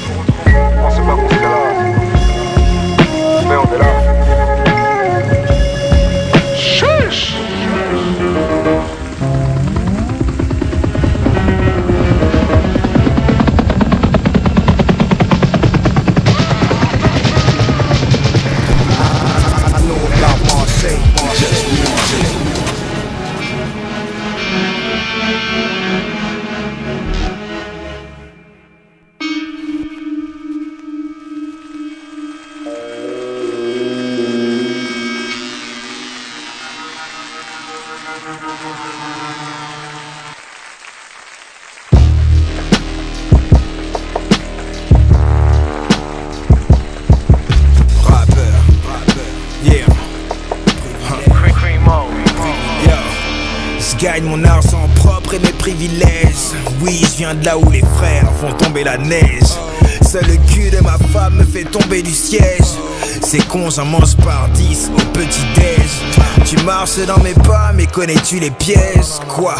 De 57.34 57.46
là 57.46 57.56
où 57.56 57.70
les 57.70 57.82
frères 57.96 58.30
font 58.38 58.52
tomber 58.52 58.84
la 58.84 58.98
neige. 58.98 59.56
Seul 60.02 60.26
le 60.26 60.36
cul 60.52 60.68
de 60.68 60.80
ma 60.80 60.98
femme 61.12 61.36
me 61.36 61.44
fait 61.44 61.64
tomber 61.64 62.02
du 62.02 62.10
siège. 62.10 62.76
C'est 63.22 63.46
con, 63.48 63.70
j'en 63.70 63.86
mange 63.86 64.16
par 64.18 64.50
10 64.50 64.90
au 64.94 65.00
petit-déj. 65.16 66.44
Tu 66.44 66.62
marches 66.64 66.98
dans 67.06 67.18
mes 67.20 67.32
pas, 67.32 67.72
mais 67.74 67.86
connais-tu 67.86 68.38
les 68.38 68.50
pièges? 68.50 69.18
Quoi? 69.28 69.54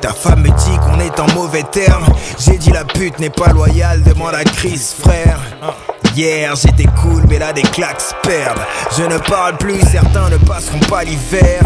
Ta 0.00 0.12
femme 0.12 0.42
me 0.42 0.50
dit 0.50 0.78
qu'on 0.84 1.00
est 1.00 1.18
en 1.18 1.26
mauvais 1.34 1.64
termes. 1.64 2.06
J'ai 2.38 2.58
dit 2.58 2.70
la 2.70 2.84
pute 2.84 3.18
n'est 3.18 3.30
pas 3.30 3.48
loyale, 3.48 4.04
demande 4.04 4.34
à 4.34 4.44
Chris, 4.44 4.94
frère. 5.02 5.40
Hier 6.14 6.54
j'étais 6.54 6.88
cool 7.02 7.24
mais 7.28 7.38
là 7.38 7.52
des 7.52 7.60
claques 7.60 8.00
perdent 8.22 8.58
Je 8.96 9.02
ne 9.02 9.18
parle 9.18 9.58
plus, 9.58 9.78
certains 9.92 10.30
ne 10.30 10.38
passeront 10.38 10.78
pas 10.88 11.04
l'hiver 11.04 11.60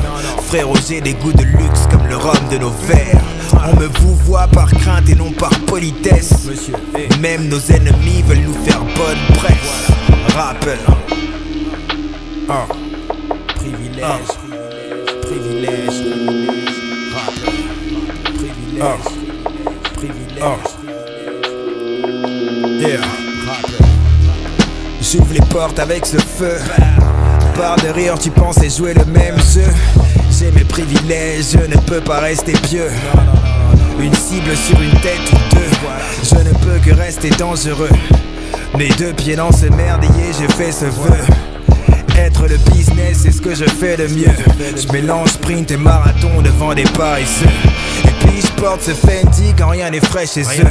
Frérot 0.49 0.75
j'ai 0.89 1.01
des 1.01 1.15
goûts 1.15 1.33
de 1.33 1.45
luxe 1.45 1.87
comme 1.89 2.05
le 2.09 2.17
rhum 2.17 2.49
de 2.51 2.59
nos 2.59 2.71
verres 2.71 3.23
On 3.63 3.77
me 3.79 3.87
vous 4.01 4.15
voit 4.17 4.49
par 4.49 4.71
crainte 4.71 5.09
et 5.09 5.15
non 5.15 5.33
par 5.33 5.51
politesse. 5.67 6.49
Même 7.21 7.49
nos 7.49 7.61
ennemis 7.61 8.23
veulent 8.27 8.39
nous 8.39 8.65
faire 8.65 8.81
bonne 8.81 9.37
presse. 9.37 9.89
Rappel. 10.35 10.79
Ah. 12.49 12.67
Privilège. 13.57 14.05
Privilège. 15.23 16.03
Rappel. 17.15 17.55
Privilège. 18.35 19.11
Privilège. 19.95 20.81
Yeah. 22.81 23.01
J'ouvre 25.03 25.35
les 25.35 25.41
portes 25.41 25.79
avec 25.79 26.07
ce 26.07 26.17
feu. 26.17 26.57
Par 27.57 27.77
de 27.77 27.89
rire, 27.89 28.19
tu 28.19 28.31
pensais 28.31 28.71
jouer 28.71 28.95
le 28.95 29.05
même 29.05 29.37
jeu. 29.39 29.69
J'ai 30.31 30.51
mes 30.53 30.65
privilèges, 30.65 31.53
je 31.53 31.67
ne 31.67 31.77
peux 31.77 32.01
pas 32.01 32.21
rester 32.21 32.53
pieux. 32.53 32.89
Une 34.03 34.15
cible 34.15 34.57
sur 34.57 34.81
une 34.81 34.99
tête 35.01 35.21
ou 35.33 35.55
deux. 35.55 35.61
Je 36.23 36.37
ne 36.37 36.55
peux 36.55 36.79
que 36.79 36.95
rester 36.95 37.29
dangereux. 37.31 37.91
Mes 38.79 38.89
deux 38.91 39.13
pieds 39.13 39.37
dans 39.37 39.53
ce 39.53 39.67
merdier, 39.67 40.33
j'ai 40.39 40.49
fait 40.49 40.73
ce 40.73 40.87
vœu. 40.87 41.19
Être 42.17 42.47
le 42.49 42.57
business, 42.73 43.21
c'est 43.23 43.31
ce 43.31 43.43
que 43.43 43.55
je 43.55 43.65
fais 43.67 43.99
de 43.99 44.07
mieux. 44.15 44.33
Je 44.77 44.91
mélange 44.93 45.29
sprint 45.31 45.71
et 45.71 45.77
marathon 45.77 46.41
devant 46.43 46.73
des 46.75 46.85
paresseux. 46.85 47.47
Et 48.05 48.27
puis 48.27 48.41
je 48.41 48.61
porte 48.61 48.81
ce 48.81 48.93
Fendi 48.93 49.55
quand 49.59 49.69
rien 49.69 49.91
n'est 49.91 50.01
frais 50.01 50.27
chez 50.27 50.43
eux. 50.43 50.71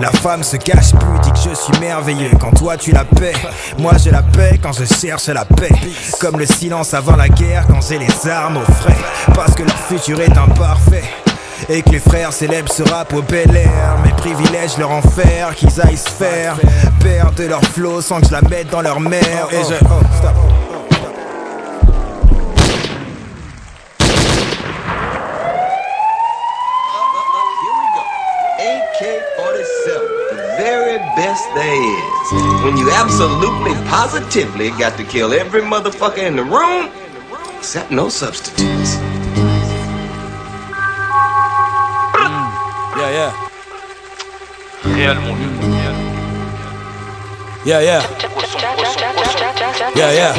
La 0.00 0.10
femme 0.10 0.42
se 0.42 0.56
cache 0.56 0.92
plus, 0.92 1.20
dit 1.22 1.32
que 1.32 1.50
je 1.50 1.54
suis 1.54 1.80
merveilleux. 1.80 2.30
Quand 2.38 2.52
toi 2.52 2.76
tu 2.76 2.92
la 2.92 3.04
paies, 3.04 3.32
moi 3.78 3.92
je 4.02 4.10
la 4.10 4.22
paie 4.22 4.58
quand 4.62 4.72
je 4.72 4.84
cherche 4.84 5.28
la 5.28 5.46
paix. 5.46 5.72
Comme 6.20 6.38
le 6.38 6.46
silence 6.46 6.92
avant 6.92 7.16
la 7.16 7.30
guerre, 7.30 7.66
quand 7.66 7.80
j'ai 7.80 7.98
les 7.98 8.28
armes 8.28 8.58
au 8.58 8.72
frais. 8.72 8.96
Parce 9.34 9.54
que 9.54 9.62
leur 9.62 9.78
futur 9.78 10.20
est 10.20 10.36
imparfait. 10.36 11.04
Et 11.68 11.82
que 11.82 11.90
les 11.90 11.98
frères 11.98 12.32
célèbres 12.32 12.72
ce 12.72 12.82
rap 12.82 13.12
au 13.12 13.22
bel 13.22 13.54
air 13.56 13.96
Mes 14.04 14.12
privilèges 14.12 14.78
leur 14.78 14.90
enfer 14.90 15.54
qu'ils 15.54 15.80
aillent 15.80 15.96
se 15.96 16.10
faire 16.10 16.56
Perdre 17.00 17.42
leur 17.44 17.62
flow 17.62 18.00
sans 18.00 18.20
que 18.20 18.26
je 18.26 18.32
la 18.32 18.42
mette 18.42 18.70
dans 18.70 18.82
leur 18.82 19.00
mère 19.00 19.48
Et 19.52 19.62
je... 19.68 19.74
Oh, 19.84 20.00
stop. 20.18 20.34
AK-47, 28.58 29.86
the 30.30 30.36
very 30.56 30.98
best 31.16 31.44
there 31.54 31.74
is. 31.74 32.64
When 32.64 32.76
you 32.76 32.90
absolutely, 32.90 33.74
positively 33.88 34.70
got 34.78 34.96
to 34.98 35.04
kill 35.04 35.32
every 35.32 35.62
motherfucker 35.62 36.18
in 36.18 36.36
the 36.36 36.44
room, 36.44 36.90
except 37.58 37.90
no 37.90 38.08
substitutes. 38.08 38.71
Yeah, 43.12 43.30
yeah. 44.86 44.94
Réel, 44.94 45.18
mon 45.18 45.34
vieux. 45.34 45.50
Yeah, 47.66 47.82
yeah. 47.82 48.02
Yeah, 49.94 50.14
yeah. 50.14 50.34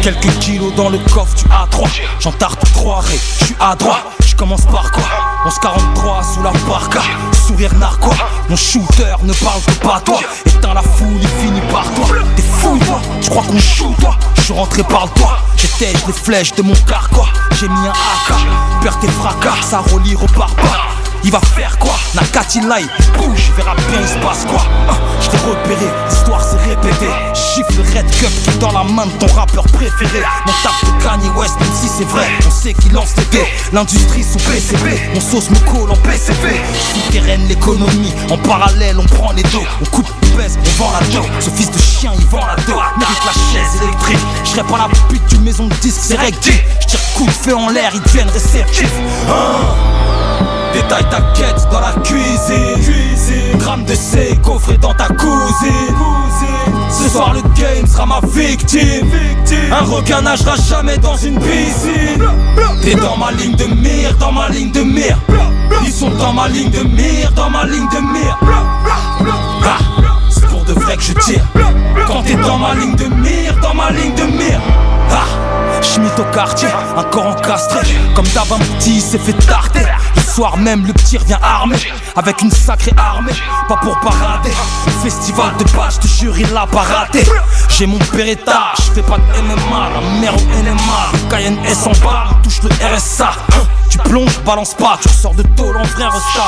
Quelques 0.00 0.38
kilos 0.38 0.72
dans 0.76 0.90
le 0.90 0.98
coffre, 1.12 1.34
tu 1.34 1.46
as 1.50 1.66
3 1.68 1.88
J'en 2.20 2.30
tarde 2.30 2.56
3 2.72 3.00
ré, 3.00 3.18
je 3.40 3.44
suis 3.46 3.56
à 3.58 3.74
droite. 3.74 4.04
Je 4.24 4.36
commence 4.36 4.64
par 4.66 4.92
quoi? 4.92 5.02
1143 5.44 6.22
sous 6.22 6.42
la 6.44 6.52
barca, 6.68 7.00
sourire 7.48 7.74
narquois. 7.74 8.14
Mon 8.48 8.54
shooter 8.54 9.16
ne 9.24 9.32
parle 9.32 9.60
que 9.62 9.72
pas 9.84 10.00
toi. 10.04 10.20
Éteins 10.46 10.74
la 10.74 10.82
foule, 10.82 11.20
il 11.20 11.28
finit 11.42 11.60
par 11.72 11.92
toi. 11.94 12.16
T'es 12.36 12.42
fou, 12.42 12.78
toi, 12.86 13.00
tu 13.20 13.28
crois 13.28 13.42
qu'on 13.42 13.58
shoot, 13.58 13.96
toi? 13.98 14.16
Je 14.36 14.42
suis 14.42 14.54
rentré 14.54 14.84
par 14.84 15.06
le 15.06 15.20
toit, 15.20 15.38
j'étais 15.56 15.92
les 16.06 16.12
flèches 16.12 16.54
de 16.54 16.62
mon 16.62 16.74
carquois. 16.86 17.28
J'ai 17.58 17.68
mis 17.68 17.74
un 17.74 17.90
AK, 17.90 18.36
perds 18.82 19.00
tes 19.00 19.08
fracas, 19.08 19.62
ça 19.62 19.78
relie, 19.92 20.14
repart 20.14 20.54
pas. 20.54 20.99
Il 21.22 21.30
va 21.30 21.40
faire 21.40 21.78
quoi? 21.78 21.92
Nakati 22.14 22.60
Lai, 22.62 22.84
bouge, 23.18 23.52
verra 23.56 23.74
bien 23.74 24.00
il 24.00 24.08
se 24.08 24.14
passe 24.24 24.44
quoi. 24.46 24.62
Ah, 24.88 24.94
Je 25.20 25.28
t'ai 25.28 25.36
repéré, 25.38 25.86
l'histoire 26.08 26.42
s'est 26.42 26.56
répétée. 26.56 27.10
Chiffre 27.34 27.82
Red 27.94 28.10
Cup 28.10 28.30
qui 28.44 28.58
dans 28.58 28.72
la 28.72 28.84
main 28.84 29.06
de 29.06 29.12
ton 29.12 29.32
rappeur 29.34 29.64
préféré. 29.64 30.22
Mon 30.46 30.52
tape 30.62 30.84
de 30.84 31.04
Kanye 31.04 31.28
West, 31.36 31.58
même 31.60 31.72
si 31.74 31.88
c'est 31.88 32.04
vrai 32.04 32.26
On 32.46 32.50
sait 32.50 32.72
qu'il 32.74 32.92
lance 32.92 33.14
les 33.18 33.24
dés. 33.26 33.46
L'industrie 33.72 34.24
sous 34.24 34.38
PCB 34.38 34.98
Mon 35.14 35.20
sauce 35.20 35.50
me 35.50 35.58
colle 35.70 35.90
en 35.90 35.96
PCB 35.96 36.60
Souterraine 36.94 37.46
l'économie 37.48 38.12
En 38.30 38.38
parallèle 38.38 38.98
on 38.98 39.06
prend 39.06 39.32
les 39.32 39.42
dos. 39.44 39.62
On 39.80 39.84
coupe, 39.86 40.10
on 40.24 40.36
baisse, 40.36 40.58
on 40.58 40.82
vend 40.82 40.90
la 40.92 41.06
dos 41.08 41.26
Ce 41.40 41.50
fils 41.50 41.70
de 41.70 41.78
chien 41.78 42.12
il 42.18 42.26
vend 42.26 42.46
la 42.46 42.56
dos 42.64 42.80
Mérite 42.98 43.24
la 43.26 43.32
chaise 43.32 43.82
électrique. 43.82 44.18
Je 44.44 44.50
serais 44.50 44.64
pas 44.64 44.78
la 44.78 44.88
pute 45.08 45.26
d'une 45.26 45.42
maison 45.42 45.66
de 45.66 45.74
disque 45.76 46.00
c'est 46.02 46.16
recti 46.18 46.52
Je 46.82 46.86
tire 46.86 47.00
coup 47.14 47.26
de 47.26 47.30
feu 47.30 47.54
en 47.54 47.68
l'air 47.68 47.90
ils 47.94 48.02
deviennent 48.02 48.30
réceptifs. 48.30 48.92
Hein? 49.28 50.09
Détaille 50.72 51.08
ta 51.10 51.20
quête 51.34 51.68
dans 51.70 51.80
la 51.80 51.92
cuisine. 52.02 52.82
cuisine. 52.82 53.58
Gramme 53.58 53.84
de 53.84 53.94
C 53.94 54.38
coffré 54.42 54.76
dans 54.78 54.94
ta 54.94 55.08
cousine. 55.08 55.96
Ce 56.90 57.08
soir 57.08 57.34
le 57.34 57.42
game 57.60 57.86
sera 57.86 58.06
ma 58.06 58.20
victime. 58.22 59.06
Un 59.72 59.84
requin 59.84 60.22
nagera 60.22 60.56
jamais 60.56 60.98
dans 60.98 61.16
une 61.16 61.38
piscine. 61.38 62.24
T'es 62.82 62.94
dans 62.94 63.16
ma 63.16 63.32
ligne 63.32 63.54
de 63.56 63.64
mire, 63.64 64.14
dans 64.18 64.32
ma 64.32 64.48
ligne 64.48 64.70
de 64.72 64.82
mire. 64.82 65.18
Ils 65.84 65.92
sont 65.92 66.10
dans 66.10 66.32
ma 66.32 66.48
ligne 66.48 66.70
de 66.70 66.82
mire, 66.82 67.32
dans 67.32 67.50
ma 67.50 67.64
ligne 67.64 67.88
de 67.88 68.00
mire. 68.12 68.38
Ah, 69.64 69.78
c'est 70.30 70.46
pour 70.46 70.64
de 70.64 70.72
vrai 70.72 70.96
que 70.96 71.02
je 71.02 71.12
tire. 71.14 71.44
Quand 72.06 72.22
t'es 72.22 72.34
dans 72.34 72.58
ma 72.58 72.74
ligne 72.74 72.96
de 72.96 73.06
mire, 73.06 73.54
dans 73.62 73.74
ma 73.74 73.90
ligne 73.90 74.14
de 74.14 74.24
mire. 74.24 74.60
Ah, 75.10 75.82
Schmitt 75.82 76.18
au 76.18 76.24
quartier, 76.34 76.68
un 76.96 77.04
corps 77.04 77.26
encastré. 77.26 77.80
Comme 78.14 78.26
un 78.26 78.58
petit 78.58 79.00
s'est 79.00 79.18
fait 79.18 79.32
tarter. 79.46 79.80
Soir 80.34 80.56
même, 80.58 80.86
le 80.86 80.92
petit 80.92 81.18
revient 81.18 81.38
armé. 81.42 81.76
Avec 82.14 82.40
une 82.42 82.50
sacrée 82.50 82.94
armée, 82.96 83.32
pas 83.68 83.76
pour 83.76 83.98
parader. 83.98 84.52
Festival 85.02 85.56
de 85.58 85.64
te 85.64 86.06
jure, 86.06 86.38
il 86.38 86.48
l'a 86.52 86.66
pas 86.66 86.82
raté. 86.82 87.24
J'ai 87.68 87.86
mon 87.86 87.98
je 87.98 88.92
fais 88.92 89.02
pas 89.02 89.16
de 89.18 89.42
MMA. 89.42 89.90
La 89.94 90.20
mère 90.20 90.34
au 90.34 90.62
NMA, 90.62 91.28
Cayenne 91.30 91.58
S 91.66 91.86
en 91.86 92.04
bas, 92.04 92.28
touche 92.42 92.62
le 92.62 92.68
RSA. 92.68 93.30
Tu 93.88 93.98
plonges, 93.98 94.38
balance 94.44 94.74
pas, 94.74 94.98
tu 95.02 95.08
ressors 95.08 95.34
de 95.34 95.42
tôle 95.42 95.76
en 95.76 95.82
vrai 95.82 96.04
resta. 96.04 96.44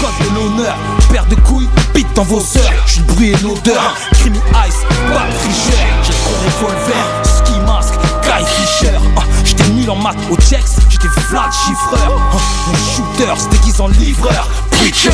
Code 0.00 0.28
de 0.28 0.34
l'honneur, 0.34 0.76
paire 1.10 1.26
de 1.26 1.34
couilles, 1.34 1.68
bite 1.94 2.14
dans 2.14 2.22
vos 2.22 2.40
sœurs. 2.40 2.70
J'suis 2.86 3.00
le 3.00 3.12
bruit 3.12 3.30
et 3.30 3.36
l'odeur. 3.38 3.94
Crimi 4.12 4.38
Ice, 4.68 4.84
pas 5.12 5.26
de. 5.26 5.50
J'ai 6.04 6.12
le 6.12 6.18
gros 6.24 6.66
revolver, 6.68 7.04
ski 7.24 7.58
mask, 7.66 7.94
Guy 8.22 8.44
Fisher. 8.46 8.98
En 9.90 9.96
maths 9.96 10.16
au 10.30 10.36
Jex, 10.40 10.76
j'étais 10.88 11.08
flat 11.08 11.50
chiffreur. 11.50 12.16
Ah, 12.32 12.36
mon 12.68 12.76
shooter 12.76 13.40
se 13.40 13.48
déguise 13.48 13.80
en 13.80 13.88
livreur. 13.88 14.46
Preacher, 14.70 15.10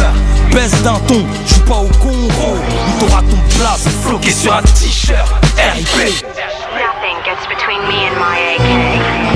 baisse 0.53 0.83
d'un 0.83 0.99
ton, 1.09 1.25
j'joue 1.47 1.65
pas 1.65 1.77
au 1.77 1.89
Congo. 1.99 2.59
Il 2.87 2.99
t'aura 2.99 3.23
ton 3.23 3.59
place 3.59 3.89
floqué 4.03 4.31
sur 4.31 4.55
un 4.55 4.61
t-shirt. 4.61 5.33
RIP. 5.57 6.27
Nothing 6.75 7.17
gets 7.25 7.47
between 7.49 7.81
me 7.89 8.05
and 8.05 8.19
my 8.19 9.33
AK. 9.33 9.36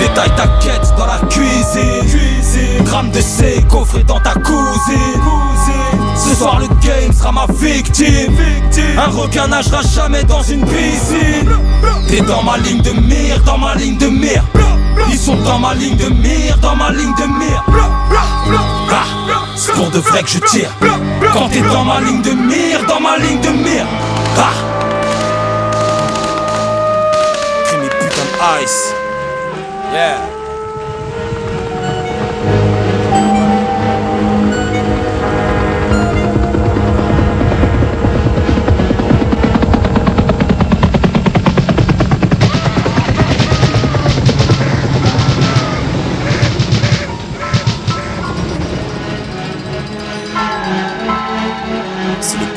Détaille 0.00 0.34
ta 0.34 0.46
quête 0.60 0.94
dans 0.96 1.06
la 1.06 1.18
cuisine. 1.28 2.08
cuisine. 2.08 2.84
Gramme 2.84 3.10
de 3.10 3.20
C 3.20 3.64
coffré 3.68 4.02
dans 4.02 4.20
ta 4.20 4.32
cousine. 4.34 5.20
Ce 6.16 6.34
soir 6.34 6.58
le 6.58 6.68
game 6.86 7.12
sera 7.12 7.32
ma 7.32 7.46
victime. 7.48 8.36
Un 8.98 9.10
requin 9.10 9.46
nagera 9.48 9.82
jamais 9.82 10.24
dans 10.24 10.42
une 10.42 10.64
piscine. 10.64 11.50
T'es 12.08 12.20
dans 12.22 12.42
ma 12.42 12.56
ligne 12.58 12.82
de 12.82 12.92
mire, 12.92 13.42
dans 13.44 13.58
ma 13.58 13.74
ligne 13.74 13.96
de 13.98 14.06
mire. 14.06 14.42
Ils 15.08 15.18
sont 15.18 15.36
dans 15.36 15.58
ma 15.58 15.74
ligne 15.74 15.96
de 15.96 16.08
mire, 16.08 16.56
dans 16.58 16.76
ma 16.76 16.90
ligne 16.90 17.14
de 17.14 17.26
mire. 17.38 17.64
Ah, 18.90 19.04
c'est 19.56 19.72
pour 19.72 19.90
de 19.90 19.98
vrai 19.98 20.22
que 20.22 20.30
je 20.30 20.38
tire. 20.38 20.70
Quand 21.32 21.48
t'es 21.48 21.60
dans 21.60 21.84
ma 21.84 22.00
ligne 22.00 22.22
de 22.22 22.32
mire, 22.32 22.84
dans 22.88 23.00
ma 23.00 23.18
ligne 23.18 23.40
de 23.40 23.50
mire. 23.50 23.86
Ah. 24.38 24.52
Crime 27.66 27.88
putain 27.88 28.62
ice. 28.62 28.94
Yeah. 29.92 30.24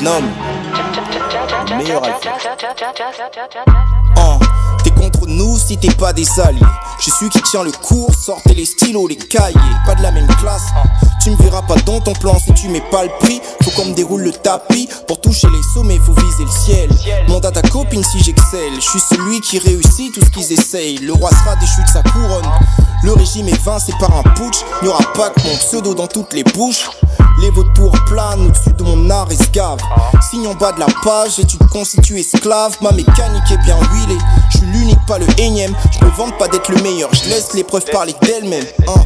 Nom. 0.00 0.22
Meilleur 1.78 2.04
alpha. 2.04 2.36
Oh, 4.16 4.38
nous 5.26 5.58
si 5.58 5.76
t'es 5.76 5.92
pas 5.94 6.12
des 6.12 6.28
alliés. 6.40 6.60
Je 7.00 7.10
suis 7.10 7.28
qui 7.28 7.40
tient 7.42 7.62
le 7.62 7.72
cours, 7.72 8.14
sortez 8.14 8.54
les 8.54 8.64
stylos, 8.64 9.08
les 9.08 9.16
cahiers. 9.16 9.58
Pas 9.86 9.94
de 9.94 10.02
la 10.02 10.10
même 10.10 10.26
classe. 10.36 10.66
Tu 11.22 11.30
me 11.30 11.36
verras 11.36 11.62
pas 11.62 11.76
dans 11.86 12.00
ton 12.00 12.12
plan 12.12 12.38
si 12.38 12.52
tu 12.54 12.68
mets 12.68 12.82
pas 12.90 13.04
le 13.04 13.10
prix. 13.20 13.40
Faut 13.62 13.70
qu'on 13.72 13.86
me 13.86 13.94
déroule 13.94 14.22
le 14.22 14.32
tapis. 14.32 14.88
Pour 15.06 15.20
toucher 15.20 15.48
les 15.48 15.62
sommets, 15.74 15.98
faut 15.98 16.12
viser 16.12 16.44
le 16.44 16.50
ciel. 16.50 16.90
Demande 17.26 17.46
à 17.46 17.50
ta 17.50 17.62
copine 17.62 18.02
si 18.04 18.22
j'excelle. 18.22 18.74
Je 18.76 18.80
suis 18.80 19.00
celui 19.00 19.40
qui 19.40 19.58
réussit 19.58 20.14
tout 20.14 20.20
ce 20.20 20.30
qu'ils 20.30 20.52
essayent. 20.52 20.98
Le 20.98 21.12
roi 21.12 21.30
sera 21.30 21.56
déchu 21.56 21.82
de 21.82 21.88
sa 21.88 22.02
couronne. 22.02 22.48
Le 23.02 23.12
régime 23.12 23.48
est 23.48 23.62
vain, 23.62 23.78
c'est 23.78 23.96
par 23.98 24.16
un 24.16 24.22
putsch. 24.22 24.64
N'y 24.82 24.88
aura 24.88 25.04
pas 25.14 25.30
que 25.30 25.40
mon 25.46 25.56
pseudo 25.56 25.94
dans 25.94 26.06
toutes 26.06 26.32
les 26.32 26.44
bouches. 26.44 26.90
Les 27.40 27.50
vautours 27.50 27.92
planent 28.06 28.46
au-dessus 28.46 28.72
de 28.72 28.82
mon 28.84 29.10
art 29.10 29.30
escave. 29.30 29.78
Signe 30.30 30.46
en 30.46 30.54
bas 30.54 30.72
de 30.72 30.80
la 30.80 30.86
page 31.02 31.38
et 31.38 31.44
tu 31.44 31.58
te 31.58 31.64
constitues 31.64 32.18
esclave? 32.20 32.76
Ma 32.80 32.92
mécanique 32.92 33.50
est 33.50 33.58
bien 33.64 33.76
huilée. 33.92 34.18
Je 34.52 34.58
suis 34.58 34.66
l'unique, 34.66 35.04
pas 35.06 35.18
le 35.18 35.26
énième. 35.38 35.74
Je 35.98 36.04
me 36.04 36.10
vante 36.12 36.38
pas 36.38 36.48
d'être 36.48 36.70
le 36.70 36.80
meilleur. 36.82 37.10
Je 37.12 37.28
laisse 37.28 37.52
les 37.54 37.64
preuves 37.64 37.84
parler 37.92 38.14
d'elles-mêmes. 38.22 38.64
hein. 38.88 39.04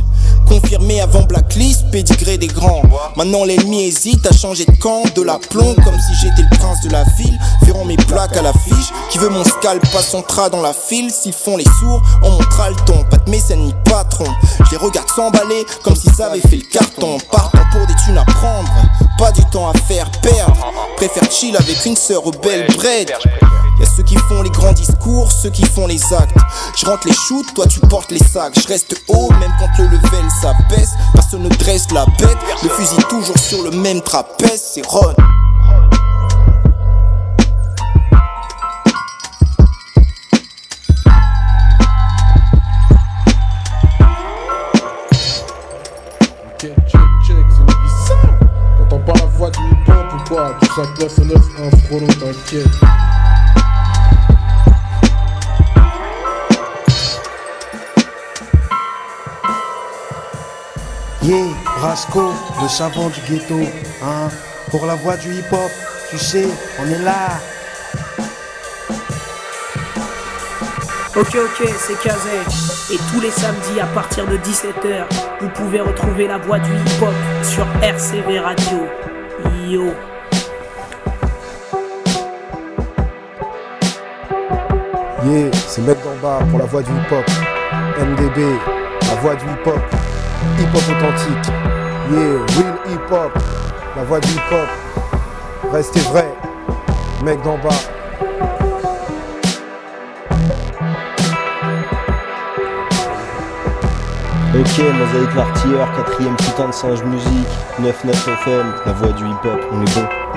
Confirmé 0.49 1.01
avant 1.01 1.22
Blacklist, 1.22 1.90
pédigré 1.90 2.38
des 2.38 2.46
grands. 2.46 2.82
Maintenant 3.16 3.44
l'ennemi 3.44 3.84
hésite 3.84 4.26
à 4.26 4.32
changer 4.32 4.64
de 4.64 4.76
camp, 4.76 5.03
de 5.14 5.22
la 5.22 5.38
plomb 5.38 5.74
comme 5.84 5.99
si 5.99 6.14
j'étais 6.20 6.42
le 6.42 6.57
prince 6.59 6.80
de 6.82 6.90
la 6.90 7.05
ville. 7.18 7.38
Feront 7.64 7.84
mes 7.84 7.96
plaques 7.96 8.36
à 8.36 8.42
l'affiche. 8.42 8.92
Qui 9.11 9.18
veut 9.18 9.28
mon 9.28 9.44
scalp 9.44 9.82
passe 9.92 10.11
son 10.11 10.22
tra 10.22 10.49
dans 10.49 10.62
la 10.62 10.72
file. 10.72 11.11
S'ils 11.11 11.32
font 11.32 11.57
les 11.57 11.64
sourds, 11.80 12.03
on 12.22 12.30
montrera 12.30 12.70
le 12.70 12.76
ton. 12.86 13.05
Pas 13.05 13.18
de 13.18 13.30
mécène 13.30 13.66
ni 13.66 13.74
patron. 13.84 14.26
Je 14.66 14.70
les 14.72 14.76
regarde 14.78 15.09
s'emballer 15.14 15.64
comme 15.84 15.96
s'ils 15.96 16.22
avaient 16.22 16.40
fait 16.40 16.57
le 16.57 16.70
carton. 16.72 17.18
Partant 17.30 17.59
pour 17.72 17.86
des 17.86 17.94
thunes 18.05 18.18
à 18.18 18.24
prendre, 18.24 18.70
pas 19.18 19.32
du 19.32 19.44
temps 19.46 19.68
à 19.68 19.74
faire 19.74 20.10
perdre. 20.22 20.72
Préfère 20.96 21.30
chill 21.30 21.56
avec 21.56 21.84
une 21.84 21.96
sœur 21.96 22.26
au 22.26 22.30
belles 22.30 22.66
bread. 22.76 23.12
Y'a 23.80 23.86
ceux 23.96 24.02
qui 24.04 24.16
font 24.16 24.42
les 24.42 24.50
grands 24.50 24.72
discours, 24.72 25.30
ceux 25.30 25.50
qui 25.50 25.64
font 25.66 25.86
les 25.86 26.00
actes. 26.14 26.36
Je 26.76 26.86
rentre 26.86 27.06
les 27.06 27.12
shoots, 27.12 27.52
toi 27.54 27.66
tu 27.66 27.80
portes 27.80 28.10
les 28.10 28.18
sacs. 28.18 28.58
Je 28.58 28.66
reste 28.66 28.94
haut, 29.08 29.30
même 29.40 29.52
quand 29.58 29.68
le 29.78 29.88
level 29.88 30.30
s'abaisse. 30.40 30.90
Personne 31.12 31.42
ne 31.42 31.48
dresse 31.48 31.90
la 31.92 32.06
bête. 32.18 32.38
Le 32.62 32.68
fusil 32.70 32.96
toujours 33.08 33.38
sur 33.38 33.62
le 33.62 33.70
même 33.70 34.00
trapèze, 34.00 34.62
c'est 34.74 34.86
Ron. 34.86 35.14
Ou 50.79 50.83
quoi 50.83 50.87
Tout 50.95 51.09
ça, 51.09 51.22
9 51.24 51.37
un 51.37 51.76
frollo, 51.87 52.07
t'inquiète. 52.07 52.66
Yeah, 61.22 61.47
Rasco, 61.81 62.33
le 62.62 62.68
savant 62.68 63.09
du 63.09 63.20
ghetto, 63.29 63.61
hein. 64.03 64.29
Pour 64.70 64.87
la 64.87 64.95
voix 64.95 65.16
du 65.16 65.35
hip-hop, 65.35 65.70
tu 66.11 66.18
sais, 66.18 66.47
on 66.79 66.87
est 66.87 67.03
là. 67.03 67.41
Ok, 71.16 71.35
ok, 71.35 71.68
c'est 71.79 71.99
Kazé. 72.01 72.39
Et 72.93 72.99
tous 73.12 73.20
les 73.20 73.31
samedis 73.31 73.81
à 73.81 73.87
partir 73.87 74.26
de 74.26 74.37
17h, 74.37 75.05
vous 75.41 75.49
pouvez 75.49 75.81
retrouver 75.81 76.29
la 76.29 76.39
voix 76.39 76.59
du 76.59 76.70
hip-hop 76.70 77.14
sur 77.43 77.66
RCV 77.83 78.39
Radio. 78.39 78.87
Yo. 79.66 79.93
C'est 85.66 85.83
Mec 85.83 85.99
d'en 86.03 86.26
bas 86.26 86.39
pour 86.49 86.59
la 86.59 86.64
voix 86.64 86.83
du 86.83 86.91
hip-hop. 86.91 87.24
MDB, 88.01 88.41
la 89.03 89.20
voix 89.20 89.35
du 89.35 89.45
hip-hop. 89.45 89.79
Hip-hop 90.59 90.83
authentique. 90.89 91.53
Yeah, 92.11 92.39
real 92.57 92.79
hip-hop. 92.89 93.33
La 93.95 94.05
voix 94.05 94.20
du 94.20 94.29
hip-hop. 94.29 94.68
Restez 95.70 96.01
vrai. 96.01 96.33
Mec 97.22 97.43
d'en 97.43 97.59
bas. 97.59 97.68
Ok, 104.55 104.79
Mosaïque 104.79 105.35
l'artilleur, 105.37 105.89
quatrième 105.95 106.37
putain 106.37 106.68
de 106.68 106.72
singe 106.72 107.03
musique, 107.05 107.49
9-9 107.81 108.12
FM, 108.12 108.66
la 108.87 108.93
voix 108.93 109.12
du 109.12 109.24
hip-hop, 109.24 109.61
on 109.72 109.83
est 109.83 109.95
bon. 109.95 110.28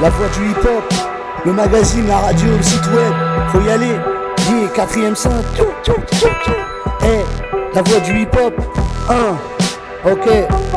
La 0.00 0.10
voix 0.10 0.28
du 0.28 0.50
hip-hop. 0.50 0.94
Le 1.44 1.52
magazine, 1.52 2.06
la 2.06 2.18
radio, 2.18 2.46
le 2.56 2.62
site 2.62 2.86
web. 2.86 3.12
Faut 3.52 3.60
y 3.60 3.70
aller. 3.70 3.94
Yeah, 4.50 4.68
quatrième 4.74 5.14
tout, 5.56 5.64
tout. 5.84 5.94
Eh, 7.02 7.74
la 7.74 7.82
voix 7.82 8.00
du 8.00 8.22
hip-hop. 8.22 8.54
1. 9.08 10.10
Ok, 10.10 10.26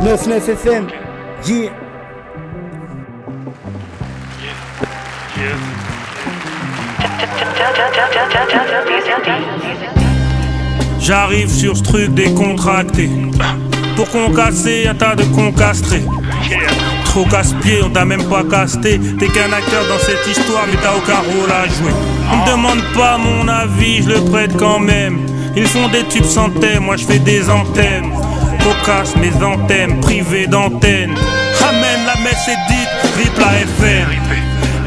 9-9 0.03 0.49
FM. 0.49 0.87
Yeah. 1.45 1.71
J'arrive 10.99 11.49
sur 11.49 11.75
ce 11.75 11.83
truc 11.83 12.13
décontracté. 12.13 13.09
Pour 13.95 14.09
concasser 14.09 14.87
un 14.87 14.95
tas 14.95 15.15
de 15.15 15.23
concastrés. 15.23 16.03
Trop 17.11 17.25
casse-pied, 17.25 17.83
on 17.83 17.89
t'a 17.89 18.05
même 18.05 18.23
pas 18.23 18.41
casté. 18.49 18.97
T'es 19.19 19.27
qu'un 19.27 19.51
acteur 19.51 19.85
dans 19.89 19.99
cette 19.99 20.25
histoire, 20.25 20.63
mais 20.65 20.77
t'as 20.81 20.95
aucun 20.95 21.19
rôle 21.19 21.51
à 21.51 21.67
jouer. 21.67 21.91
On 22.31 22.37
me 22.37 22.49
demande 22.49 22.81
pas 22.95 23.17
mon 23.17 23.49
avis, 23.49 24.01
je 24.01 24.11
le 24.11 24.21
prête 24.31 24.55
quand 24.57 24.79
même. 24.79 25.19
Ils 25.57 25.67
font 25.67 25.89
des 25.89 26.05
tubes 26.05 26.23
sans 26.23 26.49
thème, 26.51 26.83
moi 26.83 26.95
je 26.95 27.03
fais 27.03 27.19
des 27.19 27.49
antennes. 27.49 28.13
Cocasse 28.63 29.17
mes 29.17 29.33
antennes, 29.43 29.99
privées 29.99 30.47
d'antennes. 30.47 31.13
Amen, 31.67 31.99
la 32.07 32.21
messe 32.21 32.47
est 32.47 32.73
dite, 32.73 32.89
rip 33.17 33.37
la 33.37 33.59
FM. 33.59 34.07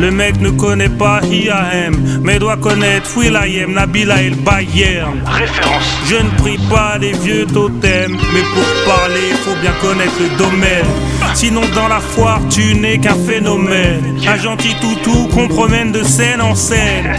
Le 0.01 0.11
mec 0.11 0.41
ne 0.41 0.49
connaît 0.49 0.89
pas 0.89 1.21
IAM, 1.23 2.21
mais 2.23 2.39
doit 2.39 2.57
connaître 2.57 3.17
Will.i.am, 3.19 3.75
Nabila 3.75 4.23
et 4.23 4.31
le 4.31 4.37
Bayern. 4.37 5.21
Référence. 5.27 5.99
Je 6.07 6.17
ne 6.17 6.31
prie 6.39 6.59
pas 6.71 6.97
les 6.99 7.13
vieux 7.13 7.45
totems, 7.47 8.17
mais 8.33 8.43
pour 8.55 8.95
parler, 8.95 9.31
faut 9.45 9.61
bien 9.61 9.73
connaître 9.83 10.15
le 10.19 10.37
domaine. 10.39 10.87
Sinon, 11.35 11.63
dans 11.75 11.89
la 11.89 12.01
foire, 12.01 12.41
tu 12.49 12.75
n'es 12.77 12.99
qu'un 12.99 13.15
phénomène. 13.15 14.17
Un 14.27 14.37
gentil 14.37 14.75
toutou 14.81 15.29
qu'on 15.35 15.49
promène 15.49 15.93
de 15.93 16.03
scène 16.03 16.41
en 16.41 16.55
scène. 16.55 17.13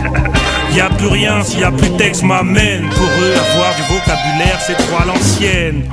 Y 0.73 0.79
a 0.79 0.89
plus 0.89 1.07
rien 1.07 1.43
s'il 1.43 1.59
y 1.59 1.63
a 1.63 1.71
plus 1.71 1.89
de 1.89 1.97
texte 1.97 2.23
m'amène. 2.23 2.89
Pour 2.89 3.07
eux, 3.21 3.33
avoir 3.33 3.75
du 3.75 3.81
vocabulaire, 3.83 4.59
c'est 4.65 4.75
trop 4.75 4.97
à 5.01 5.05
l'ancienne. 5.05 5.83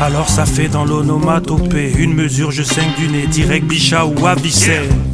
Alors 0.00 0.28
ça 0.28 0.46
fait 0.46 0.68
dans 0.68 0.84
l'onomatopée 0.84 1.92
une 1.98 2.14
mesure, 2.14 2.52
je 2.52 2.62
saigne 2.62 2.92
du 2.96 3.08
nez, 3.08 3.26
direct 3.26 3.66
Bichat 3.66 4.06
ou 4.06 4.26
Avicenne. 4.26 5.07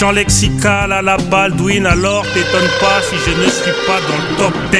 Champ 0.00 0.12
lexical 0.12 0.92
à 0.92 1.02
la 1.02 1.18
Baldwin, 1.18 1.84
alors 1.84 2.22
t'étonne 2.32 2.70
pas 2.80 3.02
si 3.02 3.16
je 3.16 3.36
ne 3.36 3.50
suis 3.50 3.86
pas 3.86 4.00
dans 4.08 4.16
le 4.16 4.36
top 4.38 4.54
10. 4.72 4.78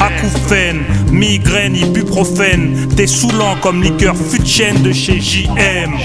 Acouphène, 0.00 0.84
migraine, 1.10 1.74
ibuprofène, 1.74 2.88
t'es 2.94 3.08
saoulant 3.08 3.56
comme 3.60 3.82
liqueur 3.82 4.14
fut 4.14 4.38
de 4.38 4.92
chez 4.92 5.20
JM. 5.20 5.98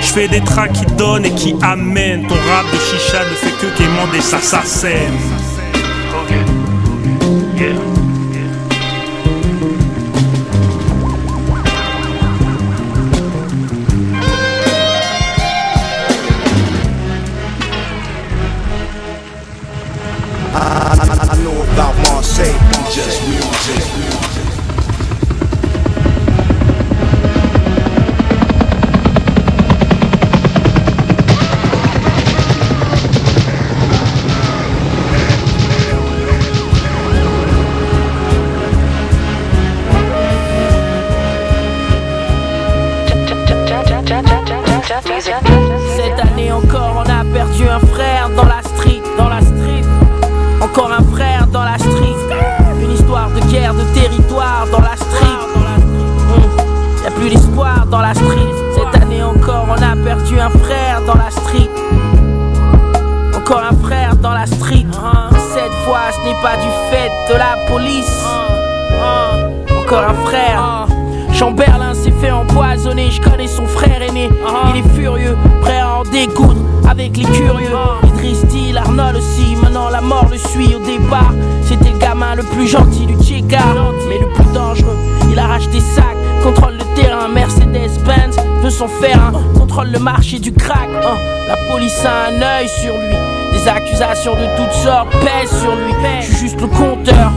Je 0.00 0.06
fais 0.06 0.28
des 0.28 0.42
tracks 0.42 0.74
qui 0.74 0.86
donnent 0.94 1.24
et 1.24 1.34
qui 1.34 1.56
amènent. 1.60 2.24
Ton 2.28 2.36
rap 2.36 2.66
de 2.72 2.78
chicha 2.78 3.18
ne 3.18 3.34
fait 3.34 3.56
que 3.60 3.76
quémander 3.76 4.20
sa 4.20 4.62
scène. 4.62 5.18
I, 7.56 7.93
Les 93.64 93.70
accusations 93.70 94.34
de 94.34 94.46
toutes 94.58 94.74
sortes 94.74 95.08
pèsent 95.20 95.58
sur 95.58 95.74
lui. 95.74 95.94
Je 96.20 96.26
suis 96.26 96.36
juste 96.36 96.60
le 96.60 96.66
compteur. 96.66 97.32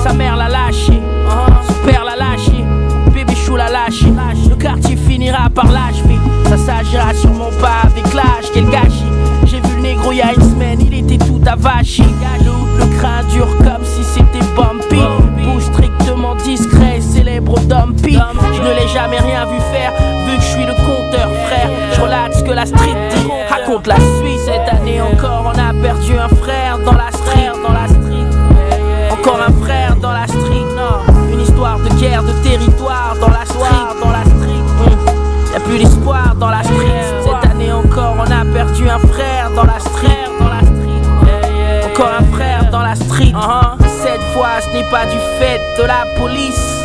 Sa 0.00 0.12
mère 0.12 0.36
l'a 0.36 0.48
lâché, 0.48 1.00
son 1.66 1.74
père 1.84 2.04
l'a 2.04 2.14
lâché, 2.14 2.64
bébé 3.12 3.34
chou 3.34 3.56
l'a 3.56 3.68
lâché. 3.68 4.06
Le 4.48 4.54
quartier 4.54 4.96
finira 4.96 5.50
par 5.50 5.66
l'achever. 5.66 6.18
Ça 6.48 6.56
s'agira 6.56 7.12
sur 7.14 7.30
mon 7.30 7.50
pas 7.60 7.82
avec 7.84 8.14
l'âge, 8.14 8.44
quel 8.54 8.66
gâchis. 8.66 9.02
J'ai 9.44 9.60
vu 9.60 9.74
le 9.74 9.82
négro 9.82 10.12
il 10.12 10.18
y 10.18 10.22
a 10.22 10.32
une 10.32 10.42
semaine, 10.42 10.80
il 10.80 10.94
était 10.94 11.18
tout 11.18 11.40
avachi. 11.44 12.04
Le, 12.44 12.78
le 12.78 12.98
crâne 12.98 13.26
dur 13.32 13.48
comme 13.58 13.84
si 13.84 14.04
c'était 14.04 14.46
bumpy. 14.54 15.02
Bouge 15.42 15.64
strictement 15.64 16.36
discret, 16.36 17.00
célèbre 17.00 17.58
dumpy. 17.60 18.16
Je 18.54 18.62
ne 18.62 18.68
l'ai 18.68 18.86
jamais 18.86 19.18
rien 19.18 19.46
vu 19.46 19.58
faire, 19.72 19.92
vu 20.26 20.36
que 20.36 20.42
je 20.42 20.46
suis 20.46 20.64
le 20.64 20.74
compteur, 20.74 21.28
frère. 21.46 21.68
Je 21.92 22.00
relate 22.00 22.34
ce 22.34 22.44
que 22.44 22.52
la 22.52 22.66
street 22.66 22.96
dit, 23.16 23.28
raconte 23.50 23.88
la 23.88 23.96
suite. 23.96 24.08
Cette 24.44 24.68
année 24.74 25.00
encore, 25.00 25.51
perdu 25.82 26.16
un 26.16 26.28
frère 26.28 26.78
dans 26.78 26.92
la 26.92 27.10
street. 27.10 27.50
Dans 27.62 27.72
la 27.72 27.88
street. 27.88 28.28
Encore 29.10 29.40
un 29.46 29.64
frère 29.64 29.96
dans 29.96 30.12
la 30.12 30.26
street. 30.26 30.66
Une 31.32 31.40
histoire 31.40 31.78
de 31.80 31.88
guerre, 32.00 32.22
de 32.22 32.32
territoire 32.42 33.16
dans 33.20 33.28
la 33.28 33.44
street. 33.44 33.84
Dans 34.02 34.10
la 34.10 34.22
street. 34.22 34.62
Hum. 34.86 34.98
Y 35.52 35.56
a 35.56 35.60
plus 35.60 35.78
d'espoir 35.78 36.34
dans 36.36 36.50
la 36.50 36.62
street. 36.62 37.04
Cette 37.24 37.50
année 37.50 37.72
encore, 37.72 38.14
on 38.16 38.30
a 38.30 38.44
perdu 38.52 38.88
un 38.88 39.00
frère 39.00 39.50
dans 39.56 39.64
la 39.64 39.78
street. 39.80 40.24
Dans 40.38 40.48
la 40.48 40.60
street. 40.60 41.90
Encore 41.90 42.12
un 42.20 42.24
frère 42.36 42.70
dans 42.70 42.82
la 42.82 42.94
street. 42.94 43.32
Cette 44.02 44.22
fois, 44.34 44.60
ce 44.60 44.68
n'est 44.76 44.90
pas 44.90 45.04
du 45.06 45.18
fait 45.38 45.60
de 45.78 45.86
la 45.86 46.04
police. 46.18 46.84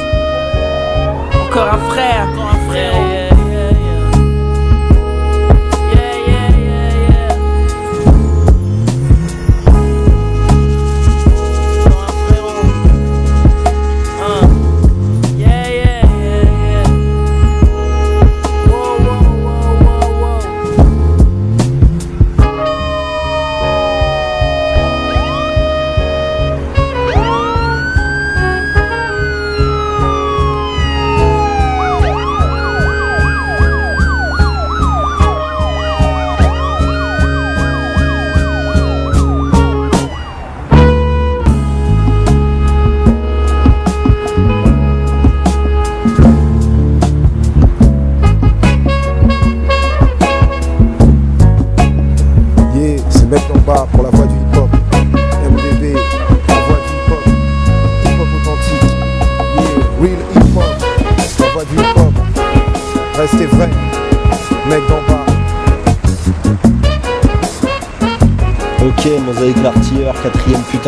Encore 1.46 1.70
un 1.74 1.92
frère. 1.92 2.28
Encore 2.34 2.52
un 2.52 2.72
frère. 2.72 3.07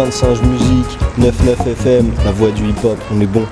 45 0.09 0.43
Musique, 0.43 0.97
99 1.21 1.67
FM, 1.67 2.11
la 2.25 2.31
voix 2.31 2.49
du 2.49 2.63
hip-hop, 2.69 2.97
on 3.13 3.21
est 3.21 3.27
bon. 3.27 3.45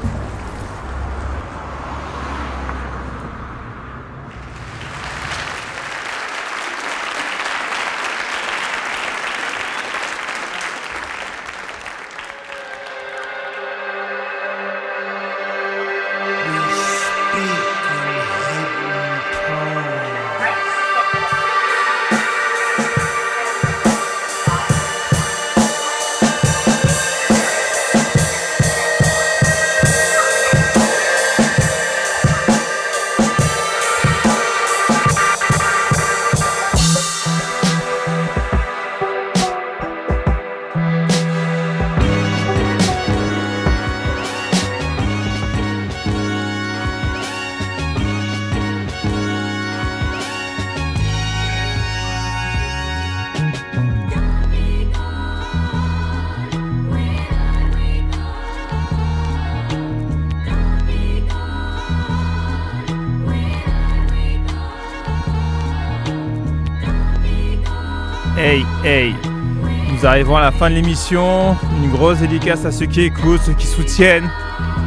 Nous 68.87 70.05
arrivons 70.05 70.37
à 70.37 70.41
la 70.41 70.51
fin 70.51 70.69
de 70.69 70.75
l'émission. 70.75 71.57
Une 71.83 71.91
grosse 71.91 72.19
dédicace 72.19 72.63
à 72.63 72.71
ceux 72.71 72.85
qui 72.85 73.01
écoutent, 73.01 73.41
ceux 73.41 73.53
qui 73.53 73.67
soutiennent. 73.67 74.29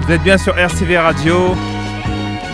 Vous 0.02 0.12
êtes 0.12 0.22
bien 0.22 0.38
sur 0.38 0.56
RCV 0.56 0.96
Radio. 0.96 1.54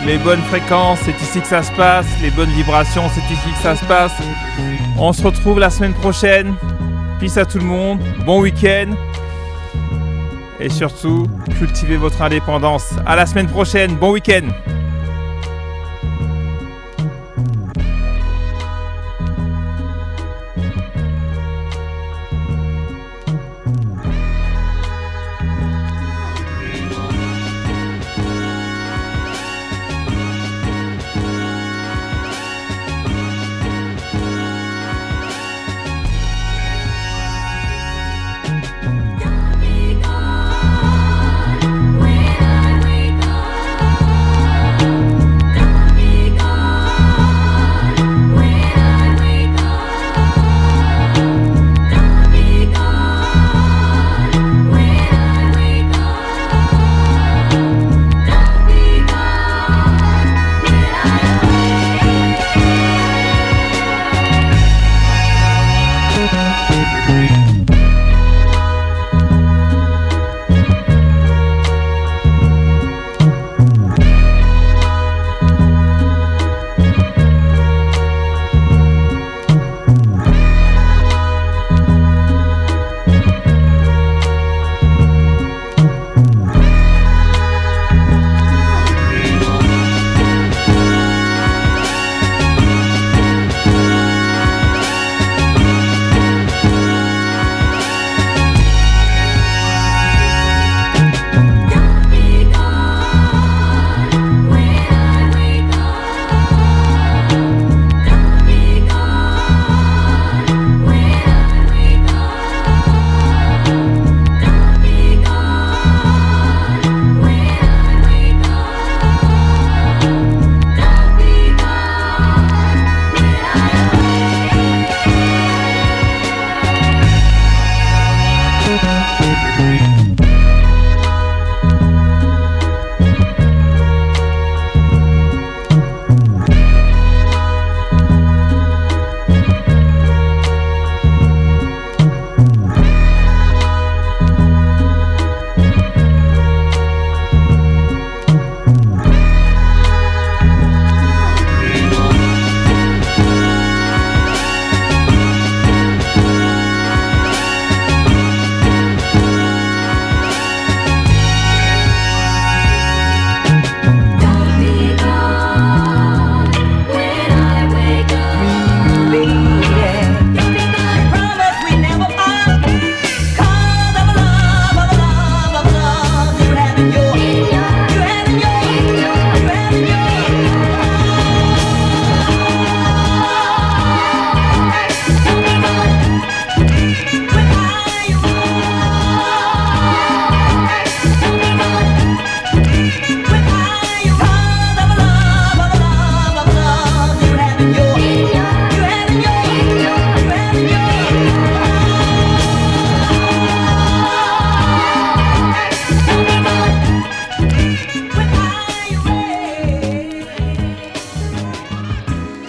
Les 0.05 0.18
bonnes 0.18 0.42
fréquences, 0.42 0.99
c'est 1.05 1.16
ici 1.22 1.40
que 1.40 1.47
ça 1.47 1.62
se 1.62 1.70
passe. 1.72 2.07
Les 2.20 2.30
bonnes 2.30 2.51
vibrations, 2.51 3.05
c'est 3.14 3.32
ici 3.32 3.49
que 3.53 3.62
ça 3.62 3.76
se 3.76 3.84
passe. 3.84 4.12
On 4.99 5.12
se 5.12 5.22
retrouve 5.22 5.61
la 5.61 5.70
semaine 5.70 5.94
prochaine. 5.94 6.55
Peace 7.20 7.36
à 7.36 7.44
tout 7.44 7.59
le 7.59 7.64
monde. 7.64 8.01
Bon 8.24 8.40
week-end. 8.40 8.97
Et 10.59 10.68
surtout, 10.68 11.28
cultivez 11.59 11.97
votre 11.97 12.22
indépendance. 12.22 12.94
À 13.07 13.14
la 13.14 13.24
semaine 13.24 13.47
prochaine. 13.47 13.94
Bon 13.94 14.11
week-end. 14.11 14.49